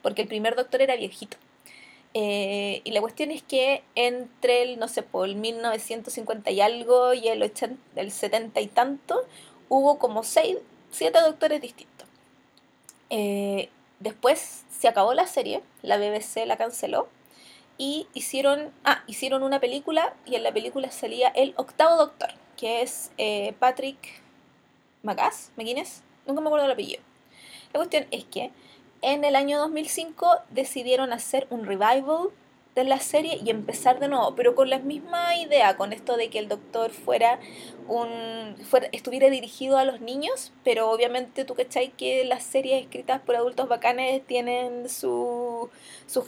Porque 0.00 0.22
el 0.22 0.28
primer 0.28 0.56
doctor 0.56 0.80
era 0.80 0.96
viejito. 0.96 1.36
Eh, 2.14 2.80
y 2.84 2.92
la 2.92 3.02
cuestión 3.02 3.30
es 3.30 3.42
que 3.42 3.82
entre 3.94 4.62
el, 4.62 4.78
no 4.78 4.88
sé, 4.88 5.02
por 5.02 5.28
el 5.28 5.36
1950 5.36 6.50
y 6.50 6.62
algo 6.62 7.12
y 7.12 7.28
el, 7.28 7.42
80, 7.42 8.00
el 8.00 8.10
70 8.10 8.58
y 8.62 8.68
tanto, 8.68 9.20
hubo 9.68 9.98
como 9.98 10.22
6, 10.22 10.56
7 10.92 11.20
doctores 11.20 11.60
distintos. 11.60 12.08
Después 14.00 14.64
se 14.70 14.88
acabó 14.88 15.12
la 15.12 15.26
serie, 15.26 15.62
la 15.82 15.98
BBC 15.98 16.46
la 16.46 16.56
canceló 16.56 17.08
y 17.78 18.06
hicieron, 18.14 18.72
ah, 18.84 19.02
hicieron 19.06 19.42
una 19.42 19.60
película 19.60 20.14
y 20.26 20.36
en 20.36 20.42
la 20.42 20.52
película 20.52 20.90
salía 20.90 21.28
el 21.28 21.54
octavo 21.56 21.96
doctor, 21.96 22.30
que 22.56 22.82
es 22.82 23.10
eh, 23.18 23.54
Patrick 23.58 24.22
McGass, 25.02 25.50
McGuinness, 25.56 26.02
nunca 26.26 26.40
me 26.40 26.48
acuerdo 26.48 26.66
el 26.66 26.72
apellido. 26.72 27.02
La 27.72 27.78
cuestión 27.78 28.06
es 28.10 28.24
que 28.24 28.52
en 29.02 29.24
el 29.24 29.36
año 29.36 29.58
2005 29.58 30.28
decidieron 30.50 31.12
hacer 31.12 31.46
un 31.50 31.66
revival 31.66 32.30
de 32.74 32.84
la 32.84 32.98
serie 32.98 33.38
y 33.44 33.50
empezar 33.50 34.00
de 34.00 34.08
nuevo, 34.08 34.34
pero 34.34 34.54
con 34.56 34.68
la 34.68 34.80
misma 34.80 35.36
idea, 35.36 35.76
con 35.76 35.92
esto 35.92 36.16
de 36.16 36.28
que 36.28 36.40
el 36.40 36.48
doctor 36.48 36.90
fuera 36.90 37.38
un 37.86 38.56
estuviera 38.90 39.30
dirigido 39.30 39.78
a 39.78 39.84
los 39.84 40.00
niños, 40.00 40.52
pero 40.64 40.90
obviamente 40.90 41.44
tú 41.44 41.54
cachai 41.54 41.90
que 41.90 42.24
las 42.24 42.42
series 42.42 42.82
escritas 42.82 43.20
por 43.20 43.36
adultos 43.36 43.68
bacanes 43.68 44.26
tienen 44.26 44.88
sus 44.88 45.70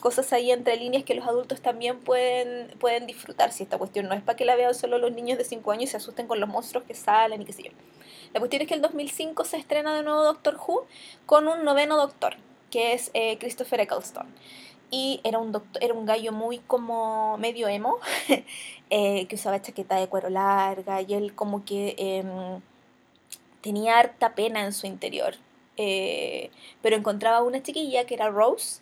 cosas 0.00 0.32
ahí 0.32 0.52
entre 0.52 0.76
líneas 0.76 1.02
que 1.02 1.14
los 1.14 1.26
adultos 1.26 1.60
también 1.60 1.98
pueden, 1.98 2.68
pueden 2.78 3.06
disfrutar, 3.06 3.50
si 3.52 3.64
esta 3.64 3.78
cuestión 3.78 4.06
no 4.06 4.14
es 4.14 4.22
para 4.22 4.36
que 4.36 4.44
la 4.44 4.54
vean 4.54 4.74
solo 4.74 4.98
los 4.98 5.12
niños 5.12 5.38
de 5.38 5.44
5 5.44 5.72
años 5.72 5.84
y 5.84 5.86
se 5.88 5.96
asusten 5.96 6.28
con 6.28 6.38
los 6.38 6.48
monstruos 6.48 6.84
que 6.84 6.94
salen 6.94 7.42
y 7.42 7.44
qué 7.44 7.52
sé 7.52 7.62
yo. 7.64 7.70
La 8.32 8.40
cuestión 8.40 8.62
es 8.62 8.68
que 8.68 8.74
el 8.74 8.82
2005 8.82 9.44
se 9.44 9.56
estrena 9.56 9.96
de 9.96 10.02
nuevo 10.02 10.22
Doctor 10.22 10.56
Who 10.56 10.86
con 11.24 11.48
un 11.48 11.64
noveno 11.64 11.96
doctor, 11.96 12.36
que 12.70 12.92
es 12.92 13.10
eh, 13.14 13.38
Christopher 13.38 13.80
Eccleston. 13.80 14.26
Y 14.90 15.20
era 15.24 15.38
un, 15.38 15.52
doctor, 15.52 15.82
era 15.82 15.94
un 15.94 16.06
gallo 16.06 16.32
muy 16.32 16.58
como 16.58 17.36
medio 17.38 17.68
emo, 17.68 17.98
eh, 18.90 19.26
que 19.26 19.34
usaba 19.34 19.60
chaqueta 19.60 19.96
de 19.96 20.08
cuero 20.08 20.30
larga 20.30 21.02
y 21.02 21.14
él 21.14 21.34
como 21.34 21.64
que 21.64 21.94
em, 21.98 22.60
tenía 23.60 23.98
harta 23.98 24.34
pena 24.34 24.64
en 24.64 24.72
su 24.72 24.86
interior. 24.86 25.34
Eh, 25.76 26.50
pero 26.82 26.96
encontraba 26.96 27.42
una 27.42 27.62
chiquilla 27.62 28.06
que 28.06 28.14
era 28.14 28.30
Rose 28.30 28.80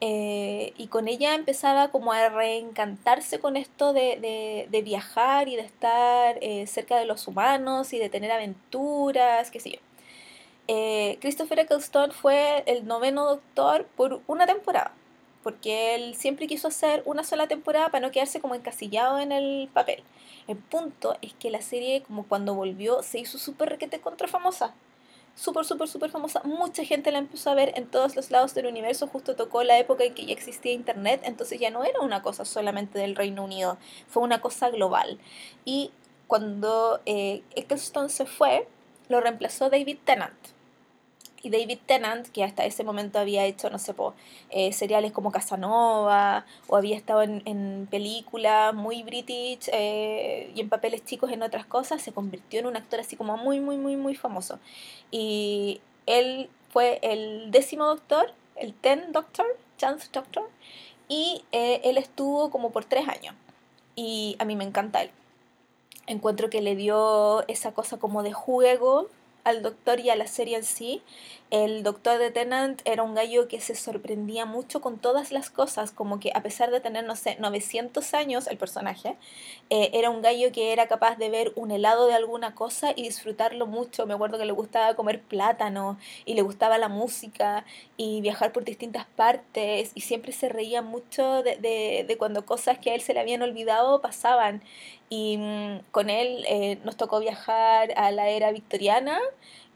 y 0.00 0.88
con 0.88 1.08
ella 1.08 1.34
empezaba 1.34 1.88
como 1.88 2.12
a 2.12 2.28
reencantarse 2.28 3.38
con 3.38 3.56
esto 3.56 3.94
de, 3.94 4.18
de, 4.20 4.68
de 4.70 4.82
viajar 4.82 5.48
y 5.48 5.56
de 5.56 5.62
estar 5.62 6.38
cerca 6.66 6.98
de 6.98 7.06
los 7.06 7.26
humanos 7.26 7.94
y 7.94 7.98
de 7.98 8.10
tener 8.10 8.30
aventuras, 8.30 9.50
qué 9.50 9.60
sé 9.60 9.70
yo. 9.70 9.78
Eh, 10.66 11.18
Christopher 11.20 11.58
Eccleston 11.58 12.10
fue 12.12 12.62
el 12.66 12.86
noveno 12.86 13.26
doctor 13.26 13.86
por 13.96 14.22
una 14.26 14.46
temporada, 14.46 14.92
porque 15.44 15.94
él 15.94 16.16
siempre 16.16 16.46
quiso 16.48 16.68
hacer 16.68 17.02
una 17.04 17.22
sola 17.22 17.46
temporada 17.46 17.90
para 17.90 18.04
no 18.04 18.10
quedarse 18.10 18.40
como 18.40 18.56
encasillado 18.56 19.20
en 19.20 19.30
el 19.30 19.68
papel. 19.72 20.02
El 20.48 20.56
punto 20.56 21.16
es 21.20 21.34
que 21.34 21.50
la 21.50 21.60
serie, 21.60 22.02
como 22.02 22.26
cuando 22.26 22.54
volvió, 22.54 23.02
se 23.02 23.18
hizo 23.20 23.38
súper 23.38 23.68
requete 23.68 24.00
contra 24.00 24.26
famosa. 24.26 24.74
Súper, 25.36 25.64
súper, 25.64 25.88
súper 25.88 26.10
famosa. 26.10 26.40
Mucha 26.44 26.84
gente 26.84 27.12
la 27.12 27.18
empezó 27.18 27.50
a 27.50 27.54
ver 27.54 27.72
en 27.76 27.86
todos 27.86 28.16
los 28.16 28.30
lados 28.30 28.54
del 28.54 28.66
universo. 28.66 29.06
Justo 29.06 29.36
tocó 29.36 29.62
la 29.64 29.78
época 29.78 30.04
en 30.04 30.14
que 30.14 30.24
ya 30.24 30.32
existía 30.32 30.72
Internet, 30.72 31.20
entonces 31.24 31.60
ya 31.60 31.70
no 31.70 31.84
era 31.84 32.00
una 32.00 32.22
cosa 32.22 32.44
solamente 32.44 32.98
del 32.98 33.14
Reino 33.14 33.44
Unido, 33.44 33.76
fue 34.08 34.22
una 34.22 34.40
cosa 34.40 34.70
global. 34.70 35.18
Y 35.66 35.90
cuando 36.26 37.00
eh, 37.04 37.42
se 38.08 38.26
fue, 38.26 38.66
lo 39.08 39.20
reemplazó 39.20 39.68
David 39.68 39.98
Tennant 40.04 40.53
y 41.44 41.50
David 41.50 41.78
Tennant, 41.86 42.26
que 42.28 42.42
hasta 42.42 42.64
ese 42.64 42.84
momento 42.84 43.18
había 43.18 43.44
hecho, 43.44 43.68
no 43.70 43.78
sé, 43.78 43.92
po, 43.92 44.14
eh, 44.50 44.72
seriales 44.72 45.12
como 45.12 45.30
Casanova, 45.30 46.46
o 46.68 46.76
había 46.76 46.96
estado 46.96 47.22
en, 47.22 47.42
en 47.44 47.86
películas 47.90 48.74
muy 48.74 49.02
british 49.02 49.68
eh, 49.72 50.50
y 50.54 50.60
en 50.60 50.68
papeles 50.68 51.04
chicos 51.04 51.30
en 51.30 51.42
otras 51.42 51.66
cosas, 51.66 52.02
se 52.02 52.12
convirtió 52.12 52.60
en 52.60 52.66
un 52.66 52.76
actor 52.76 53.00
así 53.00 53.16
como 53.16 53.36
muy, 53.36 53.60
muy, 53.60 53.76
muy, 53.76 53.96
muy 53.96 54.14
famoso. 54.14 54.58
Y 55.10 55.80
él 56.06 56.48
fue 56.70 56.98
el 57.02 57.50
décimo 57.50 57.86
doctor, 57.86 58.32
el 58.56 58.72
Ten 58.72 59.12
Doctor, 59.12 59.46
Chance 59.76 60.08
Doctor, 60.12 60.48
y 61.08 61.44
eh, 61.52 61.80
él 61.84 61.98
estuvo 61.98 62.50
como 62.50 62.70
por 62.70 62.84
tres 62.84 63.06
años. 63.08 63.34
Y 63.96 64.36
a 64.38 64.44
mí 64.44 64.56
me 64.56 64.64
encanta 64.64 65.02
él. 65.02 65.10
Encuentro 66.06 66.50
que 66.50 66.60
le 66.60 66.74
dio 66.74 67.46
esa 67.48 67.72
cosa 67.72 67.98
como 67.98 68.22
de 68.22 68.32
juego 68.32 69.08
al 69.44 69.62
doctor 69.62 70.00
y 70.00 70.10
a 70.10 70.16
la 70.16 70.26
serie 70.26 70.56
en 70.56 70.64
sí. 70.64 71.02
El 71.54 71.84
doctor 71.84 72.18
de 72.18 72.32
Tennant 72.32 72.82
era 72.84 73.04
un 73.04 73.14
gallo 73.14 73.46
que 73.46 73.60
se 73.60 73.76
sorprendía 73.76 74.44
mucho 74.44 74.80
con 74.80 74.98
todas 74.98 75.30
las 75.30 75.50
cosas, 75.50 75.92
como 75.92 76.18
que 76.18 76.32
a 76.34 76.42
pesar 76.42 76.72
de 76.72 76.80
tener, 76.80 77.04
no 77.04 77.14
sé, 77.14 77.36
900 77.38 78.12
años 78.12 78.48
el 78.48 78.58
personaje, 78.58 79.14
eh, 79.70 79.90
era 79.92 80.10
un 80.10 80.20
gallo 80.20 80.50
que 80.50 80.72
era 80.72 80.88
capaz 80.88 81.16
de 81.16 81.30
ver 81.30 81.52
un 81.54 81.70
helado 81.70 82.08
de 82.08 82.14
alguna 82.14 82.56
cosa 82.56 82.92
y 82.96 83.04
disfrutarlo 83.04 83.68
mucho. 83.68 84.04
Me 84.04 84.14
acuerdo 84.14 84.36
que 84.36 84.46
le 84.46 84.52
gustaba 84.52 84.96
comer 84.96 85.22
plátano 85.22 85.96
y 86.24 86.34
le 86.34 86.42
gustaba 86.42 86.76
la 86.76 86.88
música 86.88 87.64
y 87.96 88.20
viajar 88.20 88.50
por 88.50 88.64
distintas 88.64 89.06
partes 89.06 89.92
y 89.94 90.00
siempre 90.00 90.32
se 90.32 90.48
reía 90.48 90.82
mucho 90.82 91.44
de, 91.44 91.54
de, 92.04 92.16
cuando 92.18 92.44
cosas 92.44 92.80
que 92.80 92.90
a 92.90 92.96
él 92.96 93.00
se 93.00 93.14
le 93.14 93.20
habían 93.20 93.42
olvidado 93.42 94.00
pasaban. 94.00 94.60
Y 95.08 95.36
mm, 95.38 95.78
con 95.92 96.10
él 96.10 96.44
eh, 96.48 96.78
nos 96.84 96.96
tocó 96.96 97.20
viajar 97.20 97.92
a 97.96 98.10
la 98.10 98.28
era 98.28 98.50
victoriana, 98.50 99.20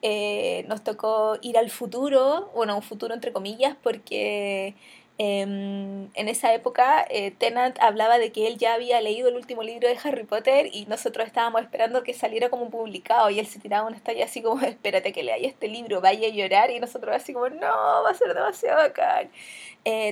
eh, 0.02 0.64
nos 0.68 0.84
tocó 0.84 1.38
ir 1.42 1.58
al 1.58 1.70
futuro, 1.70 2.50
bueno, 2.54 2.76
un 2.76 2.82
futuro 2.82 3.14
entre 3.14 3.32
comillas, 3.32 3.76
porque 3.82 4.74
em, 5.18 6.08
en 6.14 6.28
esa 6.28 6.54
época 6.54 7.04
eh, 7.11 7.32
Tennant 7.32 7.76
hablaba 7.80 8.18
de 8.18 8.30
que 8.30 8.46
él 8.46 8.58
ya 8.58 8.74
había 8.74 9.00
leído 9.00 9.28
el 9.28 9.34
último 9.37 9.64
libro 9.64 9.88
de 9.88 9.98
Harry 10.04 10.24
Potter 10.24 10.68
y 10.72 10.87
nosotros 10.87 11.26
estábamos 11.26 11.62
esperando 11.62 12.04
que 12.04 12.14
saliera 12.14 12.48
como 12.50 12.70
publicado 12.70 13.28
y 13.30 13.40
él 13.40 13.46
se 13.46 13.58
tiraba 13.58 13.88
una 13.88 13.96
estalla 13.96 14.24
así 14.26 14.42
como, 14.42 14.61
espérate 14.66 15.12
que 15.12 15.22
lea 15.24 15.37
este 15.37 15.68
libro, 15.68 16.00
vaya 16.00 16.28
a 16.28 16.30
llorar 16.30 16.70
y 16.70 16.78
nosotros 16.80 17.14
así 17.16 17.32
como, 17.32 17.48
no, 17.48 17.66
va 17.66 18.11
a 18.11 18.14
ser 18.14 18.34
demasiado 18.34 18.78
bacán. 18.78 19.30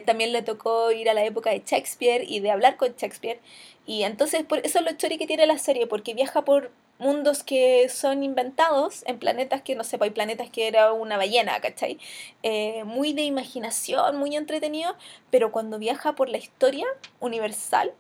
también 0.04 0.32
le 0.32 0.42
tocó 0.42 0.90
ir 0.92 1.08
a 1.10 1.14
la 1.14 1.24
época 1.24 1.50
de 1.50 1.62
Shakespeare 1.64 2.24
y 2.26 2.40
de 2.40 2.50
hablar 2.50 2.76
con 2.76 2.94
Shakespeare 2.96 3.40
y 3.86 4.02
entonces 4.02 4.42
por 4.44 4.58
eso 4.58 4.80
es 4.80 4.84
lo 4.84 4.92
chori 4.92 5.16
que 5.16 5.26
tiene 5.26 5.46
la 5.46 5.58
serie, 5.58 5.86
porque 5.86 6.14
viaja 6.14 6.44
por 6.44 6.72
mundos 6.98 7.42
que 7.42 7.88
son 7.88 8.22
inventados 8.22 9.04
en 9.06 9.18
planetas 9.18 9.62
que 9.62 9.74
no 9.74 9.84
sé, 9.84 9.98
pues, 9.98 10.08
hay 10.08 10.14
planetas 10.14 10.50
que 10.50 10.68
era 10.68 10.92
una 10.92 11.16
ballena, 11.16 11.60
¿cachai? 11.60 11.98
Eh, 12.42 12.84
muy 12.84 13.12
de 13.12 13.22
imaginación, 13.22 14.16
muy 14.16 14.36
entretenido, 14.36 14.96
pero 15.30 15.52
cuando 15.52 15.78
viaja 15.78 16.14
por 16.14 16.28
la 16.28 16.38
historia 16.38 16.86
universal, 17.20 17.92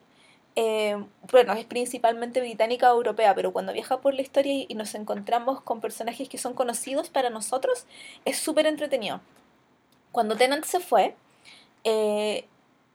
eh, 0.56 0.96
bueno, 1.30 1.52
es 1.52 1.66
principalmente 1.66 2.40
británica 2.40 2.92
o 2.92 2.96
europea, 2.96 3.34
pero 3.34 3.52
cuando 3.52 3.74
viaja 3.74 4.00
por 4.00 4.14
la 4.14 4.22
historia 4.22 4.64
y, 4.68 4.74
nos 4.74 4.94
encontramos 4.94 5.60
con 5.60 5.80
personajes 5.80 6.28
que 6.30 6.38
son 6.38 6.54
conocidos 6.54 7.10
para 7.10 7.28
nosotros, 7.30 7.86
es 8.24 8.38
súper 8.38 8.66
entretenido. 8.66 9.20
Cuando 10.12 10.36
Tennant 10.36 10.64
se 10.64 10.80
fue, 10.80 11.14
eh, 11.84 12.46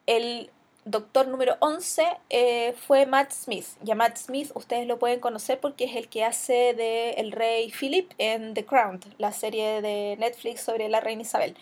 él 0.08 0.50
doctor 0.86 1.28
número 1.28 1.58
11 1.60 2.06
eh, 2.30 2.74
fue 2.74 3.06
Matt 3.06 3.32
Smith. 3.32 3.66
Ya 3.82 3.96
Matt 3.96 4.18
Smith 4.18 4.52
ustedes 4.56 4.88
lo 4.88 4.98
pueden 4.98 5.20
conocer 5.20 5.60
porque 5.60 5.86
es 5.86 5.96
el 5.96 6.08
que 6.08 6.24
hace 6.24 6.74
de 6.74 7.12
el 7.12 7.32
rey 7.32 7.72
Philip 7.72 8.12
en 8.18 8.54
The 8.54 8.66
Crown, 8.66 9.00
la 9.18 9.32
serie 9.32 9.82
de 9.82 10.18
Netflix 10.20 10.62
sobre 10.62 10.90
la 10.90 11.00
reina 11.00 11.22
Isabel. 11.22 11.56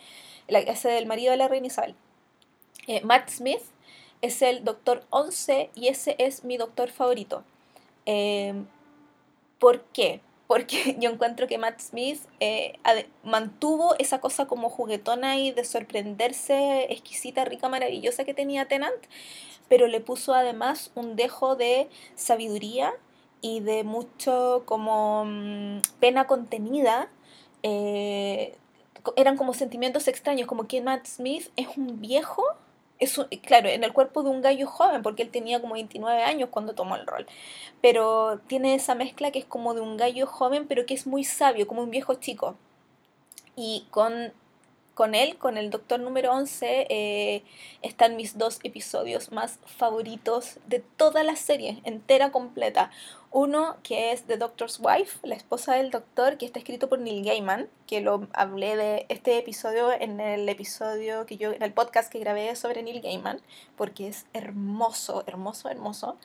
La, 0.47 0.59
hace 0.59 0.89
del 0.89 1.05
marido 1.05 1.31
de 1.31 1.37
la 1.37 1.47
reina 1.47 1.67
Isabel. 1.67 1.95
Eh, 2.87 3.01
Matt 3.03 3.29
Smith 3.29 3.61
es 4.21 4.41
el 4.41 4.63
doctor 4.63 5.05
11 5.09 5.69
y 5.75 5.87
ese 5.87 6.15
es 6.17 6.43
mi 6.43 6.57
doctor 6.57 6.89
favorito. 6.89 7.43
Eh, 8.05 8.53
¿Por 9.59 9.81
qué? 9.93 10.21
Porque 10.49 10.97
yo 10.99 11.11
encuentro 11.11 11.45
que 11.45 11.59
Matt 11.59 11.79
Smith 11.79 12.19
eh, 12.39 12.79
mantuvo 13.23 13.93
esa 13.99 14.19
cosa 14.19 14.47
como 14.47 14.69
juguetona 14.69 15.37
y 15.37 15.51
de 15.51 15.63
sorprenderse, 15.63 16.91
exquisita, 16.91 17.45
rica, 17.45 17.69
maravillosa 17.69 18.25
que 18.25 18.33
tenía 18.33 18.67
Tenant, 18.67 18.97
pero 19.67 19.85
le 19.85 20.01
puso 20.01 20.33
además 20.33 20.91
un 20.95 21.15
dejo 21.15 21.55
de 21.55 21.87
sabiduría 22.15 22.91
y 23.41 23.59
de 23.59 23.83
mucho 23.83 24.63
como 24.65 25.23
mm, 25.25 25.81
pena 25.99 26.25
contenida. 26.25 27.09
Eh, 27.61 28.57
eran 29.15 29.37
como 29.37 29.53
sentimientos 29.53 30.07
extraños, 30.07 30.47
como 30.47 30.67
que 30.67 30.81
Matt 30.81 31.05
Smith 31.05 31.51
es 31.57 31.67
un 31.77 32.01
viejo 32.01 32.43
es 32.99 33.19
claro, 33.43 33.69
en 33.69 33.83
el 33.83 33.93
cuerpo 33.93 34.23
de 34.23 34.29
un 34.29 34.41
gallo 34.41 34.67
joven, 34.67 35.01
porque 35.01 35.23
él 35.23 35.29
tenía 35.29 35.61
como 35.61 35.73
29 35.73 36.23
años 36.23 36.49
cuando 36.51 36.73
tomó 36.73 36.95
el 36.95 37.07
rol. 37.07 37.25
Pero 37.81 38.39
tiene 38.47 38.75
esa 38.75 38.95
mezcla 38.95 39.31
que 39.31 39.39
es 39.39 39.45
como 39.45 39.73
de 39.73 39.81
un 39.81 39.97
gallo 39.97 40.27
joven, 40.27 40.67
pero 40.67 40.85
que 40.85 40.93
es 40.93 41.07
muy 41.07 41.23
sabio, 41.23 41.67
como 41.67 41.81
un 41.81 41.91
viejo 41.91 42.15
chico. 42.15 42.55
Y 43.55 43.85
con 43.89 44.33
con 44.99 45.15
él, 45.15 45.37
con 45.37 45.57
el 45.57 45.69
Doctor 45.69 46.01
número 46.01 46.33
11, 46.33 46.87
eh, 46.89 47.43
están 47.81 48.17
mis 48.17 48.37
dos 48.37 48.59
episodios 48.63 49.31
más 49.31 49.57
favoritos 49.65 50.59
de 50.67 50.79
toda 50.79 51.23
la 51.23 51.37
serie, 51.37 51.79
entera, 51.85 52.33
completa. 52.33 52.91
Uno 53.31 53.77
que 53.81 54.11
es 54.11 54.23
The 54.23 54.35
Doctor's 54.35 54.77
Wife, 54.77 55.25
la 55.25 55.35
esposa 55.35 55.75
del 55.75 55.89
doctor, 55.89 56.37
que 56.37 56.45
está 56.45 56.59
escrito 56.59 56.89
por 56.89 56.99
Neil 56.99 57.23
Gaiman, 57.23 57.69
que 57.87 58.01
lo 58.01 58.27
hablé 58.33 58.75
de 58.75 59.05
este 59.07 59.37
episodio 59.37 59.89
en 59.93 60.19
el 60.19 60.49
episodio 60.49 61.25
que 61.25 61.37
yo, 61.37 61.53
en 61.53 61.63
el 61.63 61.71
podcast 61.71 62.11
que 62.11 62.19
grabé 62.19 62.53
sobre 62.57 62.83
Neil 62.83 62.99
Gaiman, 62.99 63.39
porque 63.77 64.09
es 64.09 64.25
hermoso, 64.33 65.23
hermoso, 65.27 65.69
hermoso. 65.69 66.17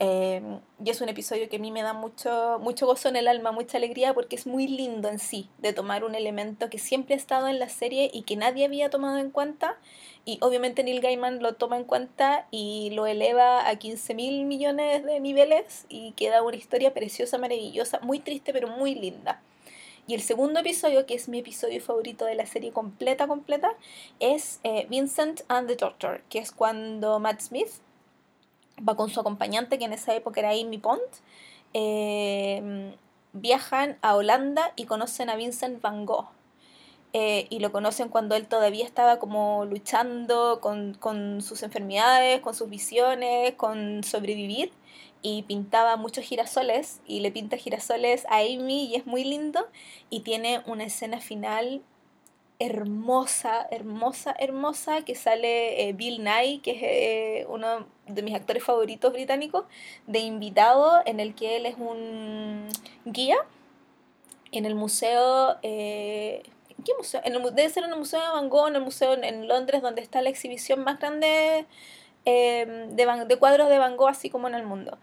Em, 0.00 0.60
y 0.84 0.90
es 0.90 1.00
un 1.00 1.08
episodio 1.08 1.48
que 1.48 1.56
a 1.56 1.58
mí 1.60 1.70
me 1.70 1.82
da 1.82 1.92
mucho, 1.92 2.58
mucho 2.60 2.84
gozo 2.84 3.08
en 3.08 3.16
el 3.16 3.28
alma, 3.28 3.52
mucha 3.52 3.78
alegría, 3.78 4.12
porque 4.12 4.34
es 4.34 4.46
muy 4.46 4.66
lindo 4.66 5.08
en 5.08 5.20
sí, 5.20 5.48
de 5.58 5.72
tomar 5.72 6.04
un 6.04 6.16
elemento 6.16 6.68
que 6.68 6.78
siempre 6.78 7.14
ha 7.14 7.16
estado 7.16 7.46
en 7.46 7.60
la 7.60 7.68
serie 7.68 8.10
y 8.12 8.22
que 8.22 8.36
nadie 8.36 8.64
había 8.64 8.90
tomado 8.90 9.18
en 9.18 9.30
cuenta. 9.30 9.78
Y 10.24 10.38
obviamente 10.40 10.82
Neil 10.82 11.00
Gaiman 11.00 11.42
lo 11.42 11.54
toma 11.54 11.76
en 11.76 11.84
cuenta 11.84 12.48
y 12.50 12.90
lo 12.94 13.06
eleva 13.06 13.68
a 13.68 13.76
15 13.76 14.14
mil 14.14 14.46
millones 14.46 15.04
de 15.04 15.20
niveles 15.20 15.86
y 15.88 16.12
queda 16.12 16.42
una 16.42 16.56
historia 16.56 16.92
preciosa, 16.92 17.38
maravillosa, 17.38 18.00
muy 18.00 18.18
triste, 18.18 18.52
pero 18.52 18.68
muy 18.68 18.94
linda. 18.96 19.42
Y 20.06 20.14
el 20.14 20.20
segundo 20.20 20.60
episodio, 20.60 21.06
que 21.06 21.14
es 21.14 21.28
mi 21.28 21.38
episodio 21.38 21.80
favorito 21.80 22.26
de 22.26 22.34
la 22.34 22.44
serie 22.44 22.72
completa, 22.72 23.26
completa, 23.26 23.72
es 24.20 24.60
eh, 24.62 24.86
Vincent 24.90 25.42
and 25.48 25.66
the 25.66 25.76
Doctor, 25.76 26.22
que 26.28 26.40
es 26.40 26.52
cuando 26.52 27.18
Matt 27.20 27.40
Smith 27.40 27.70
va 28.86 28.96
con 28.96 29.10
su 29.10 29.20
acompañante, 29.20 29.78
que 29.78 29.84
en 29.84 29.92
esa 29.92 30.14
época 30.14 30.40
era 30.40 30.50
Amy 30.50 30.78
Pond, 30.78 31.00
eh, 31.72 32.94
viajan 33.32 33.98
a 34.00 34.14
Holanda 34.14 34.72
y 34.76 34.86
conocen 34.86 35.28
a 35.28 35.36
Vincent 35.36 35.82
Van 35.82 36.06
Gogh. 36.06 36.28
Eh, 37.16 37.46
y 37.48 37.60
lo 37.60 37.70
conocen 37.70 38.08
cuando 38.08 38.34
él 38.34 38.48
todavía 38.48 38.84
estaba 38.84 39.20
como 39.20 39.64
luchando 39.66 40.58
con, 40.60 40.94
con, 40.94 41.42
sus 41.42 41.62
enfermedades, 41.62 42.40
con 42.40 42.54
sus 42.54 42.68
visiones, 42.68 43.54
con 43.54 44.02
sobrevivir. 44.02 44.72
Y 45.22 45.42
pintaba 45.42 45.96
muchos 45.96 46.24
girasoles 46.24 47.00
y 47.06 47.20
le 47.20 47.30
pinta 47.30 47.56
girasoles 47.56 48.26
a 48.26 48.38
Amy 48.38 48.86
y 48.86 48.96
es 48.96 49.06
muy 49.06 49.24
lindo. 49.24 49.66
Y 50.10 50.20
tiene 50.20 50.62
una 50.66 50.84
escena 50.84 51.20
final 51.20 51.82
hermosa, 52.64 53.66
hermosa, 53.70 54.34
hermosa, 54.38 55.02
que 55.02 55.14
sale 55.14 55.88
eh, 55.88 55.92
Bill 55.92 56.22
Nye, 56.24 56.60
que 56.62 56.70
es 56.72 56.82
eh, 56.82 57.46
uno 57.48 57.86
de 58.06 58.22
mis 58.22 58.34
actores 58.34 58.62
favoritos 58.64 59.12
británicos, 59.12 59.64
de 60.06 60.20
invitado, 60.20 61.02
en 61.06 61.20
el 61.20 61.34
que 61.34 61.56
él 61.56 61.66
es 61.66 61.76
un 61.78 62.68
guía 63.04 63.36
en 64.52 64.66
el 64.66 64.74
museo... 64.74 65.56
Eh, 65.62 66.42
¿Qué 66.84 66.92
museo? 66.98 67.20
En 67.24 67.34
el, 67.34 67.42
debe 67.54 67.70
ser 67.70 67.84
en 67.84 67.92
el 67.92 67.98
Museo 67.98 68.20
de 68.20 68.28
Van 68.28 68.48
Gogh, 68.50 68.68
en 68.68 68.76
el 68.76 68.82
museo 68.82 69.14
en, 69.14 69.48
Londres, 69.48 69.80
donde 69.80 70.02
está 70.02 70.20
la 70.20 70.28
exhibición 70.28 70.82
más 70.82 70.98
grande 70.98 71.66
de, 72.24 73.24
de 73.26 73.36
cuadros 73.38 73.70
de 73.70 73.78
Van 73.78 73.96
Gogh, 73.96 74.08
así 74.08 74.28
como 74.28 74.48
en 74.48 74.54
el 74.54 74.64
mundo. 74.64 74.98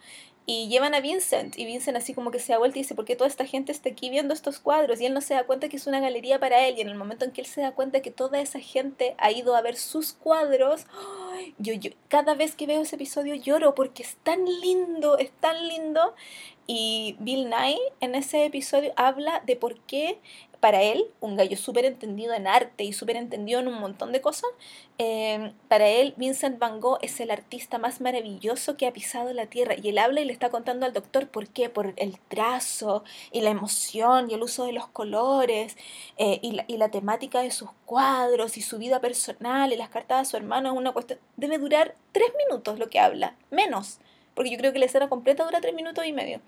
Y 0.48 0.70
llevan 0.70 0.96
a 0.96 1.02
Vincent, 1.02 1.58
y 1.58 1.66
Vincent 1.66 1.96
así 1.96 2.14
como 2.14 2.32
que 2.32 2.40
se 2.40 2.52
da 2.52 2.58
vuelta 2.58 2.80
y 2.80 2.82
dice, 2.82 2.96
¿por 2.96 3.06
qué 3.06 3.16
toda 3.16 3.28
esta 3.28 3.46
gente 3.46 3.72
está 3.72 3.90
aquí 3.90 4.10
viendo 4.10 4.34
estos 4.34 4.60
cuadros? 4.60 5.00
Y 5.00 5.06
él 5.06 5.14
no 5.14 5.22
se 5.22 5.36
da 5.36 5.46
cuenta 5.46 5.70
que 5.70 5.78
es 5.78 5.86
una 5.86 6.00
galería 6.00 6.40
para 6.40 6.68
él, 6.68 6.78
y 6.78 6.82
en 6.82 6.90
el 6.90 6.96
momento 6.96 7.26
en 7.26 7.32
que 7.32 7.42
él 7.42 7.48
se 7.48 7.62
da 7.62 7.74
cuenta 7.74 8.02
que 8.02 8.10
toda 8.10 8.42
esa 8.42 8.60
gente 8.60 9.14
ha 9.20 9.32
ido 9.32 9.56
a 9.56 9.62
ver 9.62 9.76
sus 9.76 10.14
cuadros, 10.14 10.88
yo, 11.58 11.74
yo 11.74 11.92
cada 12.08 12.34
vez 12.34 12.56
que 12.56 12.68
veo 12.68 12.82
ese 12.82 12.96
episodio 12.96 13.36
lloro 13.36 13.76
porque 13.76 14.04
es 14.04 14.16
tan 14.24 14.44
lindo, 14.46 15.18
es 15.18 15.32
tan 15.32 15.68
lindo. 15.68 16.16
Y 16.68 17.16
Bill 17.20 17.50
Nye 17.50 17.80
en 18.00 18.16
ese 18.16 18.46
episodio 18.46 18.94
habla 18.96 19.42
de 19.46 19.56
por 19.56 19.80
qué 19.82 20.20
para 20.62 20.84
él, 20.84 21.08
un 21.22 21.36
gallo 21.36 21.58
súper 21.58 21.86
entendido 21.86 22.34
en 22.36 22.46
arte 22.46 22.84
y 22.84 22.94
súper 22.94 23.18
entendido 23.18 23.60
en 23.60 23.68
un 23.68 23.80
montón 23.80 24.12
de 24.12 24.22
cosas, 24.22 24.50
em, 25.00 25.54
para 25.68 25.88
él 25.88 26.14
Vincent 26.18 26.60
Van 26.60 26.80
Gogh 26.80 27.00
es 27.02 27.20
el 27.20 27.32
artista 27.32 27.80
más 27.80 28.00
maravilloso 28.00 28.78
que 28.78 28.86
ha 28.86 28.94
pisado 28.94 29.34
la 29.34 29.48
tierra. 29.48 29.76
Y 29.82 29.90
él 29.90 29.98
habla 29.98 30.22
y 30.22 30.26
le 30.26 30.34
está 30.34 30.50
contando 30.52 30.86
al 30.86 30.94
doctor 30.94 31.28
por 31.28 31.48
qué, 31.48 31.70
por 31.70 31.94
el 31.98 32.20
trazo 32.30 33.04
y 33.32 33.42
la 33.42 33.50
emoción 33.50 34.30
y 34.30 34.36
el 34.36 34.44
uso 34.44 34.66
de 34.66 34.74
los 34.74 34.88
colores 34.88 35.78
eh, 36.18 36.40
y, 36.44 36.52
la, 36.52 36.66
y, 36.68 36.78
la, 36.78 36.90
temática 36.90 37.42
de 37.42 37.52
sus 37.52 37.70
cuadros 37.86 38.56
y 38.58 38.62
su 38.62 38.78
vida 38.78 39.02
personal 39.02 39.74
y 39.74 39.78
las 39.78 39.90
cartas 39.90 40.20
de 40.20 40.26
su 40.30 40.38
hermano. 40.38 40.72
Es 40.72 40.78
una 40.78 40.92
cuestión, 40.94 41.20
debe 41.38 41.58
durar 41.58 41.96
tres 42.12 42.32
minutos 42.38 42.78
lo 42.78 42.90
que 42.90 43.00
habla, 43.00 43.36
menos, 43.50 44.00
porque 44.36 44.52
yo 44.52 44.58
creo 44.58 44.74
que 44.74 44.80
la 44.80 44.86
escena 44.86 45.10
completa 45.10 45.44
dura 45.44 45.60
tres 45.60 45.74
minutos 45.74 46.06
y 46.06 46.14
medio 46.14 46.40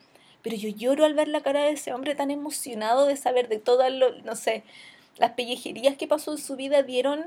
pero 0.43 0.55
yo 0.57 0.69
lloro 0.69 1.05
al 1.05 1.13
ver 1.13 1.29
la 1.29 1.41
cara 1.41 1.63
de 1.63 1.71
ese 1.71 1.93
hombre 1.93 2.15
tan 2.15 2.29
emocionado 2.29 3.07
de 3.07 3.15
saber 3.17 3.47
de 3.47 3.59
todas, 3.59 3.91
lo, 3.91 4.13
no 4.21 4.35
sé, 4.35 4.63
las 5.17 5.31
pellejerías 5.31 5.97
que 5.97 6.07
pasó 6.07 6.33
en 6.33 6.37
su 6.37 6.55
vida 6.55 6.83
dieron, 6.83 7.25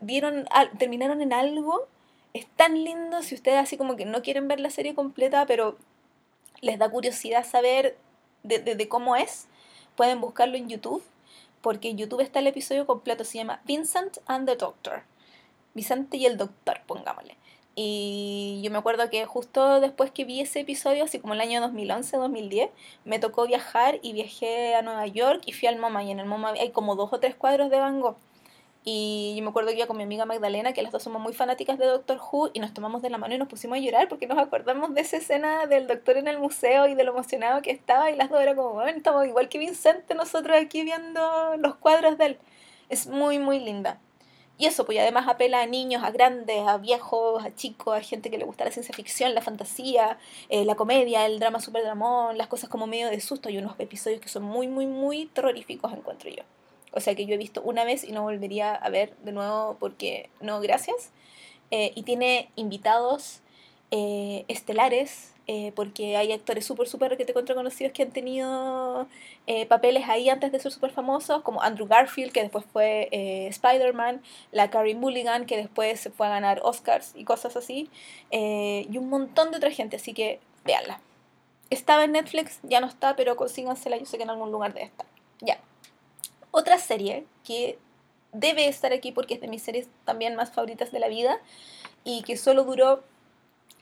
dieron 0.00 0.48
terminaron 0.78 1.20
en 1.20 1.32
algo. 1.32 1.86
Es 2.32 2.46
tan 2.56 2.82
lindo 2.82 3.22
si 3.22 3.34
ustedes 3.34 3.58
así 3.58 3.76
como 3.76 3.96
que 3.96 4.06
no 4.06 4.22
quieren 4.22 4.48
ver 4.48 4.60
la 4.60 4.70
serie 4.70 4.94
completa, 4.94 5.46
pero 5.46 5.76
les 6.60 6.78
da 6.78 6.90
curiosidad 6.90 7.46
saber 7.46 7.96
de, 8.42 8.58
de 8.58 8.88
cómo 8.88 9.16
es, 9.16 9.46
pueden 9.94 10.20
buscarlo 10.20 10.56
en 10.56 10.68
YouTube, 10.68 11.02
porque 11.60 11.90
en 11.90 11.98
YouTube 11.98 12.20
está 12.20 12.38
el 12.38 12.46
episodio 12.46 12.86
completo, 12.86 13.24
se 13.24 13.38
llama 13.38 13.60
Vincent 13.64 14.18
and 14.26 14.48
the 14.48 14.56
Doctor. 14.56 15.02
Vicente 15.74 16.16
y 16.16 16.24
el 16.24 16.38
Doctor, 16.38 16.80
pongámosle. 16.86 17.36
Y 17.78 18.62
yo 18.64 18.70
me 18.70 18.78
acuerdo 18.78 19.10
que 19.10 19.26
justo 19.26 19.80
después 19.80 20.10
que 20.10 20.24
vi 20.24 20.40
ese 20.40 20.60
episodio, 20.60 21.04
así 21.04 21.18
como 21.18 21.34
el 21.34 21.42
año 21.42 21.60
2011-2010, 21.60 22.70
me 23.04 23.18
tocó 23.18 23.46
viajar 23.46 23.98
y 24.00 24.14
viajé 24.14 24.74
a 24.74 24.80
Nueva 24.80 25.06
York 25.06 25.42
y 25.44 25.52
fui 25.52 25.68
al 25.68 25.78
MoMA. 25.78 26.02
Y 26.02 26.10
en 26.10 26.18
el 26.18 26.24
MoMA 26.26 26.52
hay 26.52 26.70
como 26.70 26.96
dos 26.96 27.12
o 27.12 27.20
tres 27.20 27.34
cuadros 27.34 27.70
de 27.70 27.78
Van 27.78 28.00
Gogh. 28.00 28.16
Y 28.82 29.34
yo 29.36 29.42
me 29.42 29.50
acuerdo 29.50 29.70
que 29.70 29.76
iba 29.76 29.86
con 29.86 29.98
mi 29.98 30.04
amiga 30.04 30.24
Magdalena, 30.24 30.72
que 30.72 30.80
las 30.80 30.90
dos 30.90 31.02
somos 31.02 31.20
muy 31.20 31.34
fanáticas 31.34 31.76
de 31.76 31.84
Doctor 31.86 32.18
Who, 32.18 32.50
y 32.54 32.60
nos 32.60 32.72
tomamos 32.72 33.02
de 33.02 33.10
la 33.10 33.18
mano 33.18 33.34
y 33.34 33.38
nos 33.38 33.48
pusimos 33.48 33.76
a 33.76 33.80
llorar 33.80 34.08
porque 34.08 34.26
nos 34.26 34.38
acordamos 34.38 34.94
de 34.94 35.02
esa 35.02 35.18
escena 35.18 35.66
del 35.66 35.86
doctor 35.86 36.16
en 36.16 36.28
el 36.28 36.38
museo 36.38 36.86
y 36.86 36.94
de 36.94 37.04
lo 37.04 37.12
emocionado 37.12 37.60
que 37.60 37.72
estaba. 37.72 38.10
Y 38.10 38.16
las 38.16 38.30
dos 38.30 38.40
eran 38.40 38.56
como, 38.56 38.72
bueno, 38.72 38.96
estamos 38.96 39.26
igual 39.26 39.50
que 39.50 39.58
Vincente 39.58 40.14
nosotros 40.14 40.56
aquí 40.56 40.82
viendo 40.82 41.56
los 41.58 41.74
cuadros 41.74 42.16
de 42.16 42.26
él. 42.26 42.38
Es 42.88 43.06
muy, 43.06 43.38
muy 43.38 43.58
linda. 43.60 44.00
Y 44.58 44.66
eso, 44.66 44.86
pues 44.86 44.98
además 44.98 45.28
apela 45.28 45.60
a 45.60 45.66
niños, 45.66 46.02
a 46.02 46.10
grandes, 46.10 46.66
a 46.66 46.78
viejos, 46.78 47.44
a 47.44 47.54
chicos, 47.54 47.94
a 47.94 48.00
gente 48.00 48.30
que 48.30 48.38
le 48.38 48.44
gusta 48.44 48.64
la 48.64 48.70
ciencia 48.70 48.94
ficción, 48.94 49.34
la 49.34 49.42
fantasía, 49.42 50.18
eh, 50.48 50.64
la 50.64 50.76
comedia, 50.76 51.26
el 51.26 51.38
drama 51.38 51.60
super 51.60 51.82
dramón, 51.82 52.38
las 52.38 52.46
cosas 52.46 52.70
como 52.70 52.86
medio 52.86 53.10
de 53.10 53.20
susto. 53.20 53.50
Hay 53.50 53.58
unos 53.58 53.78
episodios 53.78 54.20
que 54.20 54.28
son 54.28 54.44
muy, 54.44 54.66
muy, 54.66 54.86
muy 54.86 55.26
terroríficos, 55.26 55.92
encuentro 55.92 56.30
yo. 56.30 56.42
O 56.92 57.00
sea 57.00 57.14
que 57.14 57.26
yo 57.26 57.34
he 57.34 57.38
visto 57.38 57.60
una 57.62 57.84
vez 57.84 58.04
y 58.04 58.12
no 58.12 58.22
volvería 58.22 58.74
a 58.74 58.88
ver 58.88 59.14
de 59.18 59.32
nuevo 59.32 59.76
porque 59.78 60.30
no, 60.40 60.60
gracias. 60.60 61.10
Eh, 61.70 61.92
y 61.94 62.04
tiene 62.04 62.48
invitados 62.56 63.40
eh, 63.90 64.46
estelares 64.48 65.35
eh, 65.48 65.72
porque 65.76 66.16
hay 66.16 66.32
actores 66.32 66.66
súper, 66.66 66.88
súper 66.88 67.16
que 67.16 67.24
te 67.24 67.32
conocidos 67.32 67.92
que 67.92 68.02
han 68.02 68.10
tenido 68.10 69.06
eh, 69.46 69.64
papeles 69.66 70.08
ahí 70.08 70.28
antes 70.28 70.50
de 70.50 70.58
ser 70.58 70.72
súper 70.72 70.90
famosos, 70.90 71.42
como 71.42 71.62
Andrew 71.62 71.86
Garfield, 71.86 72.32
que 72.32 72.42
después 72.42 72.64
fue 72.72 73.08
eh, 73.12 73.46
Spider-Man, 73.48 74.22
la 74.50 74.70
Carrie 74.70 74.96
Mulligan, 74.96 75.46
que 75.46 75.56
después 75.56 76.00
se 76.00 76.10
fue 76.10 76.26
a 76.26 76.30
ganar 76.30 76.60
Oscars 76.64 77.12
y 77.14 77.24
cosas 77.24 77.56
así, 77.56 77.88
y 78.30 78.98
un 78.98 79.08
montón 79.08 79.52
de 79.52 79.58
otra 79.58 79.70
gente, 79.70 79.96
así 79.96 80.12
que 80.12 80.40
véanla. 80.64 81.00
Estaba 81.70 82.04
en 82.04 82.12
Netflix, 82.12 82.58
ya 82.64 82.80
no 82.80 82.88
está, 82.88 83.14
pero 83.14 83.36
consígansela, 83.36 83.96
yo 83.96 84.06
sé 84.06 84.16
que 84.16 84.24
en 84.24 84.30
algún 84.30 84.50
lugar 84.50 84.74
debe 84.74 84.86
estar. 84.86 85.06
Ya. 85.40 85.60
Otra 86.50 86.78
serie 86.78 87.24
que 87.44 87.78
debe 88.32 88.66
estar 88.66 88.92
aquí 88.92 89.12
porque 89.12 89.34
es 89.34 89.40
de 89.40 89.48
mis 89.48 89.62
series 89.62 89.88
también 90.04 90.34
más 90.34 90.52
favoritas 90.52 90.92
de 90.92 91.00
la 91.00 91.08
vida 91.08 91.38
y 92.04 92.22
que 92.22 92.36
solo 92.36 92.64
duró 92.64 93.02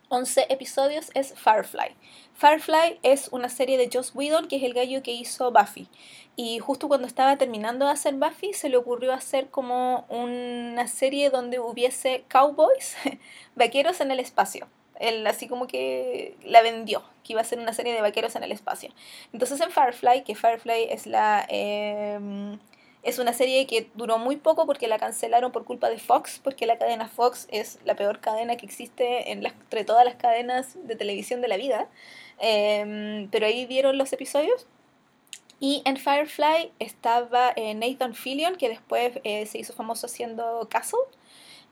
11 0.09 0.47
episodios 0.49 1.11
es 1.15 1.35
Firefly. 1.35 1.95
Firefly 2.35 2.99
es 3.03 3.29
una 3.33 3.49
serie 3.49 3.79
de 3.79 3.89
Joss 3.93 4.13
Whedon, 4.15 4.49
que 4.49 4.57
es 4.57 4.63
el 4.63 4.75
gallo 4.75 5.03
que 5.03 5.13
hizo 5.13 5.51
Buffy. 5.51 5.89
Y 6.37 6.59
justo 6.59 6.89
cuando 6.89 7.07
estaba 7.07 7.37
terminando 7.37 7.87
de 7.87 7.93
hacer 7.93 8.15
Buffy, 8.15 8.53
se 8.53 8.69
le 8.69 8.77
ocurrió 8.77 9.13
hacer 9.13 9.49
como 9.51 10.05
una 10.09 10.89
serie 10.89 11.31
donde 11.31 11.61
hubiese 11.61 12.25
cowboys, 12.29 12.97
vaqueros 13.55 14.01
en 14.01 14.11
el 14.11 14.21
espacio. 14.21 14.69
Él 14.99 15.27
así 15.27 15.49
como 15.49 15.67
que 15.67 16.37
la 16.45 16.63
vendió, 16.63 17.03
que 17.25 17.33
iba 17.33 17.41
a 17.41 17.45
ser 17.45 17.59
una 17.59 17.73
serie 17.73 17.95
de 17.95 18.01
vaqueros 18.01 18.37
en 18.37 18.45
el 18.45 18.53
espacio. 18.53 18.91
Entonces 19.33 19.61
en 19.61 19.71
Firefly, 19.71 20.23
que 20.25 20.35
Firefly 20.35 20.89
es 20.91 21.07
la... 21.07 21.45
Em, 21.49 22.59
es 23.05 23.19
una 23.19 23.33
serie 23.33 23.67
que 23.67 23.89
duró 23.95 24.19
muy 24.19 24.37
poco 24.37 24.67
porque 24.67 24.89
la 24.89 24.99
cancelaron 24.99 25.53
por 25.53 25.65
culpa 25.65 25.91
de 25.91 25.99
Fox, 25.99 26.41
porque 26.43 26.67
la 26.67 26.79
cadena 26.79 27.09
Fox 27.09 27.47
es 27.51 27.79
la 27.85 27.95
peor 27.95 28.21
cadena 28.21 28.57
que 28.57 28.67
existe 28.67 29.31
en 29.31 29.45
entre 29.45 29.85
todas 29.85 30.05
las 30.05 30.15
cadenas 30.17 30.77
de 30.87 30.97
televisión 30.97 31.41
de 31.41 31.49
la 31.49 31.57
vida. 31.57 31.89
Em, 32.39 33.29
pero 33.31 33.47
ahí 33.47 33.67
dieron 33.67 33.99
los 33.99 34.13
episodios. 34.13 34.67
Y 35.61 35.83
en 35.85 35.97
Firefly 35.97 36.73
estaba 36.79 37.53
eh, 37.57 37.75
Nathan 37.75 38.15
Fillion, 38.15 38.57
que 38.57 38.69
después 38.69 39.13
eh, 39.25 39.47
se 39.47 39.59
hizo 39.59 39.73
famoso 39.73 40.07
haciendo 40.07 40.67
Castle. 40.71 40.99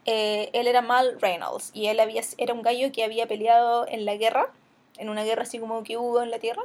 eh, 0.06 0.50
él 0.52 0.66
era 0.66 0.82
Mal 0.82 1.20
Reynolds 1.20 1.70
y 1.74 1.86
él 1.86 2.00
había, 2.00 2.22
era 2.38 2.54
un 2.54 2.62
gallo 2.62 2.90
que 2.92 3.04
había 3.04 3.26
peleado 3.28 3.86
en 3.88 4.04
la 4.04 4.16
guerra, 4.16 4.50
en 4.98 5.08
una 5.08 5.24
guerra 5.24 5.42
así 5.42 5.58
como 5.58 5.82
que 5.84 5.96
hubo 5.96 6.22
en 6.22 6.30
la 6.30 6.38
Tierra, 6.38 6.62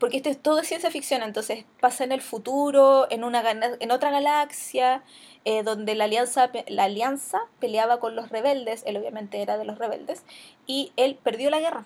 porque 0.00 0.16
esto 0.16 0.30
es 0.30 0.42
todo 0.42 0.64
ciencia 0.64 0.90
ficción, 0.90 1.22
entonces 1.22 1.66
pasa 1.78 2.04
en 2.04 2.10
el 2.10 2.22
futuro, 2.22 3.06
en, 3.10 3.22
una, 3.22 3.44
en 3.50 3.90
otra 3.90 4.10
galaxia, 4.10 5.04
eh, 5.44 5.62
donde 5.62 5.94
la 5.94 6.04
alianza, 6.04 6.50
la 6.68 6.84
alianza 6.84 7.42
peleaba 7.60 8.00
con 8.00 8.16
los 8.16 8.30
rebeldes, 8.30 8.82
él 8.86 8.96
obviamente 8.96 9.42
era 9.42 9.58
de 9.58 9.66
los 9.66 9.78
rebeldes, 9.78 10.24
y 10.66 10.92
él 10.96 11.18
perdió 11.22 11.50
la 11.50 11.60
guerra. 11.60 11.84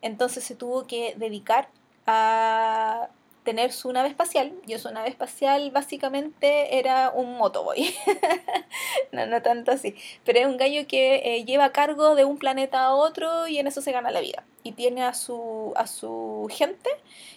Entonces 0.00 0.44
se 0.44 0.54
tuvo 0.54 0.86
que 0.86 1.14
dedicar 1.18 1.68
a 2.06 3.10
tener 3.46 3.72
su 3.72 3.92
nave 3.92 4.08
espacial. 4.08 4.52
Yo 4.66 4.78
su 4.78 4.90
nave 4.90 5.08
espacial 5.08 5.70
básicamente 5.70 6.78
era 6.78 7.10
un 7.14 7.38
motoboy. 7.38 7.94
no, 9.12 9.24
no 9.26 9.40
tanto 9.40 9.70
así. 9.70 9.94
Pero 10.24 10.40
es 10.40 10.46
un 10.46 10.58
gallo 10.58 10.86
que 10.86 11.22
eh, 11.24 11.44
lleva 11.44 11.70
cargo 11.70 12.16
de 12.16 12.24
un 12.24 12.38
planeta 12.38 12.82
a 12.82 12.94
otro 12.94 13.46
y 13.46 13.58
en 13.58 13.68
eso 13.68 13.80
se 13.80 13.92
gana 13.92 14.10
la 14.10 14.20
vida. 14.20 14.44
Y 14.64 14.72
tiene 14.72 15.04
a 15.04 15.14
su, 15.14 15.72
a 15.76 15.86
su 15.86 16.48
gente 16.50 16.90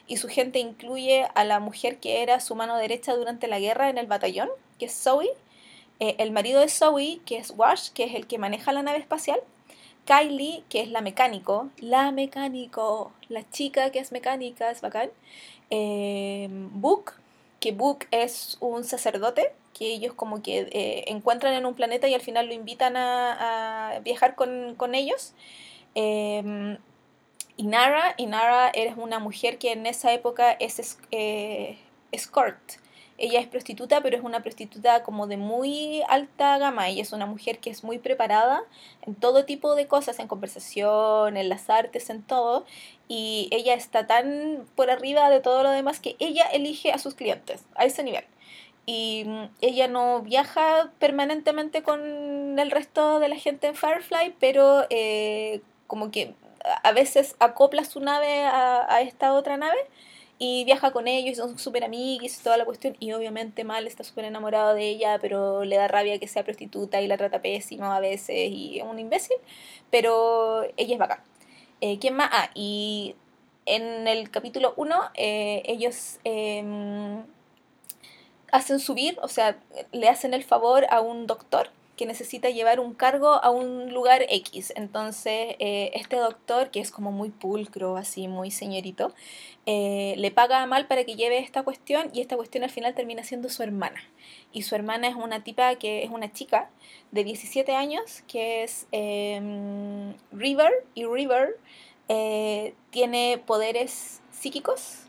y 0.08 0.18
su 0.18 0.28
gente 0.28 0.58
incluye 0.58 1.28
a 1.36 1.44
la 1.46 1.60
mujer 1.60 2.00
que 2.00 2.24
era 2.24 2.40
su 2.40 2.56
mano 2.56 2.78
derecha 2.78 3.16
durante 3.16 3.48
la 3.48 3.60
guerra 3.60 3.90
en 3.90 4.00
el 4.00 4.08
batallón, 4.08 4.50
que 4.80 4.86
es 4.86 4.94
Zoe. 4.94 5.30
Eh, 6.00 6.16
el 6.18 6.32
marido 6.32 6.60
de 6.60 6.70
Zoe, 6.70 7.20
que 7.24 7.38
es 7.38 7.54
Wash, 7.56 7.90
que 7.92 8.06
es 8.06 8.16
el 8.16 8.26
que 8.26 8.40
maneja 8.40 8.74
la 8.74 8.82
nave 8.82 8.98
espacial. 8.98 9.40
Kylie, 10.06 10.64
que 10.70 10.82
es 10.82 10.90
la 10.90 11.02
mecánico, 11.02 11.70
la 11.78 12.12
mecánico, 12.12 13.12
la 13.28 13.48
chica 13.52 13.92
que 13.92 14.00
es 14.00 14.12
mecánica, 14.12 14.72
es 14.72 14.82
bacán. 14.82 15.12
Eh, 15.70 16.48
Book, 16.50 17.14
que 17.60 17.72
Book 17.72 18.06
es 18.12 18.58
un 18.60 18.84
sacerdote 18.84 19.52
que 19.74 19.94
ellos 19.94 20.14
como 20.14 20.42
que 20.42 20.68
eh, 20.72 21.06
encuentran 21.08 21.54
en 21.54 21.66
un 21.66 21.74
planeta 21.74 22.08
y 22.08 22.14
al 22.14 22.22
final 22.22 22.48
lo 22.48 22.54
invitan 22.54 22.98
a, 22.98 24.02
viajar 24.04 24.36
con, 24.36 24.96
ellos. 24.96 25.34
Eh, 25.96 26.78
Inara, 27.60 28.14
Inara 28.18 28.70
es 28.70 28.96
una 28.98 29.20
mujer 29.20 29.58
que 29.58 29.72
en 29.72 29.86
esa 29.86 30.14
época 30.14 30.52
es 30.52 30.98
eh, 31.12 31.78
escort. 32.12 32.58
Ella 33.20 33.40
es 33.40 33.48
prostituta, 33.48 34.02
pero 34.02 34.18
es 34.18 34.24
una 34.24 34.42
prostituta 34.42 35.04
como 35.04 35.28
de 35.28 35.38
muy 35.38 36.02
alta 36.08 36.58
gama. 36.58 36.90
Ella 36.90 37.02
es 37.02 37.12
una 37.12 37.26
mujer 37.26 37.60
que 37.60 37.70
es 37.70 37.84
muy 37.84 38.00
preparada 38.00 38.62
en 39.02 39.16
todo 39.16 39.46
tipo 39.46 39.76
de 39.76 39.88
cosas, 39.88 40.20
en 40.20 40.28
conversación, 40.28 41.38
en 41.38 41.50
las 41.50 41.70
artes, 41.70 42.10
en 42.10 42.24
todo 42.24 42.66
y 43.10 43.50
ella 43.52 43.74
está 43.74 44.06
tan 44.06 44.68
por 44.76 44.92
arriba 44.92 45.30
de 45.32 45.42
todo 45.42 45.64
lo 45.64 45.72
demás 45.72 46.00
que 46.00 46.16
ella 46.20 46.46
elige 46.54 46.92
a 46.92 47.00
sus 47.00 47.16
clientes 47.16 47.66
a 47.76 47.84
ese 47.84 48.04
nivel. 48.04 48.24
Y 48.86 49.24
mm, 49.26 49.46
ella 49.62 49.88
no 49.88 50.22
viaja 50.22 50.92
permanentemente 51.00 51.82
con 51.84 52.58
el 52.60 52.72
resto 52.72 53.20
de 53.20 53.28
la 53.28 53.36
gente 53.36 53.68
en 53.68 53.76
Firefly, 53.76 54.36
pero 54.40 54.86
eh, 54.92 55.62
como 55.88 56.12
que 56.12 56.36
a 56.84 56.92
veces 56.92 57.36
acopla 57.40 57.84
su 57.84 58.00
nave 58.00 58.44
a, 58.44 59.02
esta 59.02 59.34
otra 59.34 59.58
nave 59.58 59.80
y 60.40 60.64
viaja 60.64 60.92
con 60.92 61.08
ellos 61.08 61.34
y 61.34 61.36
son 61.36 61.60
súper 61.60 61.84
amigos 61.84 62.40
y 62.40 62.44
toda 62.44 62.58
la 62.58 62.66
cuestión. 62.66 62.96
Y 63.00 63.12
obviamente 63.12 63.66
Mal 63.66 63.86
está 63.88 64.04
súper 64.06 64.26
enamorado 64.26 64.74
de 64.74 64.88
ella, 64.88 65.20
pero 65.22 65.66
le 65.66 65.76
da 65.76 65.90
rabia 65.90 66.18
que 66.18 66.28
sea 66.28 66.44
prostituta 66.46 67.02
y 67.02 67.08
la 67.08 67.18
trata 67.18 67.42
pésima 67.42 67.96
a 67.96 68.00
veces 68.00 68.50
y 68.50 68.80
es 68.80 68.86
un 68.86 68.98
imbécil. 69.00 69.38
Pero 69.92 70.64
ella 70.78 70.94
es 70.94 71.00
bacán. 71.00 71.20
Eh, 71.82 72.00
¿Quién 72.00 72.16
más? 72.16 72.30
Ah, 72.32 72.50
y 72.56 73.16
en 73.66 74.08
el 74.08 74.32
capítulo 74.32 74.74
1 74.78 75.12
eh, 75.16 75.62
ellos 75.66 76.20
em, 76.24 77.24
hacen 78.52 78.80
subir, 78.80 79.18
o 79.22 79.28
sea, 79.28 79.60
le 79.92 80.08
hacen 80.10 80.34
el 80.34 80.44
favor 80.44 80.86
a 80.90 81.02
un 81.02 81.28
doctor 81.28 81.70
que 82.00 82.06
necesita 82.06 82.50
llevar 82.50 82.80
un 82.80 82.94
cargo 82.94 83.28
a 83.28 83.50
un 83.50 83.94
lugar 83.94 84.26
X. 84.30 84.72
Entonces, 84.78 85.58
eh, 85.60 85.92
este 85.96 86.16
doctor, 86.16 86.72
que 86.72 86.80
es 86.80 86.92
como 86.92 87.12
muy 87.12 87.30
pulcro, 87.30 87.98
así, 87.98 88.30
muy 88.30 88.52
señorito, 88.52 89.14
le 89.66 90.32
paga 90.34 90.66
mal 90.66 90.88
para 90.88 91.04
que 91.04 91.16
lleve 91.16 91.40
esta 91.40 91.64
cuestión 91.64 92.10
y 92.14 92.22
esta 92.22 92.38
cuestión 92.38 92.64
al 92.64 92.70
final 92.70 92.96
termina 92.96 93.24
siendo 93.24 93.50
su 93.50 93.64
hermana. 93.64 94.02
Y 94.54 94.62
su 94.62 94.76
hermana 94.76 95.10
es 95.10 95.16
una 95.16 95.44
tipa 95.44 95.76
que 95.76 96.04
es 96.04 96.10
una 96.10 96.32
chica 96.32 96.70
de 97.12 97.26
17 97.26 97.76
años, 97.76 98.24
que 98.30 98.64
es 98.64 98.88
em, 98.94 100.14
River, 100.32 100.72
y 100.96 101.04
River 101.04 101.60
eh, 102.08 102.76
tiene 102.92 103.42
poderes 103.46 104.22
psíquicos 104.32 105.02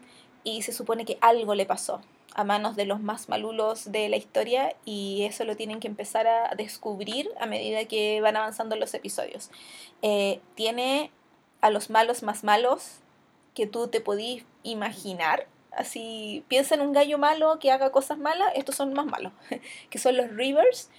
y 0.42 0.62
se 0.62 0.72
supone 0.72 1.04
que 1.04 1.18
algo 1.20 1.54
le 1.54 1.66
pasó 1.66 2.00
a 2.34 2.44
manos 2.44 2.76
de 2.76 2.84
los 2.84 3.00
más 3.00 3.28
malulos 3.28 3.90
de 3.90 4.08
la 4.08 4.16
historia 4.16 4.74
y 4.84 5.24
eso 5.24 5.44
lo 5.44 5.56
tienen 5.56 5.80
que 5.80 5.88
empezar 5.88 6.26
a 6.26 6.54
descubrir 6.56 7.28
a 7.40 7.46
medida 7.46 7.84
que 7.86 8.20
van 8.20 8.36
avanzando 8.36 8.76
los 8.76 8.94
episodios. 8.94 9.50
Eh, 10.02 10.40
tiene 10.54 11.10
a 11.60 11.70
los 11.70 11.90
malos 11.90 12.22
más 12.22 12.44
malos 12.44 13.00
que 13.54 13.66
tú 13.66 13.88
te 13.88 14.00
podís 14.00 14.44
imaginar. 14.62 15.46
Así, 15.72 16.44
piensa 16.48 16.74
en 16.74 16.80
un 16.80 16.92
gallo 16.92 17.18
malo 17.18 17.58
que 17.58 17.70
haga 17.70 17.92
cosas 17.92 18.18
malas, 18.18 18.52
estos 18.54 18.74
son 18.74 18.92
más 18.92 19.06
malos, 19.06 19.32
que 19.90 19.98
son 19.98 20.16
los 20.16 20.30
Rivers, 20.30 20.90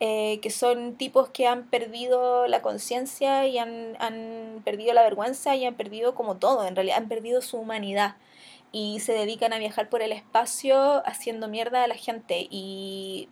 eh, 0.00 0.38
que 0.42 0.50
son 0.50 0.96
tipos 0.96 1.28
que 1.30 1.46
han 1.46 1.64
perdido 1.64 2.46
la 2.46 2.62
conciencia 2.62 3.46
y 3.46 3.58
han, 3.58 3.96
han, 4.00 4.62
perdido 4.64 4.92
la 4.92 5.02
vergüenza 5.02 5.56
y 5.56 5.64
han 5.64 5.74
perdido 5.74 6.14
como 6.14 6.36
todo, 6.36 6.66
en 6.66 6.76
realidad 6.76 6.98
han 6.98 7.08
perdido 7.08 7.40
su 7.40 7.56
humanidad 7.56 8.16
y 8.72 9.00
se 9.00 9.12
dedican 9.12 9.52
a 9.52 9.58
viajar 9.58 9.88
por 9.88 10.02
el 10.02 10.12
espacio 10.12 11.06
haciendo 11.06 11.48
mierda 11.48 11.84
a 11.84 11.88
la 11.88 11.96
gente. 11.96 12.46
Y... 12.50 13.28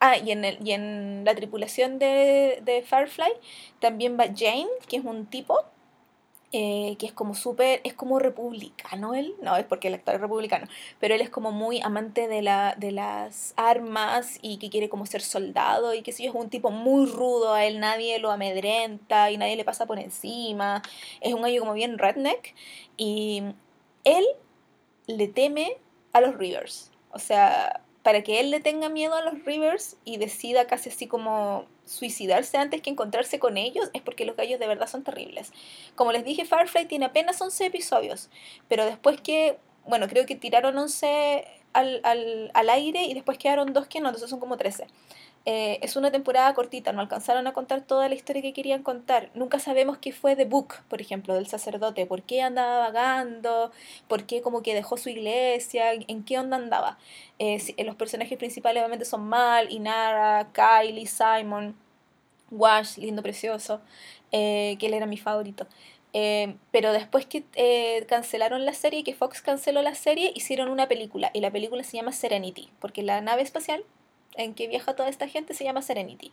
Ah, 0.00 0.16
y 0.16 0.30
en, 0.30 0.44
el, 0.44 0.64
y 0.64 0.72
en 0.72 1.24
la 1.24 1.34
tripulación 1.34 1.98
de, 1.98 2.60
de 2.62 2.82
Firefly 2.82 3.32
también 3.80 4.16
va 4.16 4.26
Jane, 4.26 4.68
que 4.88 4.98
es 4.98 5.04
un 5.04 5.26
tipo 5.26 5.64
eh, 6.50 6.96
que 6.98 7.04
es 7.04 7.12
como 7.12 7.34
súper, 7.34 7.82
es 7.84 7.92
como 7.92 8.18
republicano 8.18 9.12
él, 9.14 9.34
no 9.42 9.54
es 9.56 9.66
porque 9.66 9.88
el 9.88 9.94
actor 9.94 10.14
es 10.14 10.20
republicano, 10.22 10.66
pero 10.98 11.14
él 11.14 11.20
es 11.20 11.28
como 11.28 11.52
muy 11.52 11.82
amante 11.82 12.26
de, 12.26 12.40
la, 12.40 12.74
de 12.78 12.90
las 12.90 13.52
armas 13.56 14.38
y 14.40 14.56
que 14.56 14.70
quiere 14.70 14.88
como 14.88 15.04
ser 15.04 15.20
soldado 15.20 15.92
y 15.92 16.00
que 16.00 16.12
si 16.12 16.24
es 16.24 16.34
un 16.34 16.48
tipo 16.48 16.70
muy 16.70 17.04
rudo, 17.04 17.52
a 17.52 17.66
él 17.66 17.80
nadie 17.80 18.18
lo 18.18 18.30
amedrenta 18.30 19.30
y 19.30 19.36
nadie 19.36 19.56
le 19.56 19.64
pasa 19.66 19.84
por 19.84 19.98
encima, 19.98 20.80
es 21.20 21.34
un 21.34 21.42
gallo 21.42 21.60
como 21.60 21.74
bien 21.74 21.98
redneck 21.98 22.54
y 22.96 23.42
él 24.04 24.24
le 25.08 25.26
teme 25.26 25.76
a 26.12 26.20
los 26.20 26.36
Rivers, 26.36 26.92
o 27.10 27.18
sea, 27.18 27.82
para 28.02 28.22
que 28.22 28.40
él 28.40 28.50
le 28.50 28.60
tenga 28.60 28.88
miedo 28.88 29.14
a 29.14 29.22
los 29.22 29.44
Rivers 29.44 29.96
y 30.04 30.18
decida 30.18 30.66
casi 30.66 30.90
así 30.90 31.08
como 31.08 31.66
suicidarse 31.84 32.56
antes 32.56 32.80
que 32.82 32.90
encontrarse 32.90 33.38
con 33.38 33.56
ellos 33.56 33.90
es 33.92 34.02
porque 34.02 34.24
los 34.24 34.36
gallos 34.36 34.60
de 34.60 34.66
verdad 34.66 34.86
son 34.86 35.02
terribles. 35.02 35.52
Como 35.94 36.12
les 36.12 36.24
dije, 36.24 36.44
Firefly 36.44 36.86
tiene 36.86 37.06
apenas 37.06 37.40
11 37.40 37.66
episodios, 37.66 38.30
pero 38.68 38.84
después 38.84 39.20
que, 39.20 39.58
bueno, 39.86 40.06
creo 40.08 40.26
que 40.26 40.36
tiraron 40.36 40.78
11 40.78 41.44
al, 41.72 42.00
al, 42.04 42.50
al 42.54 42.70
aire 42.70 43.04
y 43.04 43.14
después 43.14 43.38
quedaron 43.38 43.72
dos 43.72 43.88
que 43.88 44.00
no, 44.00 44.08
entonces 44.08 44.30
son 44.30 44.40
como 44.40 44.56
13. 44.56 44.86
Eh, 45.44 45.78
es 45.82 45.96
una 45.96 46.10
temporada 46.10 46.52
cortita, 46.52 46.92
no 46.92 47.00
alcanzaron 47.00 47.46
a 47.46 47.52
contar 47.54 47.80
toda 47.80 48.08
la 48.08 48.14
historia 48.14 48.42
que 48.42 48.52
querían 48.52 48.82
contar. 48.82 49.30
Nunca 49.34 49.58
sabemos 49.58 49.98
qué 49.98 50.12
fue 50.12 50.36
de 50.36 50.44
Book, 50.44 50.74
por 50.88 51.00
ejemplo, 51.00 51.34
del 51.34 51.46
sacerdote, 51.46 52.04
por 52.06 52.22
qué 52.22 52.42
andaba 52.42 52.78
vagando, 52.80 53.72
por 54.08 54.24
qué 54.26 54.42
como 54.42 54.62
que 54.62 54.74
dejó 54.74 54.96
su 54.98 55.08
iglesia, 55.08 55.92
en 55.92 56.24
qué 56.24 56.38
onda 56.38 56.56
andaba. 56.58 56.98
Eh, 57.38 57.62
eh, 57.76 57.84
los 57.84 57.96
personajes 57.96 58.36
principales 58.36 58.82
obviamente 58.82 59.04
son 59.06 59.26
Mal, 59.26 59.72
Inara, 59.72 60.48
Kylie, 60.52 61.06
Simon, 61.06 61.74
Wash, 62.50 62.98
lindo, 62.98 63.22
precioso, 63.22 63.80
que 64.30 64.78
él 64.80 64.94
era 64.94 65.06
mi 65.06 65.16
favorito. 65.18 65.66
pero 66.70 66.92
después 66.92 67.26
que 67.26 67.44
cancelaron 68.08 68.64
la 68.66 68.74
serie, 68.74 69.04
que 69.04 69.14
Fox 69.14 69.42
canceló 69.42 69.82
la 69.82 69.94
serie, 69.94 70.32
hicieron 70.34 70.68
una 70.68 70.88
película 70.88 71.30
y 71.34 71.40
la 71.40 71.50
película 71.50 71.84
se 71.84 71.96
llama 71.96 72.12
Serenity, 72.12 72.70
porque 72.80 73.02
la 73.02 73.20
nave 73.20 73.42
espacial 73.42 73.84
en 74.38 74.54
que 74.54 74.68
viaja 74.68 74.96
toda 74.96 75.10
esta 75.10 75.28
gente 75.28 75.52
se 75.52 75.64
llama 75.64 75.82
Serenity. 75.82 76.32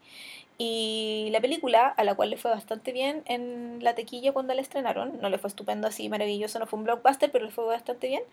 Y 0.58 1.28
la 1.32 1.42
película, 1.42 1.88
a 1.88 2.04
la 2.06 2.16
cual 2.16 2.30
le 2.30 2.38
fue 2.38 2.52
bastante 2.52 2.94
bien 2.94 3.24
en 3.26 3.84
la 3.84 3.96
tequilla 3.96 4.32
cuando 4.32 4.54
la 4.54 4.62
estrenaron, 4.62 5.20
no 5.22 5.30
le 5.30 5.38
fue 5.38 5.50
estupendo 5.50 5.88
así, 5.88 6.08
maravilloso, 6.08 6.60
no 6.60 6.68
fue 6.68 6.80
un 6.80 6.86
blockbuster, 6.86 7.32
pero 7.32 7.46
le 7.46 7.52
fue 7.52 7.66
bastante 7.66 8.08
bien, 8.08 8.24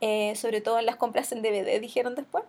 eh, 0.00 0.34
sobre 0.34 0.60
todo 0.60 0.80
en 0.80 0.86
las 0.86 0.96
compras 0.96 1.30
en 1.30 1.42
DVD, 1.42 1.78
dijeron 1.78 2.16
después. 2.16 2.42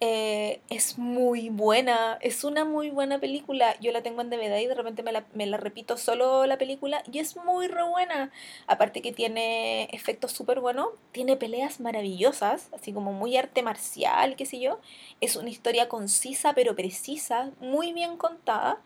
Eh, 0.00 0.60
es 0.70 0.96
muy 0.96 1.48
buena, 1.48 2.18
es 2.20 2.44
una 2.44 2.64
muy 2.64 2.90
buena 2.90 3.18
película. 3.18 3.78
Yo 3.80 3.90
la 3.90 4.02
tengo 4.02 4.20
en 4.20 4.30
DVD 4.30 4.60
y 4.60 4.66
de 4.66 4.74
repente 4.74 5.02
me 5.02 5.10
la, 5.10 5.24
me 5.34 5.44
la 5.46 5.56
repito 5.56 5.96
solo 5.96 6.46
la 6.46 6.56
película 6.56 7.02
y 7.10 7.18
es 7.18 7.36
muy 7.36 7.66
re 7.66 7.82
buena. 7.82 8.30
Aparte 8.68 9.02
que 9.02 9.12
tiene 9.12 9.84
efectos 9.92 10.32
súper 10.32 10.60
buenos, 10.60 10.88
tiene 11.12 11.36
peleas 11.36 11.80
maravillosas, 11.80 12.68
así 12.72 12.92
como 12.92 13.12
muy 13.12 13.36
arte 13.36 13.62
marcial, 13.62 14.36
qué 14.36 14.46
sé 14.46 14.60
yo. 14.60 14.78
Es 15.20 15.34
una 15.36 15.50
historia 15.50 15.88
concisa 15.88 16.54
pero 16.54 16.76
precisa, 16.76 17.50
muy 17.60 17.92
bien 17.92 18.16
contada. 18.16 18.78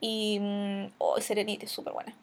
Y 0.00 0.38
mm, 0.40 0.92
oh, 0.98 1.20
Serenity 1.20 1.66
es 1.66 1.72
súper 1.72 1.92
buena. 1.92 2.14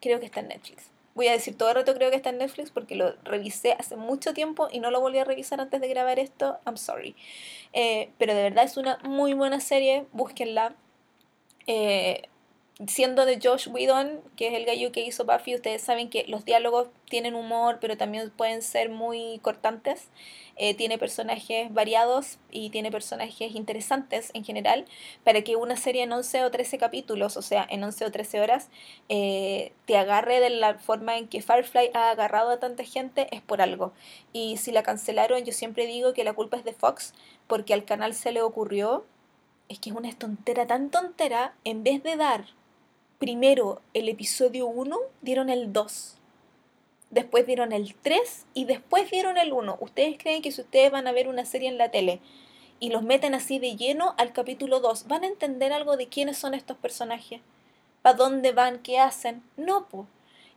Creo 0.00 0.20
que 0.20 0.26
está 0.26 0.40
en 0.40 0.48
Netflix 0.48 0.90
voy 1.20 1.28
a 1.28 1.32
decir 1.32 1.54
todo 1.54 1.68
el 1.68 1.74
rato 1.74 1.92
creo 1.92 2.08
que 2.08 2.16
está 2.16 2.30
en 2.30 2.38
Netflix 2.38 2.70
porque 2.70 2.94
lo 2.94 3.14
revisé 3.24 3.74
hace 3.78 3.94
mucho 3.94 4.32
tiempo 4.32 4.68
y 4.72 4.80
no 4.80 4.90
lo 4.90 5.02
volví 5.02 5.18
a 5.18 5.24
revisar 5.24 5.60
antes 5.60 5.78
de 5.78 5.86
grabar 5.88 6.18
esto. 6.18 6.58
I'm 6.64 6.78
sorry. 6.78 7.14
Eh, 7.74 8.10
pero 8.16 8.34
de 8.34 8.42
verdad 8.44 8.64
es 8.64 8.78
una 8.78 8.96
muy 9.04 9.34
buena 9.34 9.60
serie, 9.60 10.06
búsquenla. 10.12 10.74
Eh, 11.66 12.22
siendo 12.86 13.26
de 13.26 13.38
Josh 13.42 13.68
Whedon, 13.68 14.22
que 14.36 14.48
es 14.48 14.54
el 14.54 14.64
gallo 14.64 14.90
que 14.90 15.02
hizo 15.02 15.24
Buffy, 15.24 15.54
ustedes 15.54 15.82
saben 15.82 16.08
que 16.08 16.24
los 16.28 16.44
diálogos 16.44 16.88
tienen 17.08 17.34
humor, 17.34 17.78
pero 17.80 17.96
también 17.96 18.30
pueden 18.30 18.62
ser 18.62 18.88
muy 18.88 19.38
cortantes. 19.42 20.08
Eh, 20.56 20.74
tiene 20.74 20.98
personajes 20.98 21.72
variados 21.72 22.38
y 22.50 22.70
tiene 22.70 22.90
personajes 22.90 23.54
interesantes 23.54 24.30
en 24.34 24.44
general, 24.44 24.86
para 25.24 25.42
que 25.42 25.56
una 25.56 25.76
serie 25.76 26.02
en 26.04 26.12
11 26.12 26.44
o 26.44 26.50
13 26.50 26.78
capítulos, 26.78 27.36
o 27.36 27.42
sea, 27.42 27.66
en 27.68 27.82
11 27.84 28.06
o 28.06 28.10
13 28.10 28.40
horas, 28.40 28.68
eh, 29.08 29.72
te 29.86 29.96
agarre 29.96 30.40
de 30.40 30.50
la 30.50 30.78
forma 30.78 31.18
en 31.18 31.28
que 31.28 31.42
Firefly 31.42 31.90
ha 31.94 32.10
agarrado 32.10 32.50
a 32.50 32.60
tanta 32.60 32.84
gente, 32.84 33.26
es 33.30 33.42
por 33.42 33.60
algo. 33.60 33.92
Y 34.32 34.56
si 34.56 34.72
la 34.72 34.82
cancelaron, 34.82 35.44
yo 35.44 35.52
siempre 35.52 35.86
digo 35.86 36.14
que 36.14 36.24
la 36.24 36.32
culpa 36.32 36.56
es 36.56 36.64
de 36.64 36.72
Fox, 36.72 37.14
porque 37.46 37.74
al 37.74 37.84
canal 37.84 38.14
se 38.14 38.32
le 38.32 38.42
ocurrió, 38.42 39.04
es 39.68 39.78
que 39.78 39.90
es 39.90 39.96
una 39.96 40.12
tontera 40.12 40.66
tan 40.66 40.90
tontera, 40.90 41.54
en 41.64 41.84
vez 41.84 42.02
de 42.02 42.16
dar 42.16 42.59
primero 43.20 43.82
el 43.92 44.08
episodio 44.08 44.66
1, 44.66 44.96
dieron 45.20 45.50
el 45.50 45.74
2. 45.74 46.16
Después 47.10 47.46
dieron 47.46 47.72
el 47.72 47.94
3 47.94 48.46
y 48.54 48.64
después 48.64 49.10
dieron 49.10 49.36
el 49.36 49.52
1. 49.52 49.76
¿Ustedes 49.78 50.16
creen 50.16 50.40
que 50.40 50.50
si 50.50 50.62
ustedes 50.62 50.90
van 50.90 51.06
a 51.06 51.12
ver 51.12 51.28
una 51.28 51.44
serie 51.44 51.68
en 51.68 51.76
la 51.76 51.90
tele 51.90 52.20
y 52.80 52.88
los 52.88 53.02
meten 53.02 53.34
así 53.34 53.58
de 53.58 53.76
lleno 53.76 54.14
al 54.16 54.32
capítulo 54.32 54.80
2, 54.80 55.06
van 55.06 55.24
a 55.24 55.26
entender 55.26 55.70
algo 55.74 55.98
de 55.98 56.08
quiénes 56.08 56.38
son 56.38 56.54
estos 56.54 56.78
personajes? 56.78 57.42
¿Para 58.00 58.16
dónde 58.16 58.52
van? 58.52 58.78
¿Qué 58.78 58.98
hacen? 58.98 59.42
No, 59.58 59.86
po. 59.88 60.06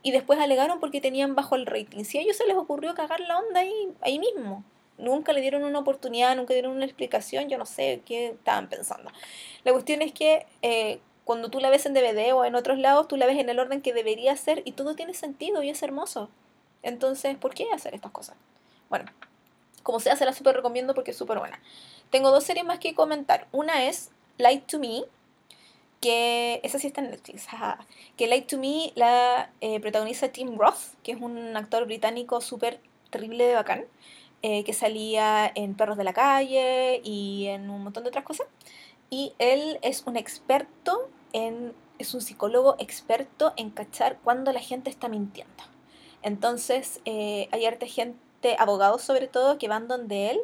Y 0.02 0.12
después 0.12 0.40
alegaron 0.40 0.80
porque 0.80 1.02
tenían 1.02 1.34
bajo 1.34 1.56
el 1.56 1.66
rating. 1.66 2.04
Si 2.04 2.16
a 2.16 2.22
ellos 2.22 2.38
se 2.38 2.46
les 2.46 2.56
ocurrió 2.56 2.94
cagar 2.94 3.20
la 3.20 3.40
onda 3.40 3.60
ahí, 3.60 3.92
ahí 4.00 4.18
mismo. 4.18 4.64
Nunca 4.96 5.34
le 5.34 5.42
dieron 5.42 5.64
una 5.64 5.80
oportunidad, 5.80 6.34
nunca 6.34 6.54
dieron 6.54 6.72
una 6.72 6.86
explicación, 6.86 7.50
yo 7.50 7.58
no 7.58 7.66
sé 7.66 8.00
qué 8.06 8.28
estaban 8.28 8.70
pensando. 8.70 9.10
La 9.64 9.72
cuestión 9.72 10.00
es 10.00 10.12
que 10.12 10.46
eh, 10.62 11.00
cuando 11.24 11.48
tú 11.48 11.58
la 11.60 11.70
ves 11.70 11.86
en 11.86 11.94
DVD 11.94 12.34
o 12.34 12.44
en 12.44 12.54
otros 12.54 12.78
lados, 12.78 13.08
tú 13.08 13.16
la 13.16 13.26
ves 13.26 13.38
en 13.38 13.48
el 13.48 13.58
orden 13.58 13.80
que 13.80 13.94
debería 13.94 14.36
ser 14.36 14.62
y 14.64 14.72
todo 14.72 14.94
tiene 14.94 15.14
sentido 15.14 15.62
y 15.62 15.70
es 15.70 15.82
hermoso. 15.82 16.28
Entonces, 16.82 17.36
¿por 17.36 17.54
qué 17.54 17.66
hacer 17.72 17.94
estas 17.94 18.12
cosas? 18.12 18.36
Bueno, 18.90 19.06
como 19.82 20.00
sea, 20.00 20.16
se 20.16 20.26
la 20.26 20.32
súper 20.32 20.56
recomiendo 20.56 20.94
porque 20.94 21.12
es 21.12 21.16
súper 21.16 21.38
buena. 21.38 21.60
Tengo 22.10 22.30
dos 22.30 22.44
series 22.44 22.64
más 22.64 22.78
que 22.78 22.94
comentar. 22.94 23.48
Una 23.52 23.86
es 23.86 24.10
Light 24.36 24.66
to 24.66 24.78
Me, 24.78 25.04
que 26.00 26.60
esa 26.62 26.78
sí 26.78 26.88
está 26.88 27.00
en 27.00 27.10
Netflix, 27.10 27.46
que 28.16 28.26
Light 28.26 28.46
to 28.46 28.58
Me 28.58 28.92
la 28.94 29.50
eh, 29.62 29.80
protagoniza 29.80 30.28
Tim 30.28 30.58
Roth, 30.58 30.94
que 31.02 31.12
es 31.12 31.20
un 31.20 31.56
actor 31.56 31.86
británico 31.86 32.42
súper 32.42 32.80
terrible 33.10 33.46
de 33.46 33.54
bacán, 33.54 33.84
eh, 34.42 34.62
que 34.64 34.74
salía 34.74 35.50
en 35.54 35.74
Perros 35.74 35.96
de 35.96 36.04
la 36.04 36.12
Calle 36.12 37.00
y 37.02 37.46
en 37.46 37.70
un 37.70 37.82
montón 37.82 38.02
de 38.02 38.10
otras 38.10 38.24
cosas 38.24 38.46
y 39.14 39.32
él 39.38 39.78
es 39.82 40.02
un 40.06 40.16
experto 40.16 41.08
en, 41.32 41.72
es 42.00 42.14
un 42.14 42.20
psicólogo 42.20 42.74
experto 42.80 43.52
en 43.56 43.70
cachar 43.70 44.18
cuando 44.24 44.50
la 44.50 44.58
gente 44.58 44.90
está 44.90 45.08
mintiendo. 45.08 45.62
Entonces, 46.22 47.00
eh, 47.04 47.48
hay 47.52 47.64
gente, 47.86 48.56
abogados 48.58 49.02
sobre 49.02 49.28
todo, 49.28 49.56
que 49.56 49.68
van 49.68 49.86
donde 49.86 50.32
él 50.32 50.40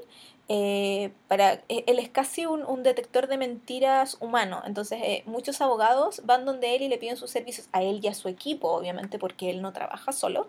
eh, 0.52 1.12
para, 1.28 1.62
e, 1.68 1.84
él 1.86 2.00
es 2.00 2.08
casi 2.08 2.44
un, 2.44 2.82
detector 2.82 3.28
de 3.28 3.38
mentiras 3.38 4.16
humano, 4.18 4.62
entonces 4.66 4.98
eh, 5.00 5.22
muchos 5.24 5.60
abogados 5.60 6.22
van 6.24 6.44
donde 6.44 6.74
él 6.74 6.82
y 6.82 6.88
le 6.88 6.98
piden 6.98 7.16
sus 7.16 7.30
servicios 7.30 7.68
a 7.70 7.84
él 7.84 8.00
y 8.02 8.08
a 8.08 8.14
su 8.14 8.26
equipo, 8.26 8.68
obviamente 8.68 9.20
porque 9.20 9.48
él 9.50 9.62
no 9.62 9.72
trabaja 9.72 10.10
solo, 10.10 10.48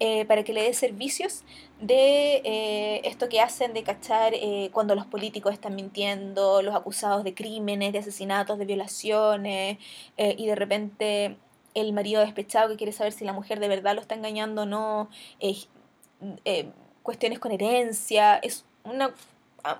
eh, 0.00 0.26
para 0.26 0.44
que 0.44 0.52
le 0.52 0.64
dé 0.64 0.74
servicios 0.74 1.44
de 1.80 3.00
esto 3.04 3.30
que 3.30 3.40
hacen 3.40 3.72
de 3.72 3.84
cachar 3.84 4.34
cuando 4.70 4.94
los 4.94 5.06
políticos 5.06 5.54
están 5.54 5.74
mintiendo, 5.76 6.60
los 6.60 6.74
acusados 6.74 7.24
de 7.24 7.32
crímenes, 7.32 7.94
de 7.94 8.00
asesinatos, 8.00 8.58
de 8.58 8.66
violaciones, 8.66 9.78
y 10.18 10.46
de 10.46 10.54
repente 10.56 11.38
el 11.72 11.94
marido 11.94 12.20
despechado 12.20 12.68
que 12.68 12.76
quiere 12.76 12.92
saber 12.92 13.14
si 13.14 13.24
la 13.24 13.32
mujer 13.32 13.60
de 13.60 13.68
verdad 13.68 13.94
lo 13.94 14.02
está 14.02 14.14
engañando 14.14 14.62
o 14.62 14.66
no, 14.66 15.08
cuestiones 17.02 17.38
con 17.38 17.52
herencia, 17.52 18.36
es 18.36 18.66
una 18.84 19.14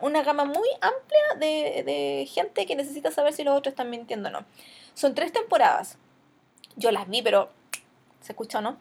una 0.00 0.22
gama 0.22 0.44
muy 0.44 0.68
amplia 0.80 1.38
de, 1.38 2.28
gente 2.30 2.66
que 2.66 2.76
necesita 2.76 3.10
saber 3.10 3.32
si 3.32 3.44
los 3.44 3.56
otros 3.56 3.72
están 3.72 3.90
mintiendo 3.90 4.28
o 4.28 4.32
no. 4.32 4.44
Son 4.94 5.14
tres 5.14 5.32
temporadas. 5.32 5.98
Yo 6.76 6.90
las 6.90 7.08
vi, 7.08 7.22
pero 7.22 7.50
¿se 8.20 8.32
escucha 8.32 8.58
o 8.58 8.62
no? 8.62 8.78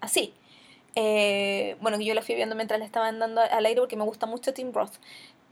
Así. 0.00 0.34
Eh, 0.94 1.76
bueno, 1.80 2.00
yo 2.00 2.14
las 2.14 2.24
fui 2.24 2.34
viendo 2.34 2.56
mientras 2.56 2.80
le 2.80 2.86
estaban 2.86 3.18
dando 3.18 3.40
al 3.40 3.66
aire 3.66 3.80
porque 3.80 3.96
me 3.96 4.04
gusta 4.04 4.26
mucho 4.26 4.54
Tim 4.54 4.72
Roth. 4.72 4.94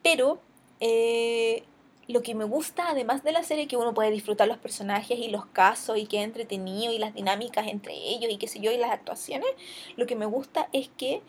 Pero 0.03 0.41
eh, 0.81 1.65
lo 2.09 2.23
que 2.23 2.35
me 2.35 2.45
gusta, 2.45 2.91
además 2.91 3.25
de 3.25 3.33
la 3.33 3.43
serie, 3.43 3.67
que 3.67 3.77
uno 3.77 3.95
puede 3.95 4.11
disfrutar 4.11 4.47
los 4.49 4.59
personajes 4.59 5.19
y 5.19 5.29
los 5.29 5.47
casos 5.47 5.99
y 5.99 6.07
que 6.07 6.19
es 6.19 6.25
entretenido 6.25 6.93
y 6.93 6.99
las 6.99 7.15
dinámicas 7.15 7.67
entre 7.67 7.95
ellos 7.95 8.31
y 8.31 8.39
qué 8.39 8.49
sé 8.49 8.61
yo 8.61 8.71
y 8.71 8.77
las 8.77 8.91
actuaciones, 8.93 9.49
lo 9.97 10.07
que 10.07 10.15
me 10.15 10.27
gusta 10.27 10.69
es 10.73 10.89
que 10.97 11.23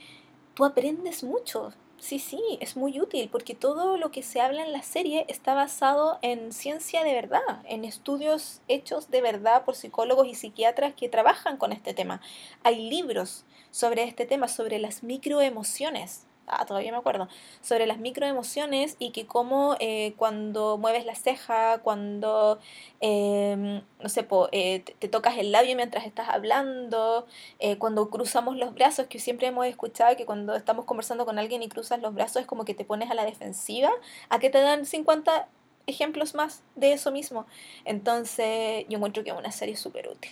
tú 0.53 0.65
aprendes 0.65 1.23
mucho 1.23 1.73
Sí, 1.99 2.19
sí, 2.19 2.39
es 2.61 2.77
muy 2.77 3.01
útil 3.01 3.27
porque 3.29 3.55
todo 3.55 3.97
lo 3.97 4.11
que 4.11 4.21
se 4.21 4.39
habla 4.39 4.63
en 4.63 4.71
la 4.71 4.83
serie 4.83 5.25
está 5.27 5.55
basado 5.55 6.19
en 6.21 6.53
ciencia 6.53 7.03
de 7.03 7.13
verdad, 7.13 7.41
en 7.65 7.85
estudios 7.85 8.61
hechos 8.67 9.09
de 9.09 9.21
verdad 9.21 9.65
por 9.65 9.75
psicólogos 9.75 10.27
y 10.27 10.35
psiquiatras 10.35 10.93
que 10.93 11.09
trabajan 11.09 11.57
con 11.57 11.73
este 11.73 11.95
tema. 11.95 12.21
Hay 12.63 12.87
libros 12.87 13.45
sobre 13.71 14.03
este 14.03 14.25
tema, 14.25 14.47
sobre 14.47 14.77
las 14.77 15.01
microemociones 15.01 16.27
ah, 16.47 16.65
todavía 16.65 16.91
me 16.91 16.97
acuerdo, 16.97 17.27
sobre 17.61 17.85
las 17.85 17.99
microemociones 17.99 18.95
y 18.99 19.11
que 19.11 19.25
cómo 19.27 19.75
eh, 19.79 20.13
cuando 20.17 20.77
mueves 20.77 21.05
la 21.05 21.15
ceja, 21.15 21.79
cuando, 21.79 22.59
em, 22.99 23.81
no 23.99 24.09
sé, 24.09 24.27
eh, 24.51 24.83
te, 24.99 25.07
tocas 25.07 25.37
el 25.37 25.51
labio 25.51 25.75
mientras 25.75 26.05
estás 26.05 26.29
hablando, 26.29 27.27
eh, 27.59 27.77
cuando 27.77 28.09
cruzamos 28.09 28.57
los 28.57 28.73
brazos, 28.73 29.07
que 29.07 29.19
siempre 29.19 29.47
hemos 29.47 29.65
escuchado 29.67 30.15
que 30.15 30.25
cuando 30.25 30.55
estamos 30.55 30.85
conversando 30.85 31.25
con 31.25 31.37
alguien 31.39 31.63
y 31.63 31.69
cruzas 31.69 32.01
los 32.01 32.13
brazos 32.13 32.41
es 32.41 32.47
como 32.47 32.65
que 32.65 32.73
te 32.73 32.85
pones 32.85 33.11
a 33.11 33.13
la 33.13 33.25
defensiva, 33.25 33.91
a 34.29 34.39
que 34.39 34.49
te 34.49 34.59
dan 34.61 34.85
50 34.85 35.47
ejemplos 35.87 36.35
más 36.35 36.63
de 36.75 36.93
eso 36.93 37.11
mismo. 37.11 37.45
Entonces 37.85 38.85
yo 38.89 38.97
encuentro 38.97 39.23
que 39.23 39.31
es 39.31 39.37
una 39.37 39.51
serie 39.51 39.75
súper 39.75 40.07
útil 40.09 40.31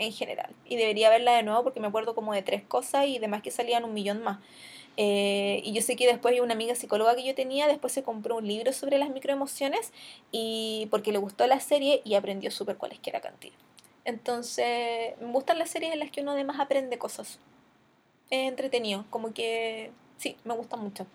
en 0.00 0.12
general. 0.12 0.50
Y 0.64 0.76
debería 0.76 1.10
verla 1.10 1.32
de 1.32 1.42
nuevo 1.42 1.62
porque 1.62 1.78
me 1.78 1.86
acuerdo 1.86 2.14
como 2.14 2.32
de 2.32 2.42
tres 2.42 2.62
cosas 2.62 3.06
y 3.06 3.18
demás 3.18 3.42
que 3.42 3.50
salían 3.50 3.84
un 3.84 3.94
millón 3.94 4.22
más. 4.22 4.38
Eh, 5.02 5.62
y 5.64 5.72
yo 5.72 5.80
sé 5.80 5.96
que 5.96 6.06
después 6.06 6.38
una 6.42 6.52
amiga 6.52 6.74
psicóloga 6.74 7.16
que 7.16 7.24
yo 7.24 7.34
tenía, 7.34 7.66
después 7.66 7.90
se 7.90 8.02
compró 8.02 8.36
un 8.36 8.46
libro 8.46 8.70
sobre 8.74 8.98
las 8.98 9.08
microemociones 9.08 9.94
y 10.30 10.88
porque 10.90 11.10
le 11.10 11.16
gustó 11.16 11.46
la 11.46 11.58
serie 11.58 12.02
y 12.04 12.16
aprendió 12.16 12.50
súper 12.50 12.76
cualesquiera 12.76 13.22
cantidad. 13.22 13.54
Entonces, 14.04 15.18
me 15.18 15.32
gustan 15.32 15.58
las 15.58 15.70
series 15.70 15.94
en 15.94 16.00
las 16.00 16.10
que 16.10 16.20
uno 16.20 16.32
además 16.32 16.60
aprende 16.60 16.98
cosas. 16.98 17.38
Entretenido, 18.28 19.06
como 19.08 19.32
que 19.32 19.90
sí, 20.18 20.36
me 20.44 20.52
gusta 20.52 20.76
mucho. 20.76 21.06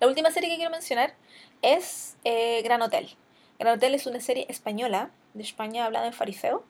La 0.00 0.06
última 0.06 0.30
serie 0.30 0.48
que 0.48 0.56
quiero 0.56 0.70
mencionar 0.70 1.14
es 1.60 2.16
eh, 2.24 2.62
Gran 2.62 2.80
Hotel. 2.80 3.10
Gran 3.58 3.76
Hotel 3.76 3.94
es 3.94 4.06
una 4.06 4.20
serie 4.20 4.46
española, 4.48 5.10
de 5.34 5.42
España 5.42 5.84
hablada 5.84 6.06
en 6.06 6.14
fariseo. 6.14 6.64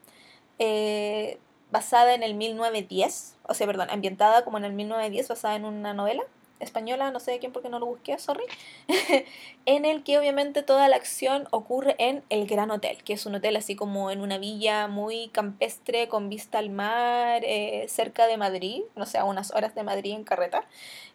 Eh, 0.59 1.39
basada 1.71 2.15
en 2.15 2.23
el 2.23 2.35
1910, 2.35 3.37
o 3.43 3.55
sea, 3.55 3.67
perdón, 3.67 3.89
ambientada 3.91 4.45
como 4.45 4.59
en 4.59 4.65
el 4.65 4.73
1910, 4.73 5.29
basada 5.29 5.57
en 5.57 5.65
una 5.65 5.95
novela 5.95 6.25
española, 6.61 7.11
no 7.11 7.21
sé 7.21 7.33
de 7.33 7.39
quién 7.39 7.53
porque 7.53 7.69
no 7.69 7.79
lo 7.79 7.87
busqué, 7.87 8.19
sorry, 8.19 8.45
en 9.67 9.85
el 9.85 10.03
que 10.05 10.19
obviamente 10.19 10.63
toda 10.63 10.89
la 10.89 10.97
acción 10.97 11.49
ocurre 11.51 11.97
en 11.99 12.23
el 12.29 12.47
Gran 12.47 12.71
Hotel, 12.71 13.03
que 13.03 13.15
es 13.15 13.27
un 13.27 13.35
hotel 13.35 13.57
así 13.57 13.75
como 13.75 14.11
en 14.11 14.21
una 14.21 14.39
villa 14.39 14.87
muy 14.87 15.29
campestre 15.29 16.09
con 16.09 16.29
vista 16.29 16.59
al 16.59 16.71
mar, 16.71 17.43
eh, 17.45 17.87
cerca 17.89 18.27
de 18.27 18.37
Madrid, 18.37 18.83
no 18.95 19.07
sé, 19.07 19.19
a 19.19 19.25
unas 19.25 19.53
horas 19.53 19.75
de 19.75 19.83
Madrid 19.83 20.13
en 20.13 20.25
carreta. 20.25 20.65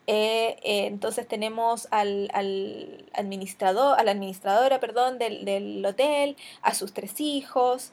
Eh, 0.07 0.57
eh, 0.63 0.85
entonces 0.85 1.27
tenemos 1.27 1.87
al, 1.91 2.29
al, 2.33 3.05
administrador, 3.13 3.99
a 3.99 4.03
la 4.03 4.11
administradora 4.11 4.79
perdón, 4.79 5.17
del, 5.17 5.45
del 5.45 5.83
hotel, 5.85 6.35
a 6.61 6.73
sus 6.73 6.93
tres 6.93 7.19
hijos, 7.19 7.91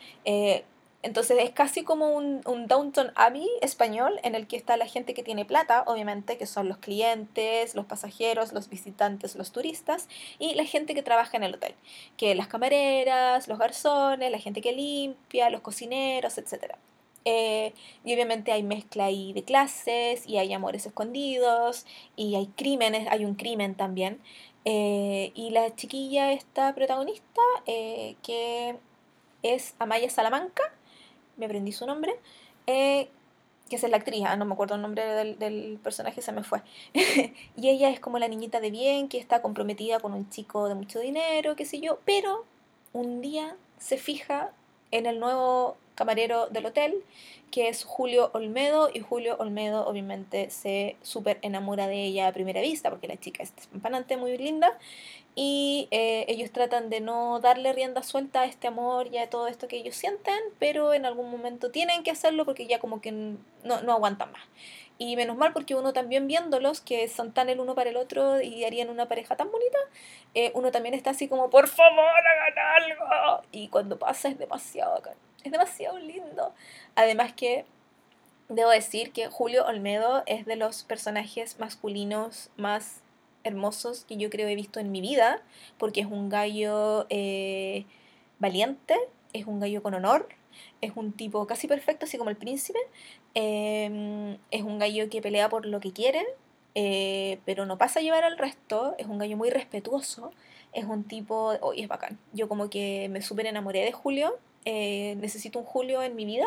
entonces 1.03 1.39
es 1.41 1.51
casi 1.51 1.83
como 1.83 2.11
un, 2.11 2.43
un, 2.47 2.69
Downton 2.69 3.13
Abbey 3.17 3.49
español 3.61 4.21
en 4.23 4.37
el 4.37 4.47
que 4.47 4.57
está 4.57 4.77
la 4.77 4.87
gente 4.87 5.15
que 5.15 5.25
tiene 5.25 5.45
plata, 5.45 5.83
obviamente, 5.87 6.39
que 6.39 6.47
son 6.47 6.69
los 6.69 6.79
clientes, 6.79 7.75
los 7.75 7.87
pasajeros, 7.87 8.53
los 8.53 8.69
visitantes, 8.69 9.35
los 9.35 9.51
turistas, 9.51 10.09
y 10.39 10.55
la 10.55 10.65
gente 10.65 10.95
que 10.95 11.03
trabaja 11.03 11.37
en 11.37 11.43
el 11.43 11.55
hotel, 11.55 11.75
que 12.17 12.37
las 12.37 12.47
camareras, 12.47 13.49
los 13.49 13.59
garzones, 13.59 14.31
la 14.31 14.39
gente 14.39 14.61
que 14.61 14.73
limpia, 14.73 15.51
los 15.51 15.61
cocineros, 15.61 16.39
etc. 16.39 16.77
Eh, 17.25 17.73
y 18.05 18.15
obviamente 18.15 18.53
hay 18.53 18.63
mezcla 18.63 19.07
ahí 19.07 19.33
de 19.33 19.43
clases, 19.43 20.25
y 20.29 20.39
hay 20.39 20.53
amores 20.53 20.87
escondidos, 20.87 21.85
y 22.15 22.37
hay 22.37 22.47
crímenes, 22.47 23.09
hay 23.11 23.25
un 23.25 23.35
crimen 23.35 23.75
también. 23.75 24.21
Eh, 24.65 25.33
y 25.35 25.51
la 25.51 25.75
chiquilla, 25.75 26.31
esta 26.33 26.73
protagonista, 26.75 27.41
eh, 27.67 28.15
que 28.23 28.77
es 29.43 29.75
Amaya 29.81 30.09
Salamanca, 30.09 30.63
me 31.37 31.47
aprendí 31.47 31.73
su 31.73 31.87
nombre, 31.87 32.15
eh, 32.67 33.09
que 33.69 33.77
es 33.77 33.83
la 33.89 33.97
actriz, 33.97 34.23
ah, 34.27 34.37
no 34.37 34.45
me 34.45 34.53
acuerdo 34.53 34.75
el 34.75 34.83
nombre 34.83 35.03
del, 35.35 35.79
personaje, 35.83 36.21
se 36.21 36.33
me 36.33 36.43
fue. 36.43 36.61
y 36.95 37.69
ella 37.69 37.89
es 37.89 38.01
como 38.01 38.19
la 38.19 38.29
niñita 38.29 38.61
de 38.61 38.71
bien, 38.71 39.09
que 39.09 39.19
está 39.19 39.41
comprometida 39.41 39.99
con 40.01 40.13
un 40.13 40.29
chico 40.29 40.69
de 40.69 40.75
mucho 40.75 41.01
dinero, 41.01 41.57
qué 41.57 41.65
sé 41.65 41.81
yo, 41.81 41.99
pero 42.05 42.45
un 42.93 43.21
día 43.23 43.57
se 43.79 43.97
fija 43.97 44.51
en 44.91 45.07
el 45.07 45.19
nuevo 45.19 45.77
camarero 45.95 46.49
del 46.49 46.67
hotel, 46.67 47.03
que 47.51 47.69
es 47.69 47.85
Julio 47.85 48.31
Olmedo, 48.35 48.91
y 48.93 49.01
Julio 49.01 49.37
Olmedo 49.39 49.87
obviamente 49.87 50.51
se 50.51 50.97
súper 51.03 51.39
enamora 51.43 51.87
de 51.87 52.05
ella 52.05 52.29
a 52.29 52.33
primera 52.33 52.61
vista, 52.61 52.91
porque 52.91 53.09
la 53.09 53.19
chica 53.19 53.43
es 53.43 53.55
despampanante, 53.55 54.17
muy 54.17 54.37
linda, 54.37 54.79
y 55.35 55.89
eh, 55.91 56.27
ellos 56.29 56.51
tratan 56.53 56.91
de 56.91 57.01
no 57.01 57.41
darle 57.41 57.73
rienda 57.73 58.03
suelta 58.03 58.43
a 58.43 58.45
este 58.45 58.69
amor 58.69 59.09
y 59.13 59.19
a 59.19 59.31
todo 59.31 59.49
esto 59.49 59.67
que 59.67 59.77
ellos 59.77 59.97
sienten, 59.97 60.39
pero 60.59 60.93
en 60.93 61.07
algún 61.07 61.31
momento 61.31 61.71
tienen 61.71 62.03
que 62.03 62.11
hacerlo 62.11 62.45
porque 62.45 62.67
ya 62.67 62.79
como 62.79 63.01
que 63.01 63.13
no, 63.13 63.81
no 63.83 63.93
aguantan 63.93 64.31
más. 64.33 64.43
Y 64.99 65.17
menos 65.17 65.37
mal 65.37 65.53
porque 65.53 65.75
uno 65.75 65.93
también 65.95 66.27
viéndolos, 66.27 66.81
que 66.81 67.09
son 67.09 67.33
tan 67.33 67.49
el 67.49 67.61
uno 67.61 67.75
para 67.75 67.91
el 67.91 67.97
otro 67.97 68.41
y 68.43 68.65
harían 68.65 68.91
una 68.91 69.09
pareja 69.09 69.35
tan 69.35 69.51
bonita, 69.51 69.79
eh, 70.35 70.53
uno 70.55 70.71
también 70.71 70.95
está 70.95 71.11
así 71.11 71.29
como, 71.29 71.49
por 71.49 71.67
favor, 71.67 72.05
hagan 72.05 72.83
algo. 72.83 73.43
Y 73.53 73.69
cuando 73.69 73.99
pasa 73.99 74.29
es 74.29 74.39
demasiado. 74.39 75.03
Es 75.43 75.51
demasiado 75.51 75.99
lindo. 75.99 76.55
Además 76.95 77.33
que 77.33 77.65
debo 78.49 78.71
decir 78.71 79.13
que 79.13 79.29
Julio 79.29 79.67
Olmedo 79.67 80.23
es 80.27 80.45
de 80.45 80.57
los 80.57 80.85
personajes 80.85 81.59
masculinos 81.59 82.51
más 82.57 83.03
hermosos 83.45 84.05
que 84.05 84.17
yo 84.17 84.31
creo 84.31 84.49
he 84.49 84.55
visto 84.55 84.81
en 84.81 84.91
mi 84.91 85.01
vida, 85.01 85.43
porque 85.79 86.01
es 86.01 86.07
un 86.07 86.29
gallo 86.29 87.07
eh, 87.11 87.85
valiente, 88.39 88.97
es 89.33 89.47
un 89.47 89.61
gallo 89.61 89.83
con 89.83 89.95
honor, 89.95 90.29
es 90.81 90.93
un 90.97 91.13
tipo 91.13 91.47
casi 91.47 91.67
perfecto, 91.69 92.07
así 92.07 92.19
como 92.19 92.31
el 92.31 92.37
príncipe, 92.37 92.79
em, 93.35 94.37
es 94.51 94.63
un 94.63 94.79
gallo 94.79 95.09
que 95.09 95.23
pelea 95.23 95.49
por 95.49 95.67
lo 95.67 95.81
que 95.81 95.93
quiere, 95.93 96.25
eh, 96.75 97.39
pero 97.45 97.67
no 97.67 97.79
pasa 97.79 98.01
a 98.01 98.03
llevar 98.03 98.25
al 98.25 98.39
resto, 98.39 98.95
es 98.99 99.07
un 99.07 99.19
gallo 99.19 99.37
muy 99.37 99.51
respetuoso, 99.51 100.33
es 100.73 100.85
un 100.85 101.05
tipo, 101.05 101.55
hoy 101.61 101.83
es 101.83 101.89
bacán, 101.89 102.19
yo 102.33 102.49
como 102.49 102.71
que 102.71 103.09
me 103.11 103.23
súper 103.23 103.47
enamoré 103.47 103.85
de 103.85 103.93
Julio, 103.93 104.39
eh, 104.65 105.17
necesito 105.21 105.59
un 105.59 105.65
Julio 105.65 106.03
en 106.03 106.17
mi 106.17 106.25
vida, 106.25 106.47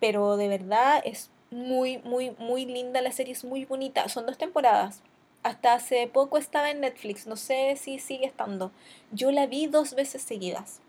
pero 0.00 0.36
de 0.36 0.48
verdad 0.48 1.00
es 1.04 1.30
muy, 1.50 1.98
muy, 1.98 2.32
muy 2.38 2.66
linda 2.66 3.00
la 3.00 3.12
serie, 3.12 3.32
es 3.32 3.44
muy 3.44 3.64
bonita, 3.64 4.08
son 4.08 4.26
dos 4.26 4.38
temporadas, 4.38 5.02
hasta 5.44 5.74
hace 5.74 6.08
poco 6.08 6.38
estaba 6.38 6.70
en 6.70 6.80
Netflix, 6.80 7.26
no 7.26 7.36
sé 7.36 7.76
si 7.76 7.98
sigue 7.98 8.26
estando. 8.26 8.72
Yo 9.12 9.30
la 9.30 9.46
vi 9.46 9.66
dos 9.66 9.94
veces 9.94 10.22
seguidas. 10.22 10.80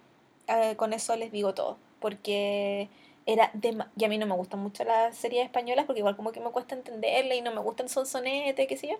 Eh, 0.47 0.75
con 0.77 0.93
eso 0.93 1.15
les 1.17 1.31
digo 1.31 1.53
todo. 1.53 1.77
Porque 1.99 2.89
era 3.25 3.51
de... 3.53 3.77
Y 3.97 4.05
a 4.05 4.07
mí 4.07 4.17
no 4.17 4.25
me 4.25 4.35
gustan 4.35 4.61
mucho 4.61 4.85
las 4.85 5.17
series 5.17 5.43
españolas 5.43 5.85
porque 5.85 5.99
igual 5.99 6.15
como 6.15 6.31
que 6.31 6.39
me 6.39 6.51
cuesta 6.51 6.73
entenderla 6.73 7.35
y 7.35 7.41
no 7.41 7.51
me 7.53 7.59
gustan 7.59 7.89
son 7.89 8.05
sonete, 8.05 8.65
qué 8.65 8.77
sé 8.77 8.87
yo. 8.87 8.95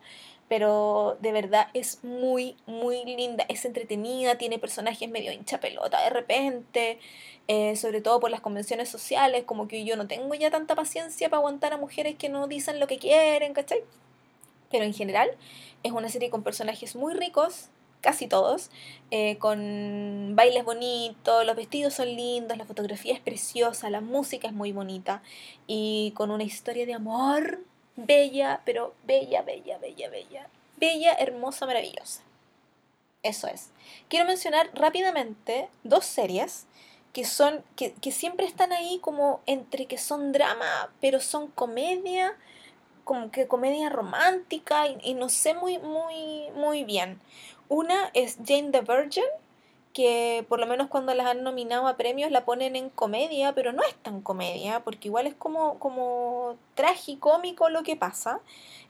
Pero 0.49 1.18
de 1.22 1.32
verdad 1.32 1.70
es 1.74 2.03
muy, 2.03 2.58
muy 2.66 3.06
linda. 3.06 3.45
Es 3.47 3.64
entretenida, 3.64 4.38
tiene 4.38 4.60
personajes 4.60 5.10
medio 5.10 5.32
hincha 5.32 5.62
pelota 5.62 6.03
de 6.03 6.10
repente. 6.10 6.99
Eh, 7.47 7.78
sobre 7.78 8.01
todo 8.01 8.20
por 8.20 8.30
las 8.32 8.41
convenciones 8.41 8.89
sociales, 8.89 9.45
como 9.45 9.70
que 9.70 9.86
yo 9.86 9.95
no 9.95 10.08
tengo 10.08 10.34
ya 10.36 10.51
tanta 10.51 10.76
paciencia 10.76 11.30
para 11.30 11.38
aguantar 11.38 11.72
a 11.74 11.78
mujeres 11.78 12.16
que 12.16 12.28
no 12.28 12.47
dicen 12.47 12.80
lo 12.80 12.88
que 12.88 12.97
quieren, 12.97 13.53
¿cachai? 13.53 13.84
Pero 14.72 14.86
en 14.86 14.93
general 14.93 15.30
es 15.84 15.91
una 15.91 16.09
serie 16.09 16.30
con 16.30 16.43
personajes 16.43 16.95
muy 16.95 17.13
ricos, 17.13 17.70
casi 18.01 18.28
todos, 18.28 18.70
eh, 19.09 19.38
con 19.38 20.36
bailes 20.36 20.63
bonitos, 20.63 21.45
los 21.45 21.55
vestidos 21.55 21.95
son 21.95 22.16
lindos, 22.16 22.57
la 22.57 22.66
fotografía 22.66 23.13
es 23.13 23.20
preciosa, 23.20 23.89
la 23.89 24.01
música 24.01 24.47
es 24.47 24.53
muy 24.53 24.72
bonita 24.72 25.24
y 25.66 26.13
con 26.16 26.30
una 26.30 26.43
historia 26.43 26.86
de 26.86 26.93
amor 26.93 27.61
bella, 27.95 28.61
pero 28.66 28.93
bella, 29.05 29.41
bella, 29.41 29.78
bella, 29.80 30.09
bella, 30.09 30.49
bella, 30.78 31.13
hermosa, 31.13 31.66
maravillosa. 31.66 32.22
Eso 33.24 33.47
es. 33.47 33.72
Quiero 34.07 34.26
mencionar 34.26 34.70
rápidamente 34.74 35.68
dos 35.84 36.05
series 36.05 36.68
que 37.11 37.26
son 37.26 37.63
que, 37.76 37.93
que 37.93 38.11
siempre 38.11 38.45
están 38.45 38.72
ahí 38.72 38.99
como 39.01 39.41
entre 39.47 39.88
que 39.88 39.97
son 39.97 40.32
drama, 40.32 40.91
pero 41.01 41.20
son 41.20 41.47
comedia 41.47 42.36
como 43.06 43.32
que 43.32 43.47
comedia 43.47 43.89
romántica 43.89 44.88
y, 44.88 45.14
no 45.14 45.30
sé 45.30 45.53
muy, 45.53 45.78
muy, 45.78 46.49
muy 46.56 46.84
bien. 46.84 47.22
Una 47.70 48.10
es 48.14 48.38
Jane 48.45 48.72
the 48.72 48.82
Virgin, 48.82 49.24
que 49.93 50.45
por 50.49 50.60
lo 50.60 50.66
menos 50.66 50.89
cuando 50.89 51.14
las 51.14 51.28
han 51.28 51.43
nominado 51.43 51.88
a 51.88 51.95
premios 51.95 52.32
la 52.32 52.43
ponen 52.43 52.76
en 52.76 52.89
comedia, 52.89 53.53
pero 53.56 53.72
no 53.72 53.82
es 53.84 53.95
tan 53.95 54.22
comedia, 54.22 54.82
porque 54.82 55.08
igual 55.08 55.28
es 55.28 55.36
como, 55.36 55.80
como 55.80 56.58
tragicómico 56.74 57.70
lo 57.70 57.84
que 57.84 57.95
pasa. 57.95 58.41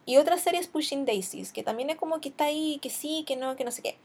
Y 0.05 0.17
otra 0.17 0.37
serie 0.37 0.59
es 0.59 0.67
Pushing 0.67 1.05
Daisies, 1.05 1.51
que 1.51 1.63
también 1.63 1.89
es 1.89 1.97
como 1.97 2.21
que 2.21 2.29
está 2.29 2.45
ahí, 2.45 2.79
que 2.81 2.89
sí, 2.89 3.23
que 3.27 3.35
no, 3.35 3.55
que 3.55 3.65
no 3.65 3.71
sé 3.71 3.81
qué. 3.81 3.97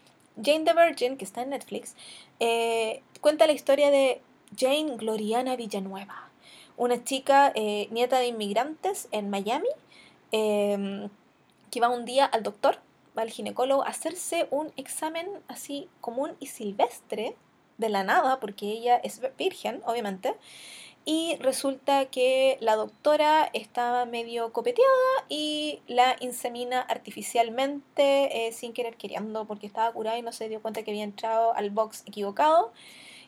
Jane 0.43 0.65
the 0.65 0.73
Virgin, 0.75 1.17
que 1.17 1.25
está 1.25 1.43
en 1.43 1.51
Netflix, 1.51 1.95
eh, 2.41 3.03
cuenta 3.21 3.47
la 3.47 3.53
historia 3.53 3.91
de 3.91 4.21
Jane 4.57 4.97
Gloriana 4.97 5.57
Villanueva, 5.57 6.31
una 6.77 7.05
chica 7.05 7.53
eh, 7.55 7.89
nieta 7.91 8.19
de 8.19 8.29
inmigrantes 8.29 9.09
en 9.13 9.31
Miami, 9.31 9.69
Em, 10.33 11.09
que 11.71 11.81
va 11.81 11.89
un 11.89 12.05
día 12.05 12.25
al 12.25 12.43
doctor, 12.43 12.79
va 13.17 13.23
al 13.23 13.31
ginecólogo 13.31 13.85
a 13.85 13.89
hacerse 13.89 14.49
un 14.51 14.73
examen 14.77 15.29
así 15.49 15.89
común 16.01 16.37
y 16.41 16.47
silvestre 16.47 17.37
de 17.79 17.89
la 17.89 18.05
nada, 18.05 18.41
porque 18.41 18.67
ella 18.67 18.97
es 18.97 19.21
virgen, 19.37 19.83
obviamente, 19.87 20.35
y 21.05 21.37
resulta 21.41 22.07
que 22.07 22.59
la 22.61 22.77
doctora 22.77 23.49
estaba 23.55 24.05
medio 24.05 24.53
copeteada 24.53 25.25
y 25.29 25.81
la 25.87 26.17
insemina 26.21 26.81
artificialmente 26.81 28.47
eh, 28.47 28.53
sin 28.53 28.75
querer 28.75 28.97
queriendo 28.97 29.47
porque 29.47 29.67
estaba 29.67 29.91
curada 29.93 30.19
y 30.19 30.23
no 30.23 30.33
se 30.33 30.49
dio 30.49 30.61
cuenta 30.61 30.83
que 30.83 30.91
había 30.91 31.05
entrado 31.05 31.55
al 31.55 31.71
box 31.71 32.05
equivocado. 32.07 32.73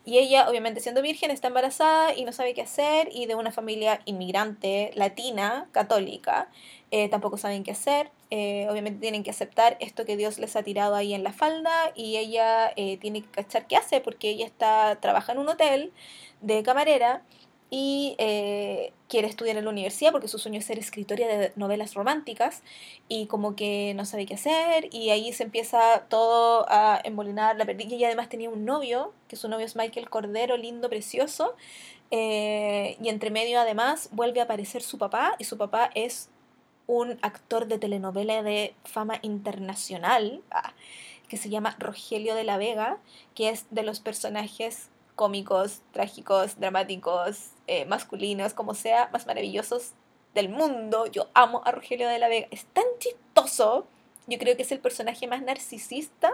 Y 0.05 0.19
ella, 0.19 0.49
obviamente 0.51 0.81
siendo 0.81 1.01
virgen, 1.01 1.31
está 1.31 1.49
embarazada 1.49 2.15
y 2.15 2.25
no 2.25 2.33
sabe 2.33 2.55
qué 2.55 2.63
hacer 2.63 3.09
y 3.13 3.27
de 3.27 3.37
una 3.37 3.53
familia 3.53 4.01
inmigrante 4.05 4.91
latina, 4.95 5.69
católica, 5.73 6.49
eh, 6.93 7.09
tampoco 7.09 7.39
saben 7.39 7.65
qué 7.65 7.73
hacer. 7.73 8.11
Eh, 8.31 8.67
obviamente 8.71 9.01
tienen 9.01 9.23
que 9.25 9.31
aceptar 9.31 9.77
esto 9.81 10.05
que 10.05 10.17
Dios 10.17 10.39
les 10.39 10.57
ha 10.57 10.63
tirado 10.63 10.95
ahí 10.95 11.15
en 11.15 11.25
la 11.25 11.33
falda 11.33 11.93
y 11.95 12.19
ella 12.19 12.73
eh, 12.77 12.99
tiene 12.99 13.23
que 13.23 13.29
cachar 13.29 13.67
qué 13.67 13.77
hace 13.77 14.01
porque 14.01 14.29
ella 14.29 14.47
está 14.47 14.99
trabaja 15.01 15.33
en 15.33 15.39
un 15.39 15.49
hotel 15.49 15.93
de 16.43 16.63
camarera 16.63 17.23
y 17.71 18.15
eh, 18.19 18.93
quiere 19.09 19.27
estudiar 19.29 19.57
en 19.57 19.65
la 19.65 19.71
universidad 19.71 20.13
porque 20.13 20.29
su 20.29 20.39
sueño 20.39 20.59
es 20.59 20.67
ser 20.67 20.79
escritora 20.79 21.27
de 21.27 21.53
novelas 21.57 21.95
románticas 21.95 22.63
y 23.09 23.27
como 23.27 23.57
que 23.57 23.95
no 23.97 24.05
sabe 24.05 24.27
qué 24.27 24.35
hacer 24.35 24.89
y 24.93 25.09
ahí 25.09 25.33
se 25.33 25.45
empieza 25.45 26.05
todo 26.11 26.67
a 26.69 27.01
embolinar 27.05 27.57
la 27.57 27.65
y 27.65 27.95
ella 27.95 28.09
además 28.09 28.29
tenía 28.29 28.51
un 28.51 28.67
novio, 28.67 29.15
que 29.29 29.37
su 29.37 29.49
novio 29.49 29.65
es 29.65 29.77
Michael 29.77 30.11
Cordero, 30.11 30.59
lindo, 30.59 30.91
precioso, 30.91 31.55
y 32.11 33.09
entre 33.09 33.31
medio 33.31 33.59
además 33.59 34.11
vuelve 34.13 34.41
a 34.41 34.45
aparecer 34.45 34.83
su 34.83 34.99
papá 34.99 35.35
y 35.39 35.45
su 35.45 35.57
papá 35.57 35.91
es 35.95 36.29
un 36.87 37.19
actor 37.23 37.67
de 37.67 37.79
telenovela 37.79 38.43
de 38.43 38.75
fama 38.85 39.19
internacional 39.23 40.43
ah, 40.51 40.73
que 41.29 41.37
se 41.37 41.49
llama 41.49 41.77
Rogelio 41.79 42.35
de 42.35 42.45
la 42.45 42.59
Vega, 42.59 42.99
que 43.35 43.49
es 43.49 43.67
de 43.71 43.83
los 43.83 44.01
personajes 44.01 44.89
cómicos, 45.15 45.81
trágicos, 45.93 46.59
dramáticos, 46.59 47.51
eh, 47.67 47.85
masculinos, 47.87 48.55
como 48.55 48.75
sea, 48.75 49.09
más 49.13 49.27
maravillosos 49.27 49.93
del 50.35 50.49
mundo. 50.49 51.07
Yo 51.07 51.29
amo 51.35 51.63
a 51.65 51.73
Rogelio 51.73 52.09
de 52.09 52.19
la 52.19 52.29
Vega. 52.29 52.49
Es 52.51 52.65
tan 52.67 52.85
chistoso. 52.99 53.87
Yo 54.27 54.39
creo 54.39 54.57
que 54.57 54.63
es 54.63 54.73
el 54.73 54.81
personaje 54.81 55.27
más 55.27 55.43
narcisista 55.43 56.31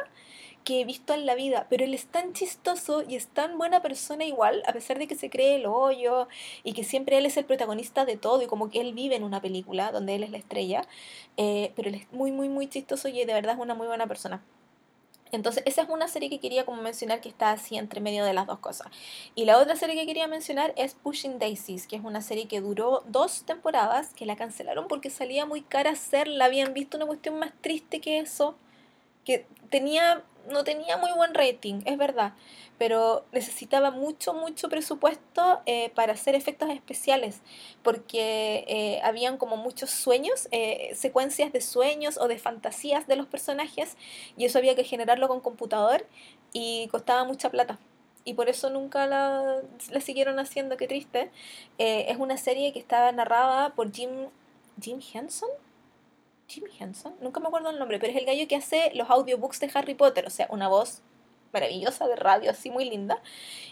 que 0.64 0.80
he 0.80 0.84
visto 0.84 1.14
en 1.14 1.26
la 1.26 1.34
vida, 1.34 1.66
pero 1.70 1.84
él 1.84 1.94
es 1.94 2.06
tan 2.06 2.32
chistoso 2.32 3.02
y 3.08 3.16
es 3.16 3.26
tan 3.28 3.58
buena 3.58 3.82
persona 3.82 4.24
igual, 4.24 4.62
a 4.66 4.72
pesar 4.72 4.98
de 4.98 5.06
que 5.06 5.14
se 5.14 5.30
cree 5.30 5.56
el 5.56 5.66
hoyo 5.66 6.28
y 6.64 6.72
que 6.72 6.84
siempre 6.84 7.18
él 7.18 7.26
es 7.26 7.36
el 7.36 7.44
protagonista 7.44 8.04
de 8.04 8.16
todo 8.16 8.42
y 8.42 8.46
como 8.46 8.70
que 8.70 8.80
él 8.80 8.92
vive 8.94 9.16
en 9.16 9.24
una 9.24 9.40
película 9.40 9.92
donde 9.92 10.14
él 10.14 10.22
es 10.22 10.30
la 10.30 10.38
estrella, 10.38 10.82
eh, 11.36 11.72
pero 11.76 11.88
él 11.88 11.94
es 11.96 12.12
muy, 12.12 12.32
muy, 12.32 12.48
muy 12.48 12.68
chistoso 12.68 13.08
y 13.08 13.24
de 13.24 13.32
verdad 13.32 13.54
es 13.54 13.60
una 13.60 13.74
muy 13.74 13.86
buena 13.86 14.06
persona. 14.06 14.42
Entonces, 15.30 15.62
esa 15.66 15.82
es 15.82 15.88
una 15.88 16.08
serie 16.08 16.30
que 16.30 16.40
quería 16.40 16.64
como 16.64 16.82
mencionar 16.82 17.20
que 17.20 17.28
está 17.28 17.50
así 17.50 17.76
entre 17.76 18.00
medio 18.00 18.24
de 18.24 18.32
las 18.32 18.46
dos 18.46 18.58
cosas. 18.60 18.88
Y 19.34 19.44
la 19.44 19.58
otra 19.58 19.76
serie 19.76 19.94
que 19.94 20.06
quería 20.06 20.26
mencionar 20.26 20.72
es 20.76 20.94
Pushing 20.94 21.38
Daisies, 21.38 21.86
que 21.86 21.96
es 21.96 22.04
una 22.04 22.22
serie 22.22 22.48
que 22.48 22.60
duró 22.60 23.02
dos 23.06 23.44
temporadas, 23.44 24.14
que 24.14 24.26
la 24.26 24.36
cancelaron 24.36 24.88
porque 24.88 25.10
salía 25.10 25.46
muy 25.46 25.62
cara 25.62 25.90
hacerla. 25.90 26.46
Habían 26.46 26.72
visto 26.72 26.96
una 26.96 27.06
cuestión 27.06 27.38
más 27.38 27.52
triste 27.60 28.00
que 28.00 28.18
eso, 28.18 28.56
que 29.24 29.46
tenía, 29.70 30.24
no 30.50 30.64
tenía 30.64 30.96
muy 30.96 31.12
buen 31.12 31.34
rating, 31.34 31.82
es 31.84 31.96
verdad 31.96 32.32
pero 32.78 33.24
necesitaba 33.32 33.90
mucho, 33.90 34.32
mucho 34.32 34.68
presupuesto 34.68 35.60
eh, 35.66 35.90
para 35.90 36.12
hacer 36.12 36.36
efectos 36.36 36.70
especiales, 36.70 37.40
porque 37.82 38.64
eh, 38.68 39.00
habían 39.02 39.36
como 39.36 39.56
muchos 39.56 39.90
sueños, 39.90 40.48
eh, 40.52 40.92
secuencias 40.94 41.52
de 41.52 41.60
sueños 41.60 42.16
o 42.18 42.28
de 42.28 42.38
fantasías 42.38 43.06
de 43.08 43.16
los 43.16 43.26
personajes, 43.26 43.96
y 44.36 44.44
eso 44.44 44.58
había 44.58 44.76
que 44.76 44.84
generarlo 44.84 45.26
con 45.28 45.40
computador 45.40 46.06
y 46.52 46.88
costaba 46.88 47.24
mucha 47.24 47.50
plata. 47.50 47.78
Y 48.24 48.34
por 48.34 48.48
eso 48.48 48.70
nunca 48.70 49.06
la, 49.06 49.62
la 49.90 50.00
siguieron 50.00 50.38
haciendo, 50.38 50.76
qué 50.76 50.86
triste. 50.86 51.30
es 51.78 52.16
una 52.18 52.36
serie 52.36 52.72
que 52.72 52.78
estaba 52.78 53.10
narrada 53.10 53.70
por 53.70 53.90
Jim, 53.92 54.10
Jim 54.80 55.00
Henson, 55.14 55.48
Jim 56.48 56.64
Henson, 56.78 57.14
nunca 57.20 57.40
me 57.40 57.48
acuerdo 57.48 57.70
el 57.70 57.78
nombre, 57.78 57.98
pero 57.98 58.12
es 58.12 58.18
el 58.18 58.24
gallo 58.24 58.48
que 58.48 58.56
hace 58.56 58.90
los 58.94 59.10
audiobooks 59.10 59.60
de 59.60 59.70
Harry 59.74 59.94
Potter, 59.94 60.26
o 60.26 60.30
sea, 60.30 60.48
una 60.50 60.66
voz 60.68 61.02
maravillosa 61.52 62.08
de 62.08 62.16
radio, 62.16 62.50
así 62.50 62.70
muy 62.70 62.88
linda. 62.88 63.22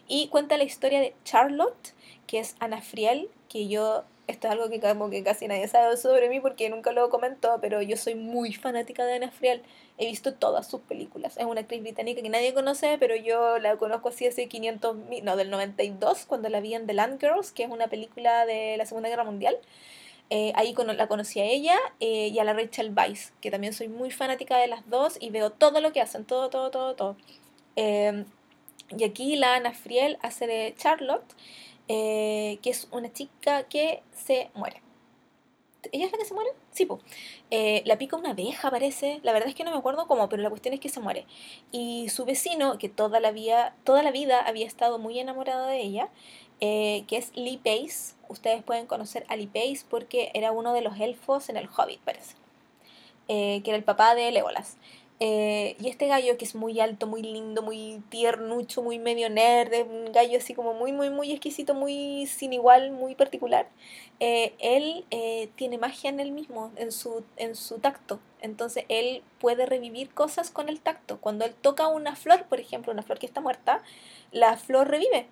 Y 0.07 0.29
cuenta 0.29 0.57
la 0.57 0.64
historia 0.64 1.01
de 1.01 1.14
Charlotte, 1.24 1.95
que 2.27 2.39
es 2.39 2.55
Ana 2.61 2.81
Friel, 2.83 3.31
que 3.49 3.68
yo 3.68 4.05
esto 4.27 4.49
es 4.49 4.53
algo 4.53 4.68
que, 4.68 4.81
como 4.81 5.09
que 5.09 5.22
casi 5.22 5.47
nadie 5.47 5.68
sabe 5.68 5.97
sobre 5.97 6.29
mí 6.29 6.41
porque 6.41 6.68
nunca 6.68 6.91
lo 6.91 7.09
comentó, 7.11 7.59
pero 7.61 7.81
yo 7.81 7.97
soy 7.97 8.16
muy 8.16 8.53
fanática 8.53 9.05
de 9.05 9.14
Ana 9.14 9.31
Friel. 9.31 9.62
He 9.99 10.07
visto 10.07 10.35
todas 10.35 10.66
sus 10.68 10.81
películas. 10.81 11.37
Es 11.37 11.45
una 11.45 11.61
actriz 11.61 11.81
británica 11.81 12.22
que 12.22 12.29
nadie 12.29 12.53
conoce, 12.53 12.97
pero 12.99 13.14
yo 13.14 13.59
la 13.59 13.77
conozco 13.77 14.09
así 14.09 14.27
hace 14.27 14.49
500, 14.49 14.97
no, 15.22 15.37
del 15.37 15.51
92, 15.51 16.27
cuando 16.27 16.49
la 16.49 16.61
vi 16.61 16.74
en 16.74 16.87
The 16.87 16.95
Land 16.95 17.20
Girls, 17.20 17.53
que 17.53 17.62
es 17.62 17.70
una 17.70 17.87
película 17.87 18.47
de 18.47 18.77
la 18.77 18.85
Segunda 18.85 19.09
Guerra 19.09 19.24
Mundial. 19.24 19.57
Eh, 20.29 20.53
ahí 20.57 20.74
la 20.97 21.07
conocí 21.07 21.41
a 21.41 21.45
ella 21.45 21.77
eh, 22.01 22.29
y 22.29 22.39
a 22.39 22.45
la 22.45 22.53
Rachel 22.53 22.93
Weisz, 22.97 23.33
que 23.41 23.51
también 23.51 23.72
soy 23.72 23.89
muy 23.89 24.11
fanática 24.11 24.59
de 24.59 24.66
las 24.66 24.89
dos 24.89 25.16
y 25.20 25.31
veo 25.31 25.51
todo 25.51 25.81
lo 25.81 25.93
que 25.93 26.01
hacen, 26.01 26.24
todo, 26.24 26.51
todo, 26.51 26.70
todo, 26.70 26.95
todo. 26.97 27.16
Eh, 27.77 28.24
y 28.97 29.05
aquí 29.05 29.37
la 29.37 29.55
Ana 29.55 29.72
Friel 29.72 30.18
hace 30.22 30.47
de 30.47 30.74
Charlotte 30.77 31.35
eh, 31.89 32.59
que 32.62 32.70
es 32.70 32.89
una 32.91 33.12
chica 33.12 33.64
que 33.64 34.03
se 34.12 34.51
muere. 34.55 34.83
¿Ella 35.93 36.07
es 36.07 36.12
la 36.12 36.18
que 36.18 36.24
se 36.24 36.35
muere? 36.35 36.51
Sí, 36.72 36.85
pues. 36.85 37.01
la 37.85 37.97
pica 37.97 38.16
una 38.16 38.31
abeja, 38.31 38.70
parece. 38.72 39.20
La 39.22 39.33
verdad 39.33 39.49
es 39.49 39.55
que 39.55 39.62
no 39.62 39.70
me 39.70 39.77
acuerdo 39.77 40.09
cómo, 40.09 40.29
pero 40.29 40.43
la 40.43 40.51
cuestión 40.51 40.74
es 40.74 40.81
que 40.81 40.89
se 40.89 40.99
muere. 40.99 41.27
Y 41.70 42.09
su 42.09 42.24
vecino, 42.24 42.79
que 42.79 42.89
toda 42.89 43.20
la 43.20 43.31
vida, 43.31 43.77
toda 43.85 44.03
la 44.03 44.11
vida 44.11 44.41
había 44.41 44.66
estado 44.66 44.99
muy 44.99 45.20
enamorado 45.20 45.66
de 45.66 45.81
ella, 45.81 46.09
eh, 46.61 47.05
que 47.07 47.18
es 47.18 47.31
Lee 47.37 47.59
Pace. 47.59 48.16
Ustedes 48.29 48.62
pueden 48.62 48.87
conocer 48.87 49.24
a 49.29 49.37
Lee 49.37 49.47
Pace 49.47 49.85
porque 49.89 50.31
era 50.35 50.53
uno 50.53 50.72
de 50.72 50.83
los 50.83 50.99
elfos 51.01 51.49
en 51.49 51.57
el 51.57 51.68
Hobbit, 51.68 52.01
parece. 52.01 52.35
que 53.27 53.62
era 53.64 53.77
el 53.77 53.85
papá 53.85 54.14
de 54.14 54.31
Legolas. 54.31 54.77
Eh, 55.18 55.77
y 55.81 55.89
este 55.89 56.09
gallo 56.09 56.37
que 56.37 56.45
es 56.45 56.55
muy 56.55 56.79
alto, 56.79 57.07
muy 57.07 57.22
lindo, 57.22 57.62
muy 57.62 58.03
tiernucho, 58.11 58.83
muy 58.83 58.99
medio 58.99 59.31
nerd, 59.31 59.72
un 59.89 60.12
gallo 60.12 60.37
así 60.37 60.53
como 60.53 60.74
muy, 60.74 60.93
muy, 60.93 61.09
muy 61.09 61.33
exquisito, 61.33 61.72
muy 61.72 62.27
sin 62.27 62.53
igual, 62.53 62.91
muy 62.91 63.14
particular, 63.14 63.66
eh, 64.20 64.55
él 64.59 65.07
eh, 65.11 65.49
tiene 65.57 65.79
magia 65.79 66.11
en 66.11 66.20
él 66.20 66.33
mismo, 66.33 66.70
en 66.77 66.93
su, 66.93 67.24
en 67.39 67.55
su 67.55 67.79
tacto. 67.79 68.20
Entonces 68.43 68.85
él 68.89 69.22
puede 69.41 69.64
revivir 69.64 70.12
cosas 70.12 70.51
con 70.51 70.68
el 70.68 70.81
tacto. 70.81 71.18
Cuando 71.18 71.47
él 71.47 71.55
toca 71.55 71.89
una 71.89 72.14
flor, 72.14 72.45
por 72.45 72.61
ejemplo, 72.61 72.93
una 72.93 73.03
flor 73.03 73.18
que 73.18 73.27
está 73.27 73.41
muerta, 73.41 73.83
la 74.33 74.59
flor 74.59 74.89
revive. 74.89 75.29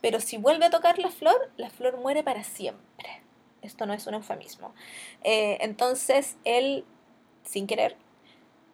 Pero 0.00 0.20
si 0.20 0.38
vuelve 0.38 0.66
a 0.66 0.70
tocar 0.70 0.98
la 0.98 1.10
flor, 1.10 1.50
la 1.56 1.70
flor 1.70 1.98
muere 1.98 2.22
para 2.22 2.44
siempre. 2.44 3.22
Esto 3.62 3.86
no 3.86 3.92
es 3.92 4.06
un 4.06 4.14
eufemismo. 4.14 4.74
entonces 5.22 6.36
él, 6.44 6.84
sin 7.44 7.66
querer, 7.66 7.96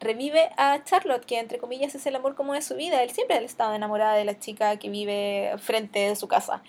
revive 0.01 0.51
a 0.57 0.83
Charlotte, 0.85 1.25
que 1.25 1.39
entre 1.39 1.59
comillas 1.59 1.95
es 1.95 2.07
el 2.07 2.17
amor 2.17 2.35
como 2.35 2.53
de 2.53 2.63
su 2.63 2.77
vida. 2.77 3.03
Él 3.03 3.11
siempre 3.11 3.37
ha 3.37 3.41
estado 3.41 3.75
enamorada 3.75 4.15
de 4.15 4.25
la 4.25 4.39
chica 4.39 4.79
que 4.79 4.91
vive 4.91 5.55
frente 5.59 6.01
de 6.01 6.17
su 6.17 6.29
casa. 6.29 6.63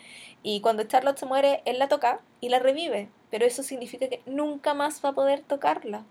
Y 0.44 0.62
cuando 0.62 0.84
Charlotte 0.84 1.18
se 1.18 1.26
muere, 1.26 1.62
él 1.66 1.80
la 1.80 1.88
toca 1.88 2.22
y 2.42 2.50
la 2.50 2.60
revive. 2.60 3.10
Pero 3.30 3.46
eso 3.46 3.64
significa 3.64 4.08
que 4.08 4.22
nunca 4.26 4.74
más 4.74 5.04
va 5.04 5.10
a 5.10 5.14
poder 5.14 5.42
tocarla. 5.42 6.06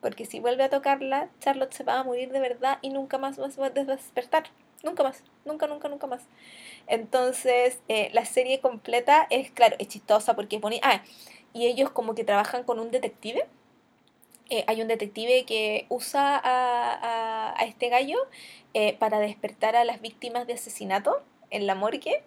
Porque 0.00 0.26
si 0.26 0.40
vuelve 0.40 0.64
a 0.64 0.70
tocarla, 0.70 1.30
Charlotte 1.40 1.72
se 1.72 1.84
va 1.84 1.98
a 1.98 2.04
morir 2.04 2.30
de 2.30 2.40
verdad 2.40 2.78
y 2.82 2.90
nunca 2.90 3.18
más 3.18 3.40
va 3.40 3.66
a 3.66 3.70
despertar. 3.70 4.44
Nunca 4.82 5.02
más. 5.02 5.22
Nunca, 5.44 5.66
nunca, 5.66 5.88
nunca 5.88 6.06
más. 6.06 6.22
Entonces, 6.86 7.80
eh, 7.88 8.10
la 8.12 8.24
serie 8.24 8.60
completa 8.60 9.26
es, 9.30 9.50
claro, 9.50 9.76
es 9.78 9.88
chistosa 9.88 10.34
porque 10.34 10.58
pone... 10.60 10.80
Ah, 10.82 11.02
y 11.52 11.66
ellos 11.66 11.90
como 11.90 12.14
que 12.14 12.24
trabajan 12.24 12.64
con 12.64 12.78
un 12.78 12.90
detective 12.90 13.46
eh, 14.48 14.64
hay 14.68 14.80
un 14.80 14.86
detective 14.86 15.44
que 15.44 15.86
usa 15.88 16.36
a, 16.36 17.60
a, 17.60 17.64
este 17.64 17.88
gallo 17.88 18.16
eh, 18.74 18.96
para 18.96 19.18
despertar 19.18 19.74
a 19.74 19.84
las 19.84 20.00
víctimas 20.00 20.46
de 20.46 20.52
asesinato 20.52 21.20
en 21.50 21.66
la 21.66 21.74
morgue, 21.74 22.22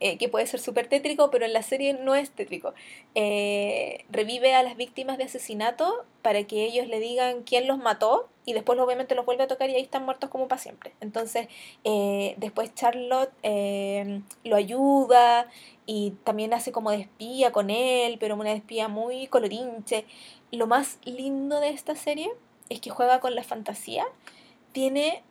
eh, 0.00 0.18
que 0.18 0.28
puede 0.28 0.46
ser 0.46 0.60
súper 0.60 0.88
tétrico, 0.88 1.30
pero 1.30 1.44
en 1.44 1.52
la 1.52 1.62
serie 1.62 1.94
no 1.94 2.14
es 2.14 2.30
tétrico. 2.30 2.74
revive 3.14 4.54
a 4.54 4.62
las 4.62 4.76
víctimas 4.76 5.18
de 5.18 5.24
asesinato 5.24 6.04
para 6.22 6.44
que 6.44 6.64
ellos 6.64 6.86
le 6.88 7.00
digan 7.00 7.42
quién 7.42 7.66
los 7.66 7.78
mató 7.78 8.28
y 8.44 8.52
después 8.52 8.78
obviamente 8.78 9.14
los 9.14 9.26
vuelve 9.26 9.44
a 9.44 9.46
tocar 9.46 9.70
y 9.70 9.74
ahí 9.74 9.82
están 9.82 10.04
muertos 10.04 10.30
como 10.30 10.48
para 10.48 10.60
siempre. 10.60 10.92
Entonces, 11.00 11.48
después 12.36 12.74
Charlotte 12.74 13.32
lo 14.44 14.56
ayuda 14.56 15.48
y 15.86 16.12
también 16.24 16.54
hace 16.54 16.72
como 16.72 16.90
de 16.90 17.02
espía 17.02 17.52
con 17.52 17.70
él, 17.70 18.16
pero 18.18 18.34
una 18.34 18.52
espía 18.52 18.88
muy 18.88 19.26
colorinche 19.28 20.04
lo 20.52 20.66
más 20.66 20.98
lindo 21.04 21.60
de 21.60 21.68
esta 21.68 21.94
serie 21.94 22.30
es 22.68 22.80
que 22.80 22.90
juega 22.90 23.20
con 23.20 23.34
la 23.34 23.44
fantasía. 23.44 24.04
Tiene 24.72 25.22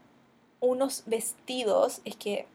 unos 0.59 1.03
vestidos, 1.05 2.01
es 2.05 2.15
que 2.15 2.45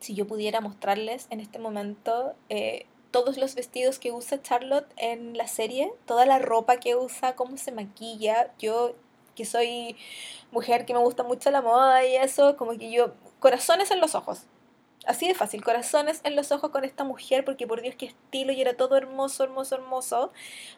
si 0.00 0.14
yo 0.14 0.26
pudiera 0.26 0.60
mostrarles 0.60 1.26
en 1.30 1.40
este 1.40 1.58
momento 1.58 2.34
eh, 2.48 2.86
todos 3.10 3.38
los 3.38 3.54
vestidos 3.54 3.98
que 3.98 4.12
usa 4.12 4.42
Charlotte 4.42 4.92
en 4.96 5.36
la 5.36 5.46
serie, 5.46 5.92
toda 6.06 6.26
la 6.26 6.38
ropa 6.38 6.78
que 6.78 6.96
usa, 6.96 7.34
cómo 7.36 7.56
se 7.56 7.72
maquilla, 7.72 8.52
yo 8.58 8.94
que 9.34 9.44
soy 9.44 9.96
mujer 10.50 10.84
que 10.84 10.94
me 10.94 11.00
gusta 11.00 11.22
mucho 11.22 11.50
la 11.50 11.62
moda 11.62 12.04
y 12.04 12.16
eso, 12.16 12.56
como 12.56 12.72
que 12.76 12.90
yo, 12.90 13.14
corazones 13.38 13.90
en 13.90 14.00
los 14.00 14.14
ojos, 14.14 14.46
Así 15.06 15.26
de 15.26 15.34
fácil, 15.34 15.64
corazones 15.64 16.20
en 16.24 16.36
los 16.36 16.52
ojos 16.52 16.70
con 16.70 16.84
esta 16.84 17.02
mujer, 17.02 17.42
porque 17.42 17.66
por 17.66 17.80
Dios 17.80 17.94
qué 17.96 18.04
estilo, 18.04 18.52
y 18.52 18.60
era 18.60 18.74
todo 18.76 18.94
hermoso, 18.96 19.42
hermoso, 19.42 19.76
hermoso, 19.76 20.32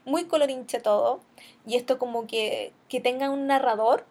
muy 0.05 0.27
colorinche 0.27 0.79
todo, 0.79 1.21
y 1.67 1.75
esto 1.75 1.99
como 1.99 2.29
que, 2.29 2.73
que 2.89 3.01
tenga 3.01 3.31
un 3.31 3.49
narrador 3.49 4.07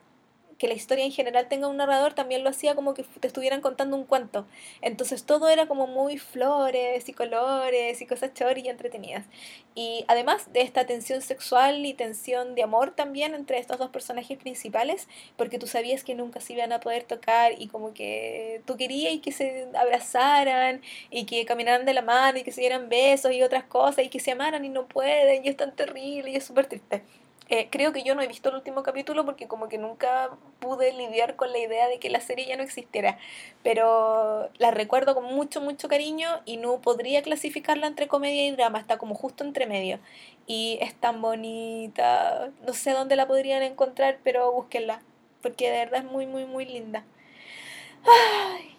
que 0.60 0.68
la 0.68 0.76
historia 0.76 1.05
en 1.05 1.12
general 1.12 1.47
tenga 1.47 1.68
un 1.68 1.78
narrador 1.78 2.14
también 2.14 2.43
lo 2.43 2.49
hacía 2.49 2.76
como 2.76 2.93
que 2.93 3.03
te 3.03 3.28
estuvieran 3.28 3.62
contando 3.62 3.95
un 3.95 4.03
cuento. 4.03 4.45
Entonces 4.82 5.24
todo 5.24 5.49
era 5.49 5.68
como 5.68 5.88
muy 5.88 6.18
flores 6.20 7.10
y 7.10 7.14
colores 7.14 8.01
y 8.01 8.05
cosas 8.05 8.34
chori 8.34 8.62
y 8.62 8.70
entretenidas. 8.70 9.26
Y 9.74 10.05
además 10.07 10.51
de 10.51 10.62
esta 10.62 10.86
tensión 10.86 11.22
sexual 11.22 11.86
y 11.86 11.93
tensión 11.93 12.55
de 12.55 12.64
amor 12.64 12.91
también 12.91 13.34
entre 13.34 13.57
estos 13.57 13.78
dos 13.78 13.89
personajes 13.89 14.38
principales, 14.38 15.07
porque 15.38 15.57
tú 15.57 15.66
sabías 15.66 16.03
que 16.03 16.14
nunca 16.14 16.41
se 16.41 16.53
iban 16.53 16.74
a 16.74 16.82
poder 16.82 17.03
tocar 17.03 17.53
y 17.57 17.68
como 17.68 17.93
que 17.93 18.62
tú 18.66 18.76
querías 18.76 18.99
que 19.22 19.32
se 19.32 19.68
abrazaran 19.76 20.82
y 21.10 21.26
que 21.26 21.45
caminaran 21.45 21.86
de 21.86 21.93
la 21.93 22.01
mano 22.01 22.38
y 22.38 22.43
que 22.43 22.51
se 22.51 22.62
dieran 22.62 22.89
besos 22.89 23.32
y 23.32 23.41
otras 23.41 23.64
cosas 23.64 24.05
y 24.05 24.10
que 24.10 24.20
se 24.20 24.32
amaran 24.32 24.66
y 24.66 24.70
no 24.70 24.88
pueden 24.88 25.45
y 25.45 25.47
es 25.47 25.57
tan 25.57 25.74
terrible 25.76 26.32
y 26.32 26.36
es 26.36 26.43
súper 26.43 26.68
triste. 26.68 27.03
Eh, 27.51 27.67
creo 27.71 27.91
que 27.91 28.03
yo 28.03 28.13
no 28.13 28.21
he 28.21 28.27
visto 28.27 28.49
el 28.49 28.55
último 28.55 28.83
capítulo 28.83 29.25
porque 29.25 29.47
como 29.47 29.69
que 29.69 29.79
nunca 29.79 30.29
pude 30.59 30.93
lidiar 30.93 31.35
con 31.35 31.51
la 31.51 31.57
idea 31.57 31.87
de 31.87 31.99
que 31.99 32.11
la 32.11 32.21
serie 32.21 32.45
ya 32.45 32.55
no 32.57 32.63
existiera. 32.63 33.17
Pero 33.63 34.49
la 34.59 34.71
recuerdo 34.71 35.15
con 35.15 35.23
mucho, 35.25 35.59
mucho 35.59 35.87
cariño 35.87 36.41
y 36.45 36.57
no 36.57 36.79
podría 36.79 37.23
clasificarla 37.23 37.87
entre 37.87 38.07
comedia 38.07 38.45
y 38.45 38.51
drama. 38.51 38.79
Está 38.79 38.97
como 38.99 39.15
justo 39.15 39.43
entre 39.43 39.65
medio. 39.65 39.99
Y 40.45 40.77
es 40.81 40.93
tan 40.93 41.21
bonita. 41.21 42.51
No 42.67 42.73
sé 42.73 42.91
dónde 42.91 43.15
la 43.15 43.27
podrían 43.27 43.63
encontrar, 43.63 44.19
pero 44.23 44.51
búsquenla. 44.51 45.01
Porque 45.41 45.71
de 45.71 45.77
verdad 45.79 46.05
es 46.05 46.11
muy, 46.11 46.27
muy, 46.27 46.45
muy 46.45 46.65
linda. 46.65 47.03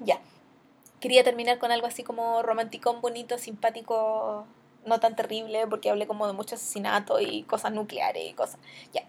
Ya. 0.00 0.20
Quería 1.00 1.24
terminar 1.24 1.58
con 1.58 1.72
algo 1.72 1.86
así 1.86 2.02
como 2.02 2.42
romanticón, 2.42 3.00
bonito, 3.00 3.38
simpático, 3.38 4.46
no 4.86 5.00
tan 5.00 5.16
terrible 5.16 5.66
porque 5.68 5.90
hablé 5.90 6.06
como 6.06 6.26
de 6.26 6.32
mucho 6.32 6.54
asesinato 6.54 7.20
y 7.20 7.42
cosas 7.44 7.72
nucleares 7.72 8.30
y 8.30 8.34
cosas. 8.34 8.60
Ya. 8.92 9.02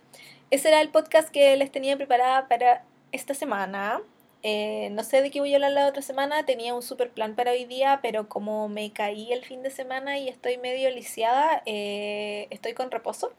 Ese 0.49 0.67
era 0.67 0.81
el 0.81 0.89
podcast 0.89 1.29
que 1.29 1.55
les 1.55 1.71
tenía 1.71 1.95
preparada 1.97 2.47
para 2.47 2.83
esta 3.11 3.33
semana. 3.33 4.01
Eh, 4.43 4.89
no 4.91 5.03
sé 5.03 5.21
de 5.21 5.29
qué 5.29 5.39
voy 5.39 5.53
a 5.53 5.57
hablar 5.57 5.71
la 5.71 5.87
otra 5.87 6.01
semana. 6.01 6.45
Tenía 6.45 6.73
un 6.73 6.81
super 6.81 7.11
plan 7.11 7.35
para 7.35 7.51
hoy 7.51 7.65
día, 7.65 7.99
pero 8.01 8.27
como 8.27 8.67
me 8.67 8.91
caí 8.91 9.31
el 9.31 9.45
fin 9.45 9.63
de 9.63 9.69
semana 9.69 10.17
y 10.17 10.27
estoy 10.27 10.57
medio 10.57 10.89
lisiada, 10.91 11.61
eh, 11.65 12.47
estoy 12.49 12.73
con 12.73 12.91
reposo. 12.91 13.31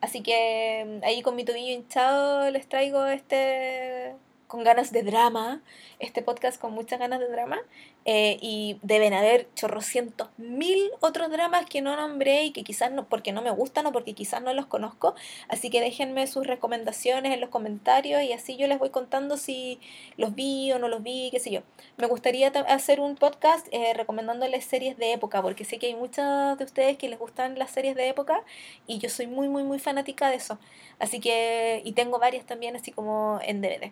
Así 0.00 0.22
que 0.22 1.00
mm, 1.00 1.04
ahí 1.04 1.22
con 1.22 1.36
mi 1.36 1.44
tobillo 1.44 1.72
hinchado 1.72 2.50
les 2.50 2.68
traigo 2.68 3.06
este 3.06 4.14
con 4.54 4.62
ganas 4.62 4.92
de 4.92 5.02
drama, 5.02 5.62
este 5.98 6.22
podcast 6.22 6.60
con 6.60 6.72
muchas 6.72 7.00
ganas 7.00 7.18
de 7.18 7.26
drama, 7.26 7.58
eh, 8.04 8.38
y 8.40 8.78
deben 8.82 9.12
haber 9.12 9.48
chorrocientos 9.56 10.28
mil 10.36 10.78
otros 11.00 11.28
dramas 11.28 11.66
que 11.66 11.82
no 11.82 11.96
nombré 11.96 12.44
y 12.44 12.52
que 12.52 12.62
quizás 12.62 12.92
no, 12.92 13.08
porque 13.08 13.32
no 13.32 13.42
me 13.42 13.50
gustan 13.50 13.84
o 13.86 13.90
porque 13.90 14.12
quizás 14.12 14.40
no 14.42 14.54
los 14.54 14.66
conozco, 14.66 15.16
así 15.48 15.70
que 15.70 15.80
déjenme 15.80 16.28
sus 16.28 16.46
recomendaciones 16.46 17.34
en 17.34 17.40
los 17.40 17.50
comentarios 17.50 18.22
y 18.22 18.32
así 18.32 18.56
yo 18.56 18.68
les 18.68 18.78
voy 18.78 18.90
contando 18.90 19.38
si 19.38 19.80
los 20.16 20.36
vi 20.36 20.70
o 20.70 20.78
no 20.78 20.86
los 20.86 21.02
vi, 21.02 21.30
qué 21.32 21.40
sé 21.40 21.50
yo. 21.50 21.62
Me 21.96 22.06
gustaría 22.06 22.46
hacer 22.68 23.00
un 23.00 23.16
podcast 23.16 23.66
eh, 23.72 23.92
recomendándoles 23.94 24.64
series 24.64 24.96
de 24.98 25.14
época, 25.14 25.42
porque 25.42 25.64
sé 25.64 25.80
que 25.80 25.86
hay 25.86 25.96
muchos 25.96 26.56
de 26.58 26.64
ustedes 26.64 26.96
que 26.96 27.08
les 27.08 27.18
gustan 27.18 27.58
las 27.58 27.72
series 27.72 27.96
de 27.96 28.08
época 28.08 28.40
y 28.86 28.98
yo 28.98 29.08
soy 29.08 29.26
muy, 29.26 29.48
muy, 29.48 29.64
muy 29.64 29.80
fanática 29.80 30.30
de 30.30 30.36
eso, 30.36 30.60
así 31.00 31.18
que, 31.18 31.82
y 31.84 31.90
tengo 31.90 32.20
varias 32.20 32.46
también 32.46 32.76
así 32.76 32.92
como 32.92 33.40
en 33.42 33.60
DVD. 33.60 33.90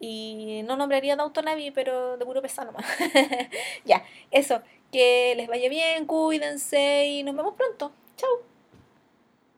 Y 0.00 0.62
no 0.64 0.76
nombraría 0.76 1.16
Downton 1.16 1.48
Abbey, 1.48 1.70
pero 1.70 2.16
de 2.16 2.24
puro 2.24 2.42
pesar 2.42 2.66
nomás. 2.66 2.84
ya, 3.84 4.04
eso. 4.30 4.62
Que 4.92 5.34
les 5.36 5.48
vaya 5.48 5.68
bien, 5.68 6.06
cuídense 6.06 7.06
y 7.06 7.22
nos 7.22 7.36
vemos 7.36 7.54
pronto. 7.54 7.92
Chao. 8.16 8.57